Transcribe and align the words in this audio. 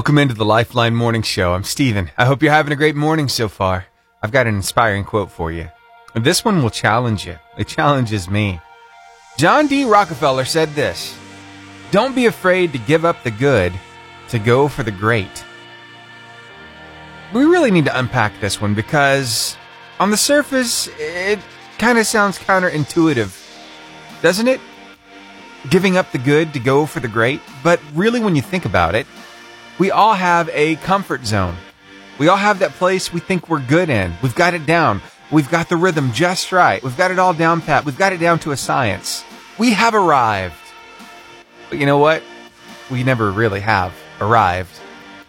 Welcome 0.00 0.16
into 0.16 0.34
the 0.34 0.46
Lifeline 0.46 0.96
Morning 0.96 1.20
Show. 1.20 1.52
I'm 1.52 1.62
Steven. 1.62 2.10
I 2.16 2.24
hope 2.24 2.42
you're 2.42 2.50
having 2.50 2.72
a 2.72 2.76
great 2.76 2.96
morning 2.96 3.28
so 3.28 3.48
far. 3.48 3.84
I've 4.22 4.32
got 4.32 4.46
an 4.46 4.54
inspiring 4.54 5.04
quote 5.04 5.30
for 5.30 5.52
you. 5.52 5.68
This 6.14 6.42
one 6.42 6.62
will 6.62 6.70
challenge 6.70 7.26
you. 7.26 7.38
It 7.58 7.68
challenges 7.68 8.26
me. 8.26 8.62
John 9.36 9.66
D. 9.66 9.84
Rockefeller 9.84 10.46
said 10.46 10.70
this 10.70 11.14
Don't 11.90 12.14
be 12.14 12.24
afraid 12.24 12.72
to 12.72 12.78
give 12.78 13.04
up 13.04 13.22
the 13.22 13.30
good 13.30 13.74
to 14.30 14.38
go 14.38 14.68
for 14.68 14.82
the 14.82 14.90
great. 14.90 15.44
We 17.34 17.44
really 17.44 17.70
need 17.70 17.84
to 17.84 17.98
unpack 17.98 18.32
this 18.40 18.58
one 18.58 18.72
because 18.72 19.58
on 19.98 20.10
the 20.10 20.16
surface, 20.16 20.88
it 20.98 21.40
kind 21.76 21.98
of 21.98 22.06
sounds 22.06 22.38
counterintuitive, 22.38 23.36
doesn't 24.22 24.48
it? 24.48 24.62
Giving 25.68 25.98
up 25.98 26.10
the 26.10 26.16
good 26.16 26.54
to 26.54 26.58
go 26.58 26.86
for 26.86 27.00
the 27.00 27.08
great. 27.08 27.42
But 27.62 27.82
really, 27.92 28.20
when 28.20 28.34
you 28.34 28.40
think 28.40 28.64
about 28.64 28.94
it, 28.94 29.06
we 29.80 29.90
all 29.90 30.12
have 30.12 30.50
a 30.52 30.76
comfort 30.76 31.24
zone. 31.24 31.56
We 32.18 32.28
all 32.28 32.36
have 32.36 32.58
that 32.58 32.72
place 32.72 33.14
we 33.14 33.18
think 33.18 33.48
we're 33.48 33.66
good 33.66 33.88
in. 33.88 34.12
We've 34.22 34.34
got 34.34 34.52
it 34.52 34.66
down. 34.66 35.00
We've 35.32 35.50
got 35.50 35.70
the 35.70 35.78
rhythm 35.78 36.12
just 36.12 36.52
right. 36.52 36.82
We've 36.82 36.98
got 36.98 37.10
it 37.10 37.18
all 37.18 37.32
down 37.32 37.62
pat. 37.62 37.86
We've 37.86 37.96
got 37.96 38.12
it 38.12 38.18
down 38.18 38.40
to 38.40 38.50
a 38.50 38.58
science. 38.58 39.24
We 39.58 39.72
have 39.72 39.94
arrived. 39.94 40.54
But 41.70 41.78
you 41.78 41.86
know 41.86 41.96
what? 41.96 42.22
We 42.90 43.04
never 43.04 43.32
really 43.32 43.60
have 43.60 43.94
arrived, 44.20 44.78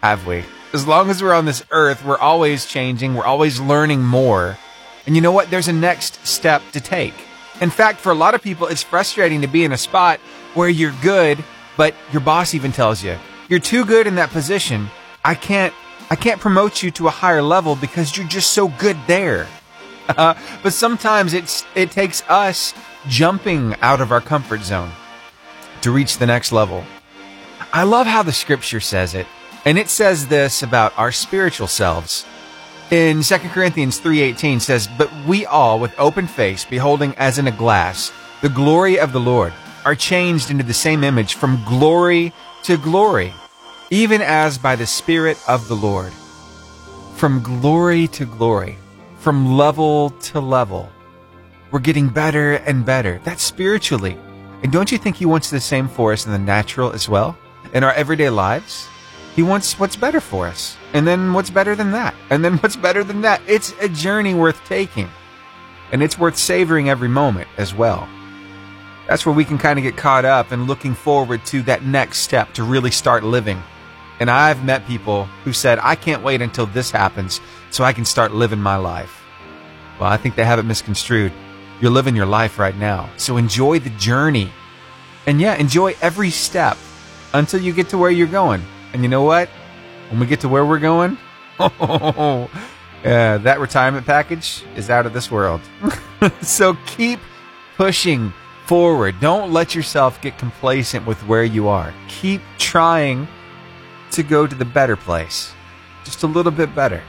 have 0.02 0.26
we? 0.26 0.44
As 0.74 0.86
long 0.86 1.08
as 1.08 1.22
we're 1.22 1.32
on 1.32 1.46
this 1.46 1.64
earth, 1.70 2.04
we're 2.04 2.18
always 2.18 2.66
changing. 2.66 3.14
We're 3.14 3.24
always 3.24 3.58
learning 3.58 4.02
more. 4.02 4.58
And 5.06 5.16
you 5.16 5.22
know 5.22 5.32
what? 5.32 5.48
There's 5.48 5.68
a 5.68 5.72
next 5.72 6.26
step 6.26 6.60
to 6.72 6.80
take. 6.80 7.14
In 7.62 7.70
fact, 7.70 8.00
for 8.00 8.12
a 8.12 8.14
lot 8.14 8.34
of 8.34 8.42
people, 8.42 8.66
it's 8.66 8.82
frustrating 8.82 9.40
to 9.40 9.48
be 9.48 9.64
in 9.64 9.72
a 9.72 9.78
spot 9.78 10.20
where 10.52 10.68
you're 10.68 10.94
good, 11.00 11.42
but 11.78 11.94
your 12.12 12.20
boss 12.20 12.54
even 12.54 12.70
tells 12.70 13.02
you, 13.02 13.16
you're 13.52 13.60
too 13.60 13.84
good 13.84 14.06
in 14.06 14.14
that 14.14 14.30
position. 14.30 14.88
I 15.22 15.34
can't, 15.34 15.74
I 16.08 16.16
can't 16.16 16.40
promote 16.40 16.82
you 16.82 16.90
to 16.92 17.08
a 17.08 17.10
higher 17.10 17.42
level 17.42 17.76
because 17.76 18.16
you're 18.16 18.26
just 18.26 18.52
so 18.52 18.68
good 18.68 18.96
there. 19.06 19.46
Uh, 20.08 20.32
but 20.62 20.72
sometimes 20.72 21.34
it's, 21.34 21.62
it 21.74 21.90
takes 21.90 22.22
us 22.30 22.72
jumping 23.08 23.74
out 23.82 24.00
of 24.00 24.10
our 24.10 24.22
comfort 24.22 24.62
zone 24.62 24.90
to 25.82 25.90
reach 25.90 26.16
the 26.16 26.24
next 26.24 26.50
level. 26.50 26.82
I 27.74 27.82
love 27.82 28.06
how 28.06 28.22
the 28.22 28.32
scripture 28.32 28.80
says 28.80 29.14
it. 29.14 29.26
And 29.66 29.76
it 29.76 29.90
says 29.90 30.28
this 30.28 30.62
about 30.62 30.98
our 30.98 31.12
spiritual 31.12 31.66
selves. 31.66 32.24
In 32.90 33.22
2 33.22 33.36
Corinthians 33.50 33.98
3:18 33.98 34.60
says, 34.60 34.88
"But 34.96 35.10
we 35.26 35.44
all 35.44 35.78
with 35.78 35.92
open 35.98 36.26
face 36.26 36.64
beholding 36.64 37.14
as 37.18 37.38
in 37.38 37.46
a 37.46 37.58
glass 37.64 38.12
the 38.40 38.48
glory 38.48 38.98
of 38.98 39.12
the 39.12 39.20
Lord 39.20 39.52
are 39.84 39.94
changed 39.94 40.50
into 40.50 40.64
the 40.64 40.72
same 40.72 41.04
image 41.04 41.34
from 41.34 41.62
glory 41.66 42.32
to 42.62 42.76
glory, 42.76 43.34
even 43.92 44.22
as 44.22 44.56
by 44.56 44.74
the 44.74 44.86
spirit 44.86 45.38
of 45.46 45.68
the 45.68 45.76
Lord." 45.76 46.12
From 47.14 47.42
glory 47.42 48.08
to 48.08 48.24
glory, 48.24 48.78
from 49.18 49.56
level 49.56 50.10
to 50.32 50.40
level. 50.40 50.90
We're 51.70 51.78
getting 51.78 52.08
better 52.08 52.54
and 52.54 52.84
better. 52.84 53.20
That's 53.22 53.42
spiritually. 53.42 54.18
And 54.62 54.72
don't 54.72 54.90
you 54.90 54.98
think 54.98 55.16
he 55.16 55.26
wants 55.26 55.50
the 55.50 55.60
same 55.60 55.88
for 55.88 56.12
us 56.12 56.26
in 56.26 56.32
the 56.32 56.38
natural 56.38 56.92
as 56.92 57.08
well? 57.08 57.36
In 57.72 57.84
our 57.84 57.92
everyday 57.92 58.30
lives? 58.30 58.88
He 59.34 59.42
wants 59.42 59.78
what's 59.78 59.96
better 59.96 60.20
for 60.20 60.46
us. 60.46 60.76
And 60.92 61.06
then 61.06 61.32
what's 61.32 61.50
better 61.50 61.74
than 61.74 61.92
that? 61.92 62.14
And 62.30 62.44
then 62.44 62.58
what's 62.58 62.76
better 62.76 63.04
than 63.04 63.22
that? 63.22 63.40
It's 63.46 63.72
a 63.80 63.88
journey 63.88 64.34
worth 64.34 64.62
taking. 64.64 65.08
And 65.92 66.02
it's 66.02 66.18
worth 66.18 66.36
savoring 66.36 66.88
every 66.88 67.08
moment 67.08 67.48
as 67.56 67.74
well. 67.74 68.08
That's 69.08 69.26
where 69.26 69.34
we 69.34 69.44
can 69.44 69.58
kind 69.58 69.78
of 69.78 69.82
get 69.82 69.96
caught 69.96 70.24
up 70.24 70.52
and 70.52 70.66
looking 70.66 70.94
forward 70.94 71.44
to 71.46 71.62
that 71.62 71.84
next 71.84 72.18
step 72.18 72.52
to 72.54 72.62
really 72.62 72.90
start 72.90 73.24
living. 73.24 73.62
And 74.22 74.30
I've 74.30 74.64
met 74.64 74.86
people 74.86 75.24
who 75.42 75.52
said, 75.52 75.80
I 75.82 75.96
can't 75.96 76.22
wait 76.22 76.42
until 76.42 76.66
this 76.66 76.92
happens 76.92 77.40
so 77.70 77.82
I 77.82 77.92
can 77.92 78.04
start 78.04 78.30
living 78.32 78.60
my 78.60 78.76
life. 78.76 79.20
Well, 79.98 80.08
I 80.08 80.16
think 80.16 80.36
they 80.36 80.44
have 80.44 80.60
it 80.60 80.62
misconstrued. 80.62 81.32
You're 81.80 81.90
living 81.90 82.14
your 82.14 82.26
life 82.26 82.56
right 82.56 82.76
now. 82.76 83.10
So 83.16 83.36
enjoy 83.36 83.80
the 83.80 83.90
journey. 83.90 84.52
And 85.26 85.40
yeah, 85.40 85.56
enjoy 85.56 85.96
every 86.00 86.30
step 86.30 86.78
until 87.34 87.60
you 87.60 87.72
get 87.72 87.88
to 87.88 87.98
where 87.98 88.12
you're 88.12 88.28
going. 88.28 88.62
And 88.92 89.02
you 89.02 89.08
know 89.08 89.24
what? 89.24 89.48
When 90.10 90.20
we 90.20 90.26
get 90.26 90.38
to 90.42 90.48
where 90.48 90.64
we're 90.64 90.78
going, 90.78 91.18
oh, 91.58 92.48
uh, 93.04 93.38
that 93.38 93.58
retirement 93.58 94.06
package 94.06 94.62
is 94.76 94.88
out 94.88 95.04
of 95.04 95.14
this 95.14 95.32
world. 95.32 95.60
so 96.42 96.76
keep 96.86 97.18
pushing 97.76 98.32
forward. 98.66 99.18
Don't 99.18 99.52
let 99.52 99.74
yourself 99.74 100.20
get 100.20 100.38
complacent 100.38 101.08
with 101.08 101.18
where 101.26 101.42
you 101.42 101.66
are. 101.66 101.92
Keep 102.06 102.40
trying 102.58 103.26
to 104.12 104.22
go 104.22 104.46
to 104.46 104.54
the 104.54 104.64
better 104.64 104.96
place, 104.96 105.52
just 106.04 106.22
a 106.22 106.26
little 106.26 106.52
bit 106.52 106.74
better. 106.74 107.02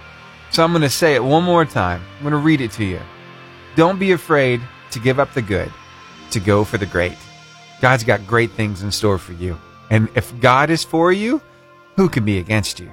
So 0.52 0.64
I'm 0.64 0.72
going 0.72 0.82
to 0.84 0.90
say 0.90 1.16
it 1.16 1.24
one 1.24 1.44
more 1.44 1.66
time. 1.66 2.02
I'm 2.18 2.24
going 2.24 2.32
to 2.32 2.38
read 2.38 2.62
it 2.62 2.72
to 2.74 2.86
you. 2.86 3.00
Don't 3.76 4.00
be 4.00 4.12
afraid 4.12 4.62
to 4.92 5.00
give 5.00 5.20
up 5.20 5.34
the 5.34 5.42
good, 5.42 5.72
to 6.32 6.40
go 6.40 6.64
for 6.64 6.78
the 6.78 6.86
great. 6.86 7.18
God's 7.82 8.04
got 8.04 8.28
great 8.28 8.52
things 8.52 8.84
in 8.84 8.92
store 8.92 9.18
for 9.18 9.34
you. 9.34 9.60
And 9.90 10.10
if 10.16 10.40
God 10.40 10.70
is 10.70 10.84
for 10.84 11.12
you, 11.12 11.42
who 11.96 12.08
can 12.08 12.24
be 12.24 12.38
against 12.38 12.80
you? 12.80 12.92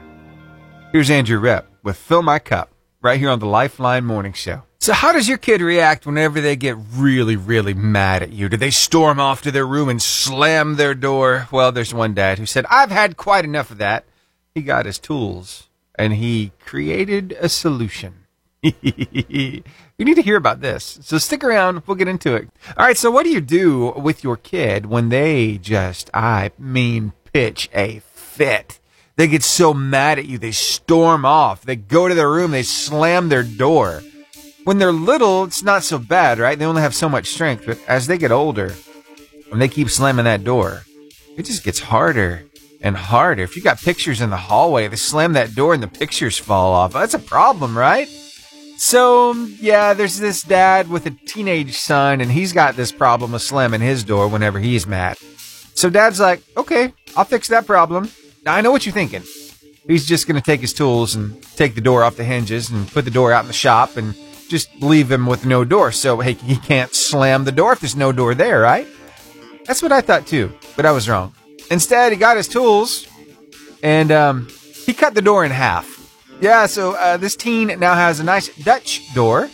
Here's 0.92 1.10
Andrew 1.10 1.38
Ripp 1.38 1.66
with 1.82 1.96
Fill 1.96 2.22
My 2.22 2.38
Cup 2.38 2.70
right 3.02 3.18
here 3.18 3.30
on 3.30 3.38
the 3.38 3.46
Lifeline 3.46 4.04
Morning 4.04 4.32
Show. 4.32 4.62
So, 4.82 4.94
how 4.94 5.12
does 5.12 5.28
your 5.28 5.36
kid 5.36 5.60
react 5.60 6.06
whenever 6.06 6.40
they 6.40 6.56
get 6.56 6.74
really, 6.94 7.36
really 7.36 7.74
mad 7.74 8.22
at 8.22 8.32
you? 8.32 8.48
Do 8.48 8.56
they 8.56 8.70
storm 8.70 9.20
off 9.20 9.42
to 9.42 9.50
their 9.50 9.66
room 9.66 9.90
and 9.90 10.00
slam 10.00 10.76
their 10.76 10.94
door? 10.94 11.48
Well, 11.52 11.70
there's 11.70 11.92
one 11.92 12.14
dad 12.14 12.38
who 12.38 12.46
said, 12.46 12.64
I've 12.70 12.90
had 12.90 13.18
quite 13.18 13.44
enough 13.44 13.70
of 13.70 13.76
that. 13.76 14.06
He 14.54 14.62
got 14.62 14.86
his 14.86 14.98
tools 14.98 15.68
and 15.96 16.14
he 16.14 16.52
created 16.64 17.36
a 17.38 17.50
solution. 17.50 18.24
you 18.62 19.62
need 19.98 20.14
to 20.14 20.22
hear 20.22 20.36
about 20.36 20.62
this. 20.62 20.98
So 21.02 21.18
stick 21.18 21.44
around. 21.44 21.82
We'll 21.86 21.94
get 21.94 22.08
into 22.08 22.34
it. 22.34 22.48
All 22.74 22.86
right. 22.86 22.96
So 22.96 23.10
what 23.10 23.24
do 23.24 23.30
you 23.30 23.42
do 23.42 23.90
with 23.90 24.24
your 24.24 24.38
kid 24.38 24.86
when 24.86 25.10
they 25.10 25.58
just, 25.58 26.08
I 26.14 26.52
mean, 26.58 27.12
pitch 27.34 27.68
a 27.74 28.00
fit? 28.14 28.80
They 29.16 29.28
get 29.28 29.42
so 29.42 29.74
mad 29.74 30.18
at 30.18 30.24
you. 30.24 30.38
They 30.38 30.52
storm 30.52 31.26
off. 31.26 31.66
They 31.66 31.76
go 31.76 32.08
to 32.08 32.14
their 32.14 32.30
room. 32.30 32.52
They 32.52 32.62
slam 32.62 33.28
their 33.28 33.42
door. 33.42 34.02
When 34.64 34.78
they're 34.78 34.92
little, 34.92 35.44
it's 35.44 35.62
not 35.62 35.84
so 35.84 35.98
bad, 35.98 36.38
right? 36.38 36.58
They 36.58 36.64
only 36.64 36.82
have 36.82 36.94
so 36.94 37.08
much 37.08 37.28
strength. 37.28 37.64
But 37.66 37.78
as 37.88 38.06
they 38.06 38.18
get 38.18 38.30
older, 38.30 38.74
when 39.48 39.58
they 39.58 39.68
keep 39.68 39.88
slamming 39.90 40.26
that 40.26 40.44
door, 40.44 40.82
it 41.36 41.44
just 41.44 41.64
gets 41.64 41.80
harder 41.80 42.44
and 42.82 42.96
harder. 42.96 43.42
If 43.42 43.56
you 43.56 43.62
got 43.62 43.80
pictures 43.80 44.20
in 44.20 44.30
the 44.30 44.36
hallway, 44.36 44.88
they 44.88 44.96
slam 44.96 45.32
that 45.32 45.54
door 45.54 45.74
and 45.74 45.82
the 45.82 45.88
pictures 45.88 46.38
fall 46.38 46.72
off. 46.72 46.92
That's 46.92 47.14
a 47.14 47.18
problem, 47.18 47.76
right? 47.76 48.08
So, 48.76 49.32
um, 49.32 49.56
yeah, 49.60 49.92
there's 49.92 50.18
this 50.18 50.42
dad 50.42 50.88
with 50.88 51.04
a 51.04 51.10
teenage 51.10 51.76
son, 51.76 52.22
and 52.22 52.32
he's 52.32 52.54
got 52.54 52.76
this 52.76 52.90
problem 52.90 53.34
of 53.34 53.42
slamming 53.42 53.82
his 53.82 54.04
door 54.04 54.26
whenever 54.26 54.58
he's 54.58 54.86
mad. 54.86 55.18
So, 55.74 55.90
dad's 55.90 56.18
like, 56.18 56.42
okay, 56.56 56.94
I'll 57.14 57.26
fix 57.26 57.48
that 57.48 57.66
problem. 57.66 58.10
Now, 58.42 58.54
I 58.54 58.62
know 58.62 58.70
what 58.70 58.86
you're 58.86 58.94
thinking. 58.94 59.22
He's 59.86 60.06
just 60.06 60.26
going 60.26 60.40
to 60.40 60.44
take 60.44 60.62
his 60.62 60.72
tools 60.72 61.14
and 61.14 61.42
take 61.56 61.74
the 61.74 61.82
door 61.82 62.02
off 62.02 62.16
the 62.16 62.24
hinges 62.24 62.70
and 62.70 62.88
put 62.88 63.04
the 63.04 63.10
door 63.10 63.32
out 63.32 63.42
in 63.44 63.48
the 63.48 63.52
shop 63.52 63.98
and 63.98 64.14
just 64.50 64.68
leave 64.82 65.10
him 65.10 65.26
with 65.26 65.46
no 65.46 65.64
door. 65.64 65.92
So, 65.92 66.18
hey, 66.18 66.34
he 66.34 66.56
can't 66.56 66.94
slam 66.94 67.44
the 67.44 67.52
door 67.52 67.72
if 67.72 67.80
there's 67.80 67.96
no 67.96 68.12
door 68.12 68.34
there, 68.34 68.60
right? 68.60 68.86
That's 69.64 69.82
what 69.82 69.92
I 69.92 70.00
thought 70.00 70.26
too, 70.26 70.52
but 70.76 70.84
I 70.84 70.90
was 70.90 71.08
wrong. 71.08 71.32
Instead, 71.70 72.12
he 72.12 72.18
got 72.18 72.36
his 72.36 72.48
tools 72.48 73.06
and 73.82 74.10
um, 74.10 74.48
he 74.84 74.92
cut 74.92 75.14
the 75.14 75.22
door 75.22 75.44
in 75.44 75.52
half. 75.52 75.96
Yeah, 76.40 76.66
so 76.66 76.96
uh, 76.96 77.16
this 77.16 77.36
teen 77.36 77.68
now 77.78 77.94
has 77.94 78.18
a 78.18 78.24
nice 78.24 78.48
Dutch 78.56 79.14
door. 79.14 79.48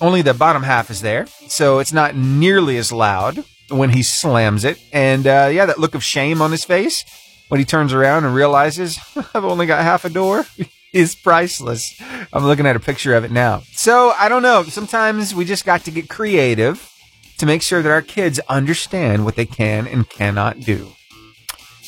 Only 0.00 0.22
the 0.22 0.34
bottom 0.34 0.62
half 0.62 0.90
is 0.90 1.02
there, 1.02 1.26
so 1.46 1.78
it's 1.78 1.92
not 1.92 2.16
nearly 2.16 2.78
as 2.78 2.90
loud 2.90 3.44
when 3.68 3.90
he 3.90 4.02
slams 4.02 4.64
it. 4.64 4.82
And 4.92 5.26
uh, 5.26 5.50
yeah, 5.52 5.66
that 5.66 5.78
look 5.78 5.94
of 5.94 6.02
shame 6.02 6.40
on 6.40 6.50
his 6.50 6.64
face 6.64 7.04
when 7.48 7.60
he 7.60 7.66
turns 7.66 7.92
around 7.92 8.24
and 8.24 8.34
realizes 8.34 8.98
I've 9.34 9.44
only 9.44 9.66
got 9.66 9.84
half 9.84 10.04
a 10.04 10.10
door 10.10 10.46
is 10.92 11.14
priceless. 11.14 12.00
I'm 12.32 12.44
looking 12.44 12.66
at 12.66 12.76
a 12.76 12.80
picture 12.80 13.14
of 13.14 13.24
it 13.24 13.30
now. 13.30 13.62
So 13.72 14.12
I 14.18 14.28
don't 14.28 14.42
know. 14.42 14.62
Sometimes 14.64 15.34
we 15.34 15.44
just 15.44 15.64
got 15.64 15.84
to 15.84 15.90
get 15.90 16.08
creative 16.08 16.90
to 17.38 17.46
make 17.46 17.62
sure 17.62 17.82
that 17.82 17.90
our 17.90 18.02
kids 18.02 18.38
understand 18.48 19.24
what 19.24 19.36
they 19.36 19.46
can 19.46 19.86
and 19.86 20.08
cannot 20.08 20.60
do. 20.60 20.92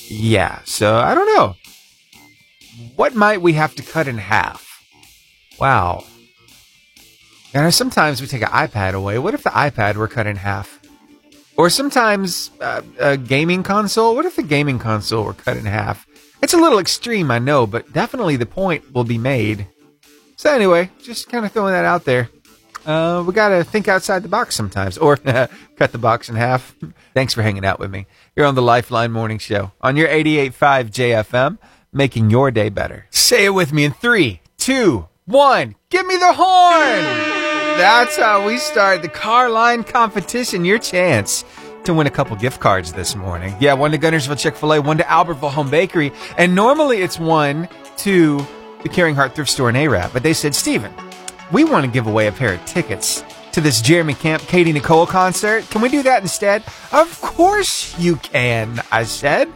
Yeah, 0.09 0.61
so 0.65 0.97
I 0.97 1.15
don't 1.15 1.35
know. 1.37 1.57
What 2.97 3.15
might 3.15 3.43
we 3.43 3.55
have 3.55 3.75
to 3.77 3.83
cut 3.83 4.09
in 4.09 4.19
half? 4.19 4.85
Wow. 5.59 6.05
And 7.55 7.73
sometimes 7.73 8.21
we 8.21 8.27
take 8.27 8.43
an 8.43 8.49
iPad 8.49 8.95
away. 8.95 9.19
What 9.19 9.35
if 9.35 9.43
the 9.43 9.51
iPad 9.51 9.97
were 9.97 10.09
cut 10.09 10.27
in 10.27 10.37
half? 10.37 10.81
Or 11.57 11.69
sometimes 11.69 12.51
uh, 12.61 12.83
a 12.99 13.17
gaming 13.17 13.63
console. 13.63 14.15
What 14.15 14.25
if 14.25 14.37
the 14.37 14.43
gaming 14.43 14.79
console 14.79 15.25
were 15.25 15.35
cut 15.35 15.59
in 15.59 15.67
half? 15.67 16.07
It's 16.43 16.55
a 16.55 16.59
little 16.59 16.79
extreme, 16.81 17.31
I 17.31 17.39
know, 17.39 17.67
but 17.67 17.93
definitely 17.93 18.37
the 18.37 18.47
point 18.47 18.93
will 18.93 19.05
be 19.05 19.19
made. 19.19 19.67
So 20.37 20.53
anyway, 20.53 20.91
just 21.03 21.29
kind 21.29 21.47
of 21.47 21.53
throwing 21.53 21.73
that 21.73 21.85
out 21.85 22.05
there. 22.05 22.29
Uh, 22.85 23.23
we 23.25 23.33
gotta 23.33 23.63
think 23.63 23.87
outside 23.87 24.25
the 24.25 24.29
box 24.29 24.57
sometimes, 24.57 24.99
or 24.99 25.17
cut 25.77 25.93
the 25.93 25.99
box 25.99 26.29
in 26.29 26.35
half. 26.35 26.75
Thanks 27.15 27.33
for 27.33 27.43
hanging 27.43 27.65
out 27.65 27.79
with 27.79 27.93
me. 27.93 28.07
You're 28.35 28.47
on 28.47 28.57
the 28.57 28.63
Lifeline 28.63 29.13
Morning 29.13 29.39
Show 29.39 29.71
on 29.81 29.97
your 29.97 30.09
88.5 30.09 30.91
JFM. 30.91 31.59
making 31.93 32.31
your 32.31 32.51
day 32.51 32.71
better. 32.71 33.07
Say 33.11 33.45
it 33.45 33.51
with 33.51 33.73
me 33.73 33.85
in 33.85 33.93
three, 33.93 34.41
two, 34.59 35.07
one. 35.27 35.77
Give 35.91 36.05
me 36.07 36.17
the 36.17 36.33
horn! 36.33 37.39
That's 37.79 38.17
how 38.17 38.45
we 38.47 38.59
start 38.59 39.03
the 39.03 39.09
car 39.09 39.49
line 39.49 39.85
competition. 39.85 40.65
Your 40.65 40.79
chance 40.79 41.45
to 41.85 41.95
win 41.95 42.07
a 42.07 42.11
couple 42.11 42.37
gift 42.37 42.61
cards 42.61 42.93
this 42.93 43.15
morning. 43.15 43.55
Yeah, 43.61 43.75
one 43.75 43.91
to 43.91 43.99
Guntersville 43.99 44.39
Chick 44.39 44.57
fil 44.57 44.75
A, 44.75 44.81
one 44.81 44.99
to 44.99 45.05
Albertville 45.05 45.51
Home 45.53 45.71
Bakery, 45.71 46.13
and 46.39 46.55
normally 46.55 47.03
it's 47.03 47.19
one 47.19 47.69
to 47.99 48.47
the 48.83 48.89
Caring 48.89 49.15
Heart 49.15 49.35
Thrift 49.35 49.51
Store 49.51 49.69
in 49.69 49.77
Arab. 49.77 50.13
But 50.13 50.23
they 50.23 50.33
said, 50.33 50.55
Steven, 50.55 50.93
we 51.51 51.65
want 51.65 51.85
to 51.85 51.91
give 51.91 52.07
away 52.07 52.27
a 52.27 52.33
pair 52.33 52.55
of 52.55 52.65
tickets 52.65 53.25
to 53.53 53.61
this 53.61 53.81
Jeremy 53.81 54.15
Camp 54.15 54.43
Katy 54.43 54.73
Nicole 54.73 55.07
concert. 55.07 55.69
Can 55.71 55.83
we 55.83 55.89
do 55.89 56.03
that 56.03 56.23
instead? 56.23 56.65
Of 56.91 57.21
course 57.21 57.99
you 57.99 58.17
can, 58.17 58.81
I 58.91 59.05
said. 59.05 59.53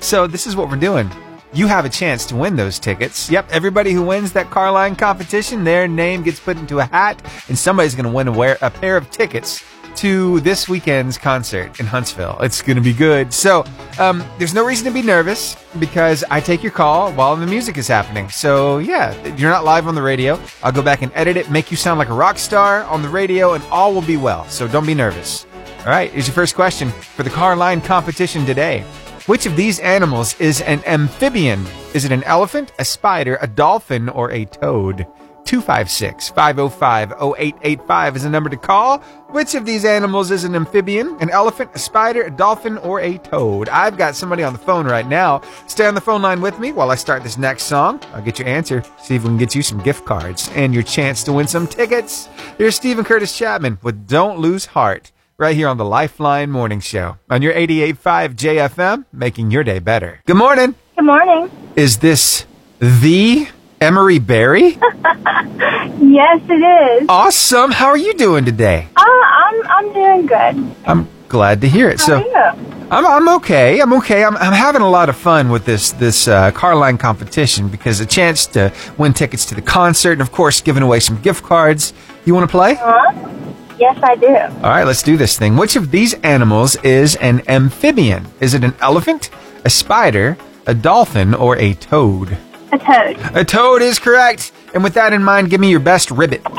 So 0.00 0.26
this 0.26 0.46
is 0.46 0.56
what 0.56 0.68
we're 0.68 0.76
doing. 0.76 1.10
You 1.54 1.66
have 1.66 1.84
a 1.84 1.90
chance 1.90 2.24
to 2.26 2.36
win 2.36 2.56
those 2.56 2.78
tickets. 2.78 3.30
Yep, 3.30 3.48
everybody 3.50 3.92
who 3.92 4.02
wins 4.02 4.32
that 4.32 4.50
car 4.50 4.72
line 4.72 4.96
competition, 4.96 5.64
their 5.64 5.86
name 5.86 6.22
gets 6.22 6.40
put 6.40 6.56
into 6.56 6.78
a 6.78 6.84
hat, 6.84 7.20
and 7.48 7.58
somebody's 7.58 7.94
going 7.94 8.06
to 8.06 8.10
win 8.10 8.28
a, 8.28 8.32
wear, 8.32 8.56
a 8.62 8.70
pair 8.70 8.96
of 8.96 9.10
tickets 9.10 9.62
to 9.96 10.40
this 10.40 10.68
weekend's 10.68 11.18
concert 11.18 11.78
in 11.80 11.86
Huntsville. 11.86 12.38
It's 12.40 12.62
going 12.62 12.76
to 12.76 12.82
be 12.82 12.92
good. 12.92 13.32
So, 13.32 13.64
um, 13.98 14.24
there's 14.38 14.54
no 14.54 14.64
reason 14.64 14.86
to 14.86 14.92
be 14.92 15.02
nervous 15.02 15.56
because 15.78 16.24
I 16.30 16.40
take 16.40 16.62
your 16.62 16.72
call 16.72 17.12
while 17.12 17.36
the 17.36 17.46
music 17.46 17.78
is 17.78 17.88
happening. 17.88 18.28
So, 18.30 18.78
yeah, 18.78 19.14
you're 19.36 19.50
not 19.50 19.64
live 19.64 19.86
on 19.86 19.94
the 19.94 20.02
radio. 20.02 20.40
I'll 20.62 20.72
go 20.72 20.82
back 20.82 21.02
and 21.02 21.12
edit 21.14 21.36
it, 21.36 21.50
make 21.50 21.70
you 21.70 21.76
sound 21.76 21.98
like 21.98 22.08
a 22.08 22.14
rock 22.14 22.38
star 22.38 22.84
on 22.84 23.02
the 23.02 23.08
radio, 23.08 23.54
and 23.54 23.64
all 23.70 23.92
will 23.94 24.02
be 24.02 24.16
well. 24.16 24.48
So, 24.48 24.66
don't 24.68 24.86
be 24.86 24.94
nervous. 24.94 25.46
All 25.80 25.86
right, 25.86 26.10
here's 26.10 26.26
your 26.26 26.34
first 26.34 26.54
question 26.54 26.90
for 26.90 27.22
the 27.22 27.30
car 27.30 27.56
line 27.56 27.80
competition 27.80 28.46
today. 28.46 28.84
Which 29.26 29.46
of 29.46 29.54
these 29.56 29.78
animals 29.78 30.38
is 30.40 30.60
an 30.62 30.82
amphibian? 30.84 31.64
Is 31.94 32.04
it 32.04 32.12
an 32.12 32.24
elephant, 32.24 32.72
a 32.78 32.84
spider, 32.84 33.38
a 33.40 33.46
dolphin, 33.46 34.08
or 34.08 34.30
a 34.32 34.44
toad? 34.46 35.06
256 35.44 36.30
505 36.30 37.12
0885 37.12 38.16
is 38.16 38.22
the 38.22 38.30
number 38.30 38.50
to 38.50 38.56
call. 38.56 38.98
Which 39.30 39.54
of 39.54 39.64
these 39.64 39.84
animals 39.84 40.30
is 40.30 40.44
an 40.44 40.54
amphibian, 40.54 41.16
an 41.20 41.30
elephant, 41.30 41.70
a 41.74 41.78
spider, 41.78 42.22
a 42.22 42.30
dolphin, 42.30 42.78
or 42.78 43.00
a 43.00 43.18
toad? 43.18 43.68
I've 43.68 43.96
got 43.96 44.14
somebody 44.14 44.42
on 44.42 44.52
the 44.52 44.58
phone 44.58 44.86
right 44.86 45.06
now. 45.06 45.42
Stay 45.66 45.86
on 45.86 45.94
the 45.94 46.00
phone 46.00 46.22
line 46.22 46.40
with 46.40 46.58
me 46.58 46.72
while 46.72 46.90
I 46.90 46.94
start 46.94 47.22
this 47.22 47.38
next 47.38 47.64
song. 47.64 48.00
I'll 48.12 48.22
get 48.22 48.38
your 48.38 48.48
answer, 48.48 48.84
see 49.00 49.16
if 49.16 49.22
we 49.22 49.28
can 49.28 49.38
get 49.38 49.54
you 49.54 49.62
some 49.62 49.82
gift 49.82 50.04
cards 50.04 50.50
and 50.54 50.74
your 50.74 50.82
chance 50.82 51.22
to 51.24 51.32
win 51.32 51.48
some 51.48 51.66
tickets. 51.66 52.28
Here's 52.58 52.76
Steven 52.76 53.04
Curtis 53.04 53.36
Chapman 53.36 53.78
with 53.82 54.06
Don't 54.06 54.38
Lose 54.38 54.66
Heart 54.66 55.12
right 55.38 55.56
here 55.56 55.68
on 55.68 55.76
the 55.76 55.84
Lifeline 55.84 56.50
Morning 56.50 56.80
Show 56.80 57.16
on 57.28 57.42
your 57.42 57.52
88.5 57.52 58.34
JFM, 58.34 59.06
making 59.12 59.50
your 59.50 59.64
day 59.64 59.78
better. 59.78 60.20
Good 60.26 60.36
morning. 60.36 60.74
Good 60.96 61.04
morning. 61.04 61.50
Is 61.74 61.98
this 61.98 62.46
the 62.78 63.48
Emery 63.82 64.20
Berry? 64.20 64.62
yes, 64.78 66.40
it 66.48 67.02
is. 67.02 67.06
Awesome. 67.08 67.72
How 67.72 67.86
are 67.88 67.96
you 67.96 68.14
doing 68.14 68.44
today? 68.44 68.86
Uh, 68.96 69.02
I'm 69.04 69.66
I'm 69.66 69.92
doing 69.92 70.26
good. 70.26 70.76
I'm 70.86 71.08
glad 71.28 71.60
to 71.62 71.68
hear 71.68 71.88
it. 71.88 71.98
How 71.98 72.06
so 72.06 72.14
are 72.18 72.54
you? 72.54 72.86
I'm 72.92 73.04
I'm 73.04 73.28
okay. 73.40 73.80
I'm 73.80 73.92
okay. 73.94 74.22
I'm 74.22 74.36
I'm 74.36 74.52
having 74.52 74.82
a 74.82 74.88
lot 74.88 75.08
of 75.08 75.16
fun 75.16 75.48
with 75.48 75.64
this 75.64 75.90
this 75.90 76.28
uh, 76.28 76.52
car 76.52 76.76
line 76.76 76.96
competition 76.96 77.68
because 77.68 77.98
a 77.98 78.06
chance 78.06 78.46
to 78.54 78.72
win 78.98 79.14
tickets 79.14 79.44
to 79.46 79.56
the 79.56 79.62
concert 79.62 80.12
and 80.12 80.20
of 80.20 80.30
course 80.30 80.60
giving 80.60 80.84
away 80.84 81.00
some 81.00 81.20
gift 81.20 81.42
cards. 81.42 81.92
You 82.24 82.34
want 82.34 82.48
to 82.48 82.52
play? 82.52 82.76
Uh-huh. 82.76 83.42
Yes, 83.80 83.98
I 84.00 84.14
do. 84.14 84.28
All 84.62 84.70
right, 84.70 84.84
let's 84.84 85.02
do 85.02 85.16
this 85.16 85.36
thing. 85.36 85.56
Which 85.56 85.74
of 85.74 85.90
these 85.90 86.14
animals 86.22 86.76
is 86.84 87.16
an 87.16 87.42
amphibian? 87.48 88.28
Is 88.38 88.54
it 88.54 88.62
an 88.62 88.74
elephant, 88.80 89.30
a 89.64 89.70
spider, 89.70 90.38
a 90.68 90.74
dolphin, 90.74 91.34
or 91.34 91.56
a 91.56 91.74
toad? 91.74 92.38
A 92.72 92.78
toad. 92.78 93.36
A 93.36 93.44
toad 93.44 93.82
is 93.82 93.98
correct. 93.98 94.52
And 94.74 94.82
with 94.82 94.94
that 94.94 95.12
in 95.12 95.22
mind, 95.22 95.50
give 95.50 95.60
me 95.60 95.70
your 95.70 95.80
best 95.80 96.10
ribbit. 96.10 96.42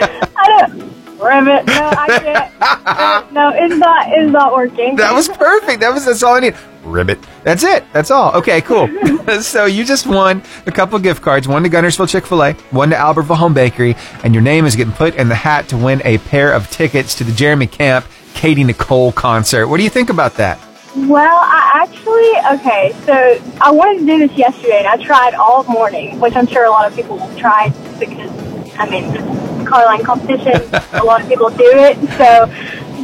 I 0.00 0.66
don't. 0.66 0.88
Ribbit. 1.18 1.66
No, 1.66 1.90
I 1.90 2.06
can't. 2.22 3.32
No, 3.32 3.50
it's 3.54 3.74
not. 3.74 4.06
It's 4.08 4.30
not 4.30 4.52
working. 4.52 4.96
That 4.96 5.14
was 5.14 5.28
perfect. 5.28 5.80
That 5.80 5.92
was 5.92 6.04
that's 6.04 6.22
all 6.22 6.34
I 6.34 6.40
need. 6.40 6.54
Ribbit. 6.84 7.18
That's 7.42 7.64
it. 7.64 7.84
That's 7.92 8.10
all. 8.10 8.34
Okay, 8.36 8.60
cool. 8.60 8.88
so 9.40 9.64
you 9.66 9.84
just 9.84 10.06
won 10.06 10.42
a 10.66 10.72
couple 10.72 10.98
gift 10.98 11.22
cards, 11.22 11.48
one 11.48 11.62
to 11.62 11.68
Guntersville 11.68 12.08
Chick 12.08 12.26
fil 12.26 12.42
A, 12.42 12.52
one 12.70 12.90
to 12.90 12.96
Albertville 12.96 13.36
Home 13.36 13.54
Bakery, 13.54 13.96
and 14.24 14.34
your 14.34 14.42
name 14.42 14.64
is 14.64 14.76
getting 14.76 14.92
put 14.92 15.14
in 15.16 15.28
the 15.28 15.34
hat 15.34 15.68
to 15.68 15.76
win 15.76 16.00
a 16.04 16.18
pair 16.18 16.52
of 16.52 16.70
tickets 16.70 17.14
to 17.16 17.24
the 17.24 17.32
Jeremy 17.32 17.66
Camp 17.66 18.06
Katy 18.34 18.64
Nicole 18.64 19.12
concert. 19.12 19.68
What 19.68 19.78
do 19.78 19.84
you 19.84 19.90
think 19.90 20.10
about 20.10 20.34
that? 20.34 20.58
Well, 21.06 21.38
I 21.40 21.86
actually 21.86 22.58
okay. 22.58 22.92
So 23.06 23.12
I 23.60 23.70
wanted 23.70 24.00
to 24.00 24.06
do 24.06 24.26
this 24.26 24.36
yesterday, 24.36 24.78
and 24.78 24.88
I 24.88 24.96
tried 24.96 25.34
all 25.34 25.62
morning, 25.64 26.18
which 26.18 26.34
I'm 26.34 26.46
sure 26.46 26.64
a 26.64 26.70
lot 26.70 26.90
of 26.90 26.96
people 26.96 27.16
will 27.16 27.34
try 27.36 27.68
because 28.00 28.30
I 28.78 28.88
mean, 28.88 29.64
car 29.64 29.84
line 29.84 30.02
competition. 30.02 30.62
a 30.92 31.04
lot 31.04 31.22
of 31.22 31.28
people 31.28 31.50
do 31.50 31.70
it. 31.70 31.96
So, 32.16 32.46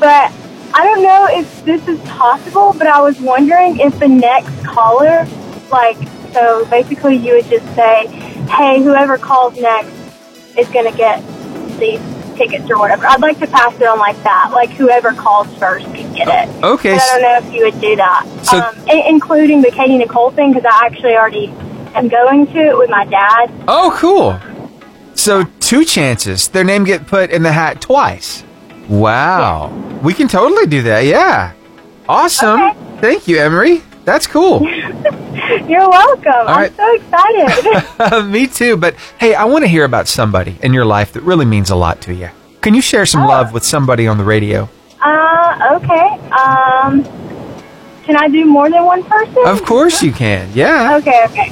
but 0.00 0.32
I 0.74 0.84
don't 0.84 1.02
know 1.02 1.28
if 1.30 1.64
this 1.64 1.86
is 1.86 2.00
possible. 2.08 2.74
But 2.76 2.88
I 2.88 3.00
was 3.00 3.20
wondering 3.20 3.78
if 3.78 3.98
the 4.00 4.08
next 4.08 4.64
caller, 4.64 5.26
like, 5.70 5.96
so 6.32 6.64
basically, 6.66 7.16
you 7.16 7.34
would 7.34 7.46
just 7.46 7.66
say, 7.76 8.06
"Hey, 8.48 8.82
whoever 8.82 9.18
calls 9.18 9.56
next 9.58 9.92
is 10.58 10.68
going 10.70 10.90
to 10.90 10.96
get 10.96 11.22
these 11.78 12.00
tickets 12.36 12.68
or 12.70 12.78
whatever." 12.78 13.06
I'd 13.06 13.20
like 13.20 13.38
to 13.38 13.46
pass 13.46 13.74
it 13.76 13.86
on 13.86 13.98
like 13.98 14.20
that. 14.24 14.50
Like 14.52 14.70
whoever 14.70 15.12
calls 15.12 15.46
first 15.58 15.86
can 16.14 16.26
get 16.26 16.48
it. 16.48 16.64
Okay. 16.64 16.94
I 16.94 16.98
don't 16.98 17.22
know 17.22 17.48
if 17.48 17.54
you 17.54 17.64
would 17.64 17.80
do 17.80 17.96
that, 17.96 18.26
So- 18.42 18.58
um, 18.60 18.88
including 18.88 19.62
the 19.62 19.70
Katy 19.70 19.96
Nicole 19.98 20.30
thing, 20.30 20.52
because 20.52 20.64
I 20.70 20.86
actually 20.86 21.16
already 21.16 21.48
am 21.94 22.08
going 22.08 22.46
to 22.48 22.58
it 22.58 22.78
with 22.78 22.90
my 22.90 23.04
dad. 23.04 23.50
Oh, 23.68 23.94
cool. 23.96 24.38
So 25.14 25.44
two 25.60 25.84
chances. 25.84 26.48
Their 26.48 26.64
name 26.64 26.84
get 26.84 27.06
put 27.06 27.30
in 27.30 27.42
the 27.42 27.52
hat 27.52 27.80
twice. 27.80 28.42
Wow. 28.88 29.68
We 30.02 30.12
can 30.12 30.28
totally 30.28 30.66
do 30.66 30.82
that. 30.82 31.06
Yeah. 31.06 31.52
Awesome. 32.08 32.60
Okay. 32.60 32.78
Thank 33.00 33.28
you, 33.28 33.38
Emery. 33.38 33.82
That's 34.04 34.26
cool. 34.26 34.60
You're 35.66 35.88
welcome. 35.88 36.32
I'm 36.46 36.46
right. 36.72 36.76
so 36.76 36.94
excited. 36.94 38.26
Me 38.30 38.46
too. 38.46 38.76
But 38.76 38.96
hey, 39.18 39.34
I 39.34 39.44
want 39.44 39.62
to 39.64 39.68
hear 39.68 39.84
about 39.84 40.08
somebody 40.08 40.58
in 40.62 40.74
your 40.74 40.84
life 40.84 41.12
that 41.14 41.22
really 41.22 41.46
means 41.46 41.70
a 41.70 41.76
lot 41.76 42.02
to 42.02 42.12
you. 42.14 42.28
Can 42.60 42.74
you 42.74 42.82
share 42.82 43.06
some 43.06 43.26
love 43.26 43.52
with 43.52 43.64
somebody 43.64 44.06
on 44.06 44.18
the 44.18 44.24
radio? 44.24 44.68
uh, 45.00 45.78
okay. 45.82 46.03
Um, 46.84 47.02
can 48.04 48.16
I 48.16 48.28
do 48.28 48.44
more 48.44 48.68
than 48.68 48.84
one 48.84 49.02
person? 49.04 49.46
Of 49.46 49.64
course 49.64 50.02
you 50.02 50.12
can. 50.12 50.50
Yeah. 50.52 50.96
Okay, 50.98 51.24
okay. 51.30 51.50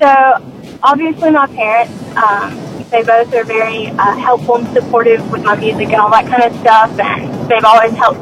So, 0.00 0.78
obviously, 0.82 1.30
my 1.30 1.46
parents, 1.48 1.92
um, 2.16 2.84
they 2.90 3.02
both 3.02 3.34
are 3.34 3.42
very 3.42 3.88
uh, 3.88 4.16
helpful 4.16 4.56
and 4.56 4.68
supportive 4.68 5.28
with 5.32 5.42
my 5.42 5.56
music 5.56 5.86
and 5.86 5.96
all 5.96 6.10
that 6.10 6.26
kind 6.26 6.44
of 6.44 6.54
stuff. 6.60 6.96
And 7.00 7.50
they've 7.50 7.64
always 7.64 7.92
helped 7.94 8.20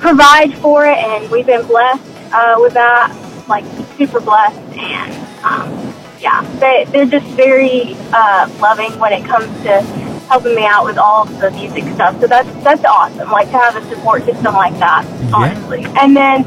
provide 0.00 0.52
for 0.58 0.84
it, 0.84 0.98
and 0.98 1.30
we've 1.30 1.46
been 1.46 1.64
blessed 1.66 2.02
uh, 2.32 2.56
with 2.58 2.74
that, 2.74 3.14
like 3.48 3.64
super 3.96 4.20
blessed. 4.20 4.58
And 4.76 5.44
um, 5.44 5.94
yeah, 6.18 6.42
they, 6.58 6.86
they're 6.90 7.06
just 7.06 7.26
very 7.36 7.94
uh, 8.12 8.50
loving 8.58 8.98
when 8.98 9.12
it 9.12 9.24
comes 9.24 9.46
to 9.62 10.01
helping 10.28 10.54
me 10.54 10.64
out 10.64 10.84
with 10.84 10.98
all 10.98 11.22
of 11.22 11.40
the 11.40 11.50
music 11.50 11.84
stuff. 11.94 12.20
So 12.20 12.26
that's 12.26 12.48
that's 12.64 12.84
awesome. 12.84 13.30
Like 13.30 13.50
to 13.50 13.58
have 13.58 13.76
a 13.76 13.88
support 13.88 14.24
system 14.24 14.54
like 14.54 14.78
that, 14.78 15.04
honestly. 15.32 15.84
And 15.98 16.16
then 16.16 16.42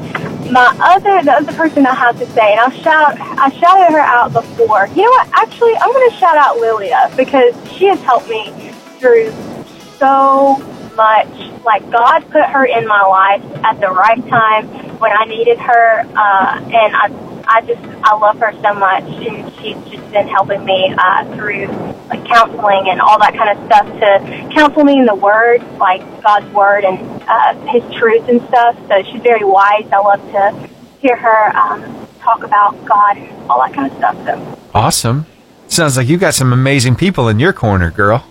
my 0.51 0.75
other 0.79 1.24
the 1.24 1.34
other 1.34 1.53
person 1.53 1.86
I 1.86 1.96
have 1.96 2.17
to 2.20 2.25
say, 2.27 2.51
and 2.51 2.60
I'll 2.60 2.72
shout 2.72 3.20
I 3.20 3.50
shouted 3.50 3.94
her 3.94 4.00
out 4.00 4.34
before. 4.34 4.88
You 4.88 5.03
know 5.03 5.10
what? 5.12 5.29
Actually, 5.34 5.75
I'm 5.75 5.91
going 5.91 6.10
to 6.10 6.15
shout 6.17 6.38
out 6.38 6.58
Lilia 6.58 7.12
because 7.15 7.53
she 7.74 7.86
has 7.86 8.01
helped 8.01 8.29
me 8.29 8.51
through 9.00 9.34
so 9.98 10.58
much. 10.96 11.27
Like 11.63 11.89
God 11.91 12.22
put 12.32 12.46
her 12.46 12.65
in 12.65 12.88
my 12.88 13.01
life 13.03 13.44
at 13.63 13.79
the 13.79 13.89
right 13.89 14.22
time 14.27 14.67
when 15.00 15.12
I 15.12 15.25
needed 15.25 15.58
her, 15.60 16.00
uh, 16.00 16.62
and 16.63 16.96
I 16.96 17.35
I 17.48 17.62
just 17.62 17.82
I 18.04 18.16
love 18.16 18.40
her 18.40 18.52
so 18.62 18.74
much, 18.74 19.04
and 19.04 19.54
she's 19.56 19.78
just 19.92 20.12
been 20.12 20.28
helping 20.28 20.64
me 20.66 20.94
uh, 20.98 21.36
through 21.36 21.68
like 22.10 22.25
counseling 22.25 22.90
and 22.90 23.02
all 23.02 23.20
that 23.20 23.36
kind 23.36 23.58
of 23.58 23.66
stuff 23.66 23.86
to 24.00 24.54
counsel 24.54 24.84
me 24.84 25.00
in 25.00 25.06
the 25.06 25.16
Word, 25.16 25.62
like 25.78 26.02
God's 26.22 26.52
Word 26.54 26.84
and 26.84 27.00
uh, 27.28 27.54
His 27.72 27.84
truth 27.96 28.28
and 28.30 28.42
stuff. 28.48 28.78
So 28.88 29.04
she's 29.04 29.22
very 29.22 29.44
wise. 29.44 29.86
I 29.92 29.98
love 29.98 30.22
to 30.32 30.70
hear 31.02 31.16
her 31.16 31.56
um, 31.58 32.08
talk 32.20 32.44
about 32.44 32.84
God 32.86 33.18
and 33.18 33.30
all 33.50 33.62
that 33.62 33.74
kind 33.74 33.92
of 33.92 33.98
stuff. 33.98 34.16
So 34.25 34.60
Awesome. 34.74 35.25
Sounds 35.68 35.98
like 35.98 36.08
you 36.08 36.18
got 36.18 36.34
some 36.34 36.54
amazing 36.54 36.96
people 36.96 37.28
in 37.28 37.40
your 37.40 37.54
corner, 37.54 37.92
girl. 37.92 38.25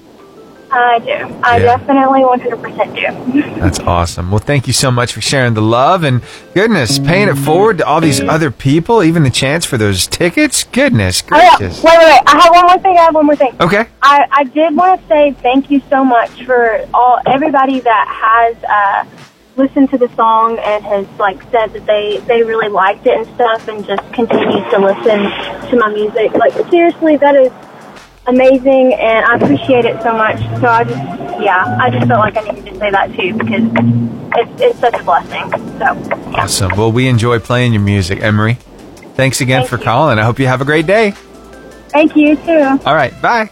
I 0.77 0.99
do. 0.99 1.13
I 1.43 1.57
Yeah. 1.59 1.77
definitely 1.77 2.23
100% 2.25 2.95
do. 2.95 3.61
That's 3.61 3.79
awesome. 3.81 4.31
Well, 4.31 4.41
thank 4.41 4.67
you 4.67 4.73
so 4.73 4.91
much 4.91 5.13
for 5.13 5.21
sharing 5.21 5.55
the 5.55 5.63
love 5.63 6.03
and 6.05 6.21
goodness, 6.55 6.99
paying 6.99 7.29
it 7.29 7.37
forward 7.37 7.79
to 7.79 7.87
all 7.87 8.01
these 8.01 8.21
other 8.23 8.51
people, 8.51 9.03
even 9.03 9.23
the 9.23 9.31
chance 9.31 9.65
for 9.65 9.77
those 9.79 10.07
tickets. 10.07 10.65
Goodness 10.65 11.23
Oh, 11.33 11.37
yeah. 11.37 11.51
Wait, 11.53 11.59
gracious. 11.59 11.83
wait, 11.83 11.99
wait. 11.99 12.21
I 12.27 12.41
have 12.43 12.53
one 12.55 12.67
more 12.67 12.79
thing. 12.79 12.99
I 12.99 13.03
have 13.03 13.15
one 13.15 13.27
more 13.27 13.37
thing. 13.37 13.55
Okay. 13.61 13.87
I, 14.03 14.27
I 14.31 14.45
did 14.45 14.77
want 14.77 15.01
to 15.01 15.09
say 15.09 15.33
thank 15.43 15.71
you 15.71 15.81
so 15.89 16.05
much 16.05 16.45
for 16.45 16.85
all 16.93 17.19
everybody 17.27 17.81
that 17.81 18.09
has 18.09 18.57
uh, 18.65 19.05
listened 19.57 19.89
to 19.91 19.99
the 19.99 20.09
song 20.17 20.59
and 20.59 20.85
has 20.85 21.07
like 21.19 21.41
said 21.53 21.73
that 21.73 21.87
they 21.87 22.19
they 22.27 22.43
really 22.43 22.69
liked 22.69 23.07
it 23.07 23.17
and 23.17 23.27
stuff, 23.37 23.69
and 23.69 23.87
just 23.87 24.03
continues 24.13 24.69
to 24.73 24.79
listen 24.81 25.71
to 25.71 25.77
my 25.79 25.89
music. 25.93 26.33
Like 26.35 26.53
seriously, 26.71 27.17
that 27.19 27.37
is 27.37 27.53
amazing, 28.27 28.95
and 28.95 29.25
I 29.25 29.37
appreciate 29.37 29.85
it 29.85 30.01
so 30.03 30.13
much. 30.15 30.39
So 30.61 30.67
I 30.67 30.85
just 30.85 31.41
yeah, 31.43 31.77
I 31.81 31.91
just 31.91 32.07
felt 32.07 32.21
like 32.21 32.37
I 32.37 32.41
needed 32.43 32.67
to 32.73 32.79
say 32.79 32.91
that 32.91 33.15
too 33.17 33.35
because 33.35 33.63
it's 34.37 34.63
it's 34.63 34.79
such 34.81 34.95
a 34.95 35.03
blessing. 35.05 35.51
So 35.79 36.35
Awesome. 36.35 36.73
Well, 36.77 36.93
we 36.93 37.09
enjoy 37.09 37.39
playing 37.39 37.73
your 37.73 37.83
music, 37.83 38.21
Emery. 38.21 38.55
Thanks 39.15 39.41
again 39.41 39.61
Thank 39.61 39.71
for 39.71 39.79
you. 39.79 39.85
calling. 39.85 40.19
I 40.19 40.23
hope 40.25 40.39
you 40.39 40.47
have 40.47 40.61
a 40.61 40.65
great 40.65 40.87
day. 40.87 41.13
thank 41.91 42.17
you 42.17 42.37
too. 42.37 42.79
All 42.85 42.95
right, 42.95 43.13
bye. 43.23 43.51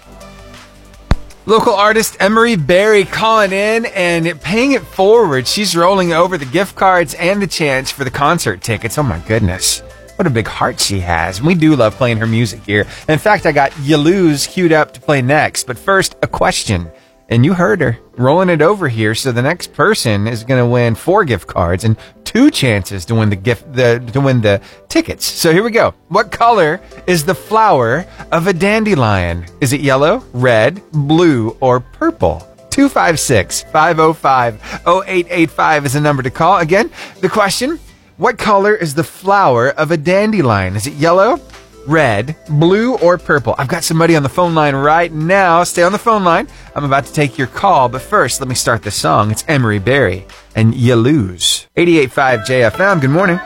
Local 1.44 1.72
artist 1.74 2.16
Emery 2.20 2.54
Berry 2.56 3.04
calling 3.04 3.50
in 3.52 3.86
and 3.86 4.40
paying 4.40 4.72
it 4.72 4.82
forward. 4.82 5.46
She's 5.48 5.74
rolling 5.74 6.12
over 6.12 6.38
the 6.38 6.44
gift 6.44 6.76
cards 6.76 7.14
and 7.14 7.42
the 7.42 7.48
chance 7.48 7.90
for 7.90 8.04
the 8.04 8.10
concert 8.12 8.60
tickets. 8.62 8.96
Oh 8.96 9.02
my 9.02 9.18
goodness. 9.26 9.82
What 10.16 10.26
a 10.26 10.30
big 10.30 10.46
heart 10.46 10.78
she 10.78 11.00
has. 11.00 11.40
We 11.40 11.54
do 11.54 11.74
love 11.74 11.94
playing 11.94 12.18
her 12.18 12.26
music 12.26 12.62
here. 12.64 12.86
In 13.08 13.18
fact, 13.18 13.46
I 13.46 13.52
got 13.52 13.76
Lose 13.80 14.46
queued 14.46 14.72
up 14.72 14.92
to 14.92 15.00
play 15.00 15.22
next. 15.22 15.66
But 15.66 15.78
first, 15.78 16.16
a 16.22 16.26
question. 16.26 16.90
And 17.28 17.46
you 17.46 17.54
heard 17.54 17.80
her 17.80 17.98
rolling 18.18 18.50
it 18.50 18.60
over 18.60 18.88
here. 18.88 19.14
So 19.14 19.32
the 19.32 19.40
next 19.40 19.72
person 19.72 20.26
is 20.26 20.44
going 20.44 20.62
to 20.62 20.70
win 20.70 20.94
four 20.94 21.24
gift 21.24 21.46
cards 21.46 21.84
and 21.84 21.96
two 22.24 22.50
chances 22.50 23.06
to 23.06 23.14
win 23.14 23.30
the 23.30 23.36
gift, 23.36 23.72
the, 23.72 24.06
to 24.12 24.20
win 24.20 24.42
the 24.42 24.60
tickets. 24.88 25.24
So 25.24 25.50
here 25.50 25.62
we 25.62 25.70
go. 25.70 25.94
What 26.08 26.30
color 26.30 26.80
is 27.06 27.24
the 27.24 27.34
flower 27.34 28.04
of 28.30 28.48
a 28.48 28.52
dandelion? 28.52 29.46
Is 29.62 29.72
it 29.72 29.80
yellow, 29.80 30.22
red, 30.34 30.82
blue, 30.92 31.56
or 31.60 31.80
purple? 31.80 32.46
256 32.70 33.62
505 33.64 34.82
0885 34.86 35.86
is 35.86 35.92
the 35.92 36.00
number 36.00 36.22
to 36.22 36.30
call. 36.30 36.58
Again, 36.58 36.90
the 37.20 37.28
question 37.28 37.78
What 38.16 38.38
color 38.38 38.74
is 38.74 38.94
the 38.94 39.04
flower 39.04 39.70
of 39.70 39.90
a 39.90 39.96
dandelion? 39.96 40.76
Is 40.76 40.86
it 40.86 40.92
yellow, 40.94 41.40
red, 41.86 42.36
blue, 42.48 42.96
or 42.98 43.18
purple? 43.18 43.54
I've 43.58 43.68
got 43.68 43.84
somebody 43.84 44.14
on 44.16 44.22
the 44.22 44.28
phone 44.28 44.54
line 44.54 44.74
right 44.74 45.10
now. 45.12 45.64
Stay 45.64 45.82
on 45.82 45.92
the 45.92 45.98
phone 45.98 46.22
line. 46.22 46.46
I'm 46.74 46.84
about 46.84 47.06
to 47.06 47.12
take 47.12 47.38
your 47.38 47.46
call, 47.46 47.88
but 47.88 48.02
first, 48.02 48.40
let 48.40 48.48
me 48.48 48.54
start 48.54 48.82
the 48.82 48.90
song. 48.90 49.30
It's 49.30 49.44
Emery 49.48 49.78
Berry 49.78 50.26
and 50.54 50.74
You 50.74 50.94
Lose. 50.96 51.66
885 51.76 52.40
JFM. 52.40 53.00
Good 53.00 53.10
morning. 53.10 53.40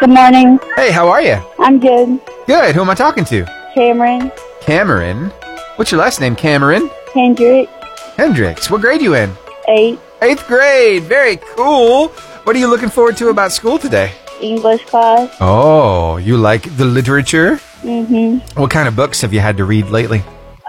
Good 0.00 0.10
morning. 0.10 0.58
Hey, 0.76 0.90
how 0.90 1.08
are 1.08 1.20
you? 1.22 1.38
I'm 1.58 1.78
good. 1.78 2.18
Good. 2.46 2.74
Who 2.74 2.80
am 2.80 2.90
I 2.90 2.94
talking 2.94 3.24
to? 3.26 3.44
Cameron 3.74 4.32
Cameron. 4.62 5.26
What's 5.76 5.92
your 5.92 6.00
last 6.00 6.20
name, 6.20 6.34
Cameron? 6.34 6.90
Hendrick, 7.14 7.68
Hendricks. 8.16 8.70
What 8.70 8.80
grade 8.80 9.00
you 9.02 9.14
in? 9.14 9.30
eight 9.68 9.98
Eighth 10.22 10.46
grade. 10.46 11.04
Very 11.04 11.36
cool. 11.38 12.08
What 12.50 12.56
are 12.56 12.58
you 12.58 12.66
looking 12.66 12.88
forward 12.88 13.16
to 13.18 13.28
about 13.28 13.52
school 13.52 13.78
today? 13.78 14.10
English 14.40 14.84
class. 14.86 15.32
Oh, 15.40 16.16
you 16.16 16.36
like 16.36 16.62
the 16.76 16.84
literature? 16.84 17.60
Mm-hmm. 17.82 18.60
What 18.60 18.72
kind 18.72 18.88
of 18.88 18.96
books 18.96 19.20
have 19.20 19.32
you 19.32 19.38
had 19.38 19.56
to 19.58 19.64
read 19.64 19.90
lately? 19.90 20.24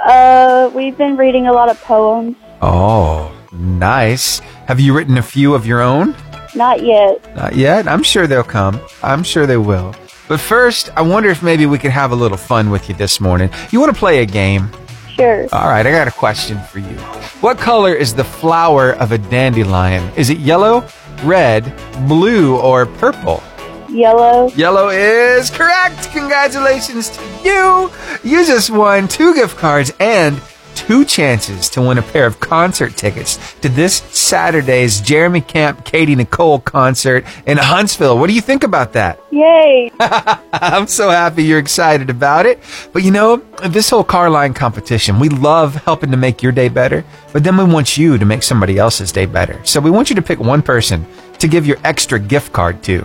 Uh, 0.05 0.69
we've 0.75 0.95
been 0.95 1.17
reading 1.17 1.47
a 1.47 1.51
lot 1.51 1.69
of 1.71 1.81
poems. 1.81 2.35
Oh, 2.61 3.35
nice. 3.51 4.41
Have 4.67 4.79
you 4.79 4.93
written 4.95 5.17
a 5.17 5.23
few 5.23 5.55
of 5.55 5.65
your 5.65 5.81
own? 5.81 6.13
Not 6.53 6.83
yet. 6.83 7.35
Not 7.35 7.55
yet. 7.55 7.87
I'm 7.87 8.03
sure 8.03 8.27
they'll 8.27 8.43
come. 8.43 8.79
I'm 9.01 9.23
sure 9.23 9.47
they 9.47 9.57
will. 9.57 9.95
But 10.27 10.39
first, 10.39 10.91
I 10.95 11.01
wonder 11.01 11.29
if 11.29 11.41
maybe 11.41 11.65
we 11.65 11.79
could 11.79 11.89
have 11.89 12.11
a 12.11 12.15
little 12.15 12.37
fun 12.37 12.69
with 12.69 12.89
you 12.89 12.93
this 12.93 13.19
morning. 13.19 13.49
You 13.71 13.79
want 13.79 13.91
to 13.91 13.97
play 13.97 14.21
a 14.21 14.27
game? 14.27 14.69
Sure. 15.15 15.47
All 15.51 15.67
right, 15.67 15.85
I 15.85 15.91
got 15.91 16.07
a 16.07 16.11
question 16.11 16.59
for 16.59 16.77
you. 16.77 16.97
What 17.41 17.57
color 17.57 17.93
is 17.93 18.13
the 18.13 18.23
flower 18.23 18.91
of 18.91 19.11
a 19.11 19.17
dandelion? 19.17 20.13
Is 20.15 20.29
it 20.29 20.37
yellow, 20.37 20.81
red, 21.23 21.73
blue, 22.07 22.57
or 22.59 22.85
purple? 22.85 23.43
Yellow. 23.89 24.47
Yellow 24.49 24.89
is 24.89 25.49
correct. 25.49 26.11
Congratulations 26.11 27.09
to 27.09 27.21
you. 27.43 27.91
You 28.23 28.45
just 28.45 28.69
won 28.69 29.07
two 29.07 29.33
gift 29.35 29.57
cards 29.57 29.91
and 29.99 30.41
two 30.81 31.05
chances 31.05 31.69
to 31.69 31.81
win 31.81 31.99
a 31.99 32.01
pair 32.01 32.25
of 32.25 32.39
concert 32.39 32.97
tickets 32.97 33.53
to 33.61 33.69
this 33.69 33.97
Saturday's 33.97 34.99
Jeremy 34.99 35.41
Camp 35.41 35.85
Katy 35.85 36.15
Nicole 36.15 36.59
concert 36.59 37.23
in 37.45 37.57
Huntsville. 37.57 38.17
What 38.17 38.27
do 38.27 38.33
you 38.33 38.41
think 38.41 38.63
about 38.63 38.93
that? 38.93 39.19
Yay. 39.31 39.91
I'm 39.99 40.87
so 40.87 41.09
happy 41.09 41.43
you're 41.43 41.59
excited 41.59 42.09
about 42.09 42.45
it. 42.45 42.59
But 42.93 43.03
you 43.03 43.11
know, 43.11 43.37
this 43.63 43.89
whole 43.91 44.03
car 44.03 44.29
line 44.29 44.55
competition, 44.55 45.19
we 45.19 45.29
love 45.29 45.75
helping 45.75 46.09
to 46.11 46.17
make 46.17 46.41
your 46.41 46.51
day 46.51 46.67
better, 46.67 47.05
but 47.31 47.43
then 47.43 47.57
we 47.57 47.63
want 47.63 47.95
you 47.97 48.17
to 48.17 48.25
make 48.25 48.41
somebody 48.41 48.79
else's 48.79 49.11
day 49.11 49.27
better. 49.27 49.63
So 49.63 49.79
we 49.79 49.91
want 49.91 50.09
you 50.09 50.15
to 50.15 50.21
pick 50.21 50.39
one 50.39 50.63
person 50.63 51.05
to 51.39 51.47
give 51.47 51.67
your 51.67 51.77
extra 51.83 52.19
gift 52.19 52.53
card 52.53 52.81
to. 52.83 53.01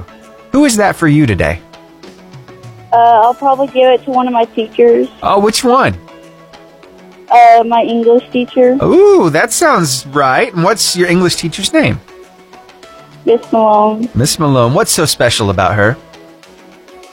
Who 0.53 0.65
is 0.65 0.77
that 0.77 0.97
for 0.97 1.09
you 1.09 1.27
today? 1.27 1.61
Uh, 2.93 2.97
I'll 2.97 3.35
probably 3.35 3.67
give 3.67 3.91
it 3.93 4.03
to 4.05 4.11
one 4.11 4.27
of 4.27 4.33
my 4.33 4.47
teachers. 4.47 5.09
Oh, 5.23 5.39
which 5.39 5.63
one? 5.63 5.99
Uh, 7.31 7.65
my 7.65 7.83
English 7.83 8.29
teacher, 8.31 8.79
Ooh, 8.83 9.31
that 9.31 9.53
sounds 9.53 10.07
right. 10.07 10.53
And 10.55 10.63
what's 10.63 10.97
your 10.97 11.09
English 11.09 11.37
teacher's 11.37 11.73
name? 11.73 12.01
Miss 13.25 13.51
Malone. 13.53 14.09
Miss 14.15 14.39
Malone. 14.39 14.75
What's 14.75 14.93
so 14.93 15.05
special 15.05 15.51
about 15.51 15.75
her? 15.75 15.97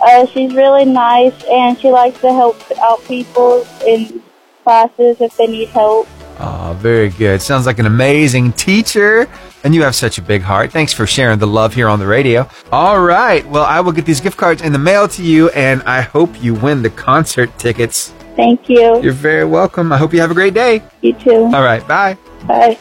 Uh, 0.05 0.25
she's 0.27 0.53
really 0.53 0.85
nice 0.85 1.33
and 1.49 1.79
she 1.79 1.89
likes 1.89 2.19
to 2.21 2.31
help 2.31 2.57
out 2.79 3.03
people 3.05 3.65
in 3.87 4.21
classes 4.63 5.19
if 5.21 5.35
they 5.37 5.47
need 5.47 5.69
help. 5.69 6.07
Oh, 6.39 6.75
very 6.79 7.09
good. 7.09 7.41
Sounds 7.41 7.65
like 7.65 7.79
an 7.79 7.85
amazing 7.85 8.53
teacher. 8.53 9.27
And 9.63 9.73
you 9.73 9.83
have 9.83 9.95
such 9.95 10.17
a 10.17 10.21
big 10.21 10.41
heart. 10.41 10.71
Thanks 10.71 10.91
for 10.91 11.07
sharing 11.07 11.39
the 11.39 11.47
love 11.47 11.73
here 11.73 11.87
on 11.87 11.99
the 11.99 12.07
radio. 12.07 12.49
All 12.71 13.01
right. 13.01 13.47
Well, 13.47 13.63
I 13.63 13.79
will 13.79 13.93
get 13.93 14.05
these 14.05 14.19
gift 14.19 14.35
cards 14.37 14.61
in 14.61 14.73
the 14.73 14.79
mail 14.79 15.07
to 15.07 15.23
you, 15.23 15.49
and 15.51 15.81
I 15.83 16.01
hope 16.01 16.43
you 16.43 16.53
win 16.53 16.81
the 16.81 16.89
concert 16.89 17.57
tickets. 17.57 18.13
Thank 18.35 18.69
you. 18.69 19.01
You're 19.01 19.13
very 19.13 19.45
welcome. 19.45 19.91
I 19.91 19.97
hope 19.97 20.13
you 20.13 20.19
have 20.21 20.31
a 20.31 20.33
great 20.33 20.53
day. 20.53 20.81
You 21.01 21.13
too. 21.13 21.51
All 21.53 21.63
right. 21.63 21.87
Bye. 21.87 22.17
Bye. 22.47 22.77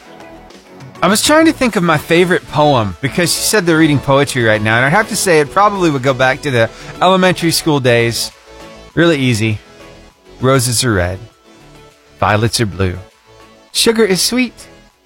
I 1.01 1.07
was 1.07 1.21
trying 1.21 1.45
to 1.47 1.53
think 1.53 1.75
of 1.75 1.83
my 1.83 1.97
favorite 1.97 2.43
poem 2.47 2.95
because 3.01 3.33
she 3.33 3.41
said 3.41 3.65
they're 3.65 3.77
reading 3.77 3.99
poetry 3.99 4.43
right 4.43 4.61
now, 4.61 4.77
and 4.77 4.85
I'd 4.85 4.89
have 4.97 5.09
to 5.09 5.17
say 5.17 5.41
it 5.41 5.51
probably 5.51 5.89
would 5.91 6.01
go 6.01 6.13
back 6.13 6.41
to 6.43 6.51
the 6.51 6.71
elementary 7.01 7.51
school 7.51 7.81
days. 7.81 8.31
Really 8.95 9.17
easy. 9.17 9.59
Roses 10.39 10.83
are 10.83 10.93
red, 10.93 11.19
violets 12.19 12.59
are 12.59 12.65
blue, 12.65 12.97
sugar 13.71 14.03
is 14.03 14.21
sweet, 14.21 14.53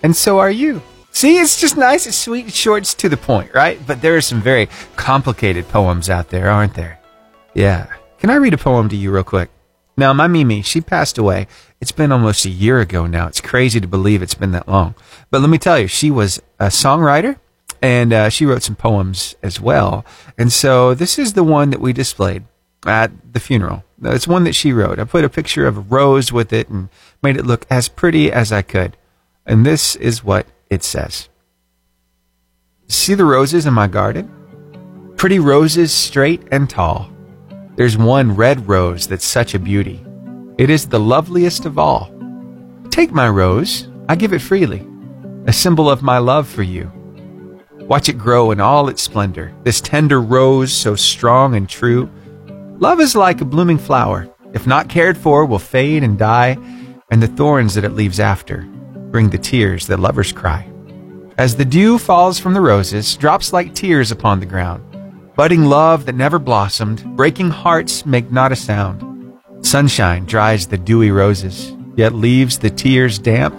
and 0.04 0.16
so 0.16 0.39
are 0.39 0.50
you. 0.51 0.82
See, 1.12 1.38
it's 1.38 1.60
just 1.60 1.77
nice, 1.77 2.06
it's 2.06 2.18
sweet, 2.18 2.48
it's 2.48 2.56
short, 2.56 2.84
it's 2.84 2.94
to 2.96 3.10
the 3.10 3.18
point, 3.18 3.54
right? 3.54 3.80
But 3.86 4.01
there 4.01 4.16
are 4.16 4.22
some 4.22 4.42
very 4.42 4.68
complicated 4.96 5.68
poems 5.68 6.10
out 6.10 6.30
there, 6.30 6.50
aren't 6.50 6.75
there? 6.75 7.00
Yeah. 7.54 7.88
Can 8.20 8.30
I 8.30 8.36
read 8.36 8.54
a 8.54 8.58
poem 8.58 8.88
to 8.89 8.96
you 8.96 9.12
real 9.12 9.24
quick? 9.24 9.50
Now, 9.98 10.13
my 10.13 10.27
Mimi, 10.27 10.62
she 10.62 10.80
passed 10.80 11.18
away. 11.18 11.48
It's 11.82 11.92
been 11.92 12.12
almost 12.12 12.46
a 12.46 12.50
year 12.50 12.80
ago 12.80 13.08
now. 13.08 13.27
It's 13.27 13.42
crazy 13.42 13.82
to 13.82 13.88
believe 13.88 14.22
it's 14.22 14.36
been 14.36 14.51
that 14.51 14.68
long. 14.70 14.94
But 15.32 15.42
let 15.42 15.50
me 15.50 15.58
tell 15.58 15.80
you, 15.80 15.88
she 15.88 16.12
was 16.12 16.39
a 16.60 16.68
songwriter 16.68 17.39
and 17.82 18.13
uh, 18.13 18.30
she 18.30 18.46
wrote 18.46 18.62
some 18.62 18.75
poems 18.75 19.36
as 19.42 19.60
well. 19.60 20.06
And 20.38 20.54
so 20.54 20.94
this 20.94 21.18
is 21.18 21.34
the 21.34 21.44
one 21.44 21.72
that 21.72 21.82
we 21.82 21.94
displayed 21.94 22.44
at 22.86 23.12
the 23.34 23.39
funeral. 23.39 23.84
It's 24.04 24.27
one 24.27 24.44
that 24.44 24.54
she 24.54 24.72
wrote. 24.72 25.00
I 25.00 25.04
put 25.04 25.25
a 25.25 25.30
picture 25.30 25.66
of 25.66 25.77
a 25.77 25.82
rose 25.82 26.32
with 26.32 26.54
it 26.54 26.70
and 26.70 26.89
made 27.24 27.36
it 27.36 27.46
look 27.48 27.66
as 27.70 27.89
pretty 27.89 28.32
as 28.32 28.51
I 28.51 28.62
could. 28.62 28.96
And 29.48 29.66
this 29.66 29.96
is 29.96 30.24
what 30.24 30.46
it 30.70 30.84
says. 30.84 31.27
See 32.88 33.16
the 33.16 33.25
roses 33.25 33.66
in 33.66 33.74
my 33.74 33.88
garden? 33.88 34.32
Pretty 35.18 35.39
roses, 35.39 35.92
straight 35.92 36.44
and 36.51 36.70
tall. 36.70 37.10
There's 37.77 37.96
one 37.96 38.36
red 38.36 38.67
rose 38.67 39.05
that's 39.05 39.24
such 39.24 39.53
a 39.53 39.60
beauty. 39.60 40.03
It 40.57 40.72
is 40.72 40.88
the 40.88 41.00
loveliest 41.00 41.67
of 41.67 41.77
all. 41.77 42.12
Take 42.89 43.12
my 43.12 43.29
rose, 43.29 43.88
I 44.10 44.15
give 44.15 44.34
it 44.34 44.41
freely, 44.41 44.84
a 45.46 45.53
symbol 45.53 45.88
of 45.88 46.01
my 46.01 46.17
love 46.17 46.48
for 46.48 46.63
you. 46.63 46.91
Watch 47.81 48.10
it 48.10 48.17
grow 48.17 48.50
in 48.50 48.60
all 48.60 48.89
its 48.89 49.03
splendor, 49.03 49.53
this 49.63 49.79
tender 49.79 50.22
rose 50.22 50.74
so 50.74 50.96
strong 50.96 51.53
and 51.53 51.69
true. 51.69 52.10
Love 52.79 53.00
is 53.00 53.15
like 53.15 53.41
a 53.41 53.46
blooming 53.46 53.77
flower. 53.77 54.27
If 54.55 54.65
not 54.65 54.89
cared 54.89 55.15
for, 55.15 55.46
will 55.46 55.60
fade 55.60 56.03
and 56.03 56.17
die, 56.17 56.57
and 57.12 57.22
the 57.22 57.27
thorns 57.27 57.75
that 57.75 57.86
it 57.86 57.93
leaves 57.93 58.19
after 58.19 58.63
bring 59.12 59.29
the 59.29 59.38
tears 59.38 59.86
that 59.86 60.00
lovers 60.00 60.31
cry. 60.31 60.67
As 61.38 61.55
the 61.55 61.63
dew 61.63 62.00
falls 62.00 62.39
from 62.39 62.55
the 62.55 62.62
roses, 62.62 63.15
drops 63.15 63.53
like 63.53 63.75
tears 63.75 64.12
upon 64.12 64.39
the 64.39 64.48
ground. 64.48 64.97
Budding 65.38 65.65
love 65.65 66.08
that 66.08 66.15
never 66.15 66.39
blossomed, 66.39 67.15
breaking 67.15 67.51
hearts 67.51 68.08
make 68.08 68.32
not 68.32 68.51
a 68.51 68.56
sound. 68.56 69.03
Sunshine 69.62 70.25
dries 70.25 70.65
the 70.65 70.79
dewy 70.79 71.12
roses, 71.12 71.75
yet 71.96 72.15
leaves 72.15 72.58
the 72.58 72.72
tears 72.72 73.20
damp 73.20 73.53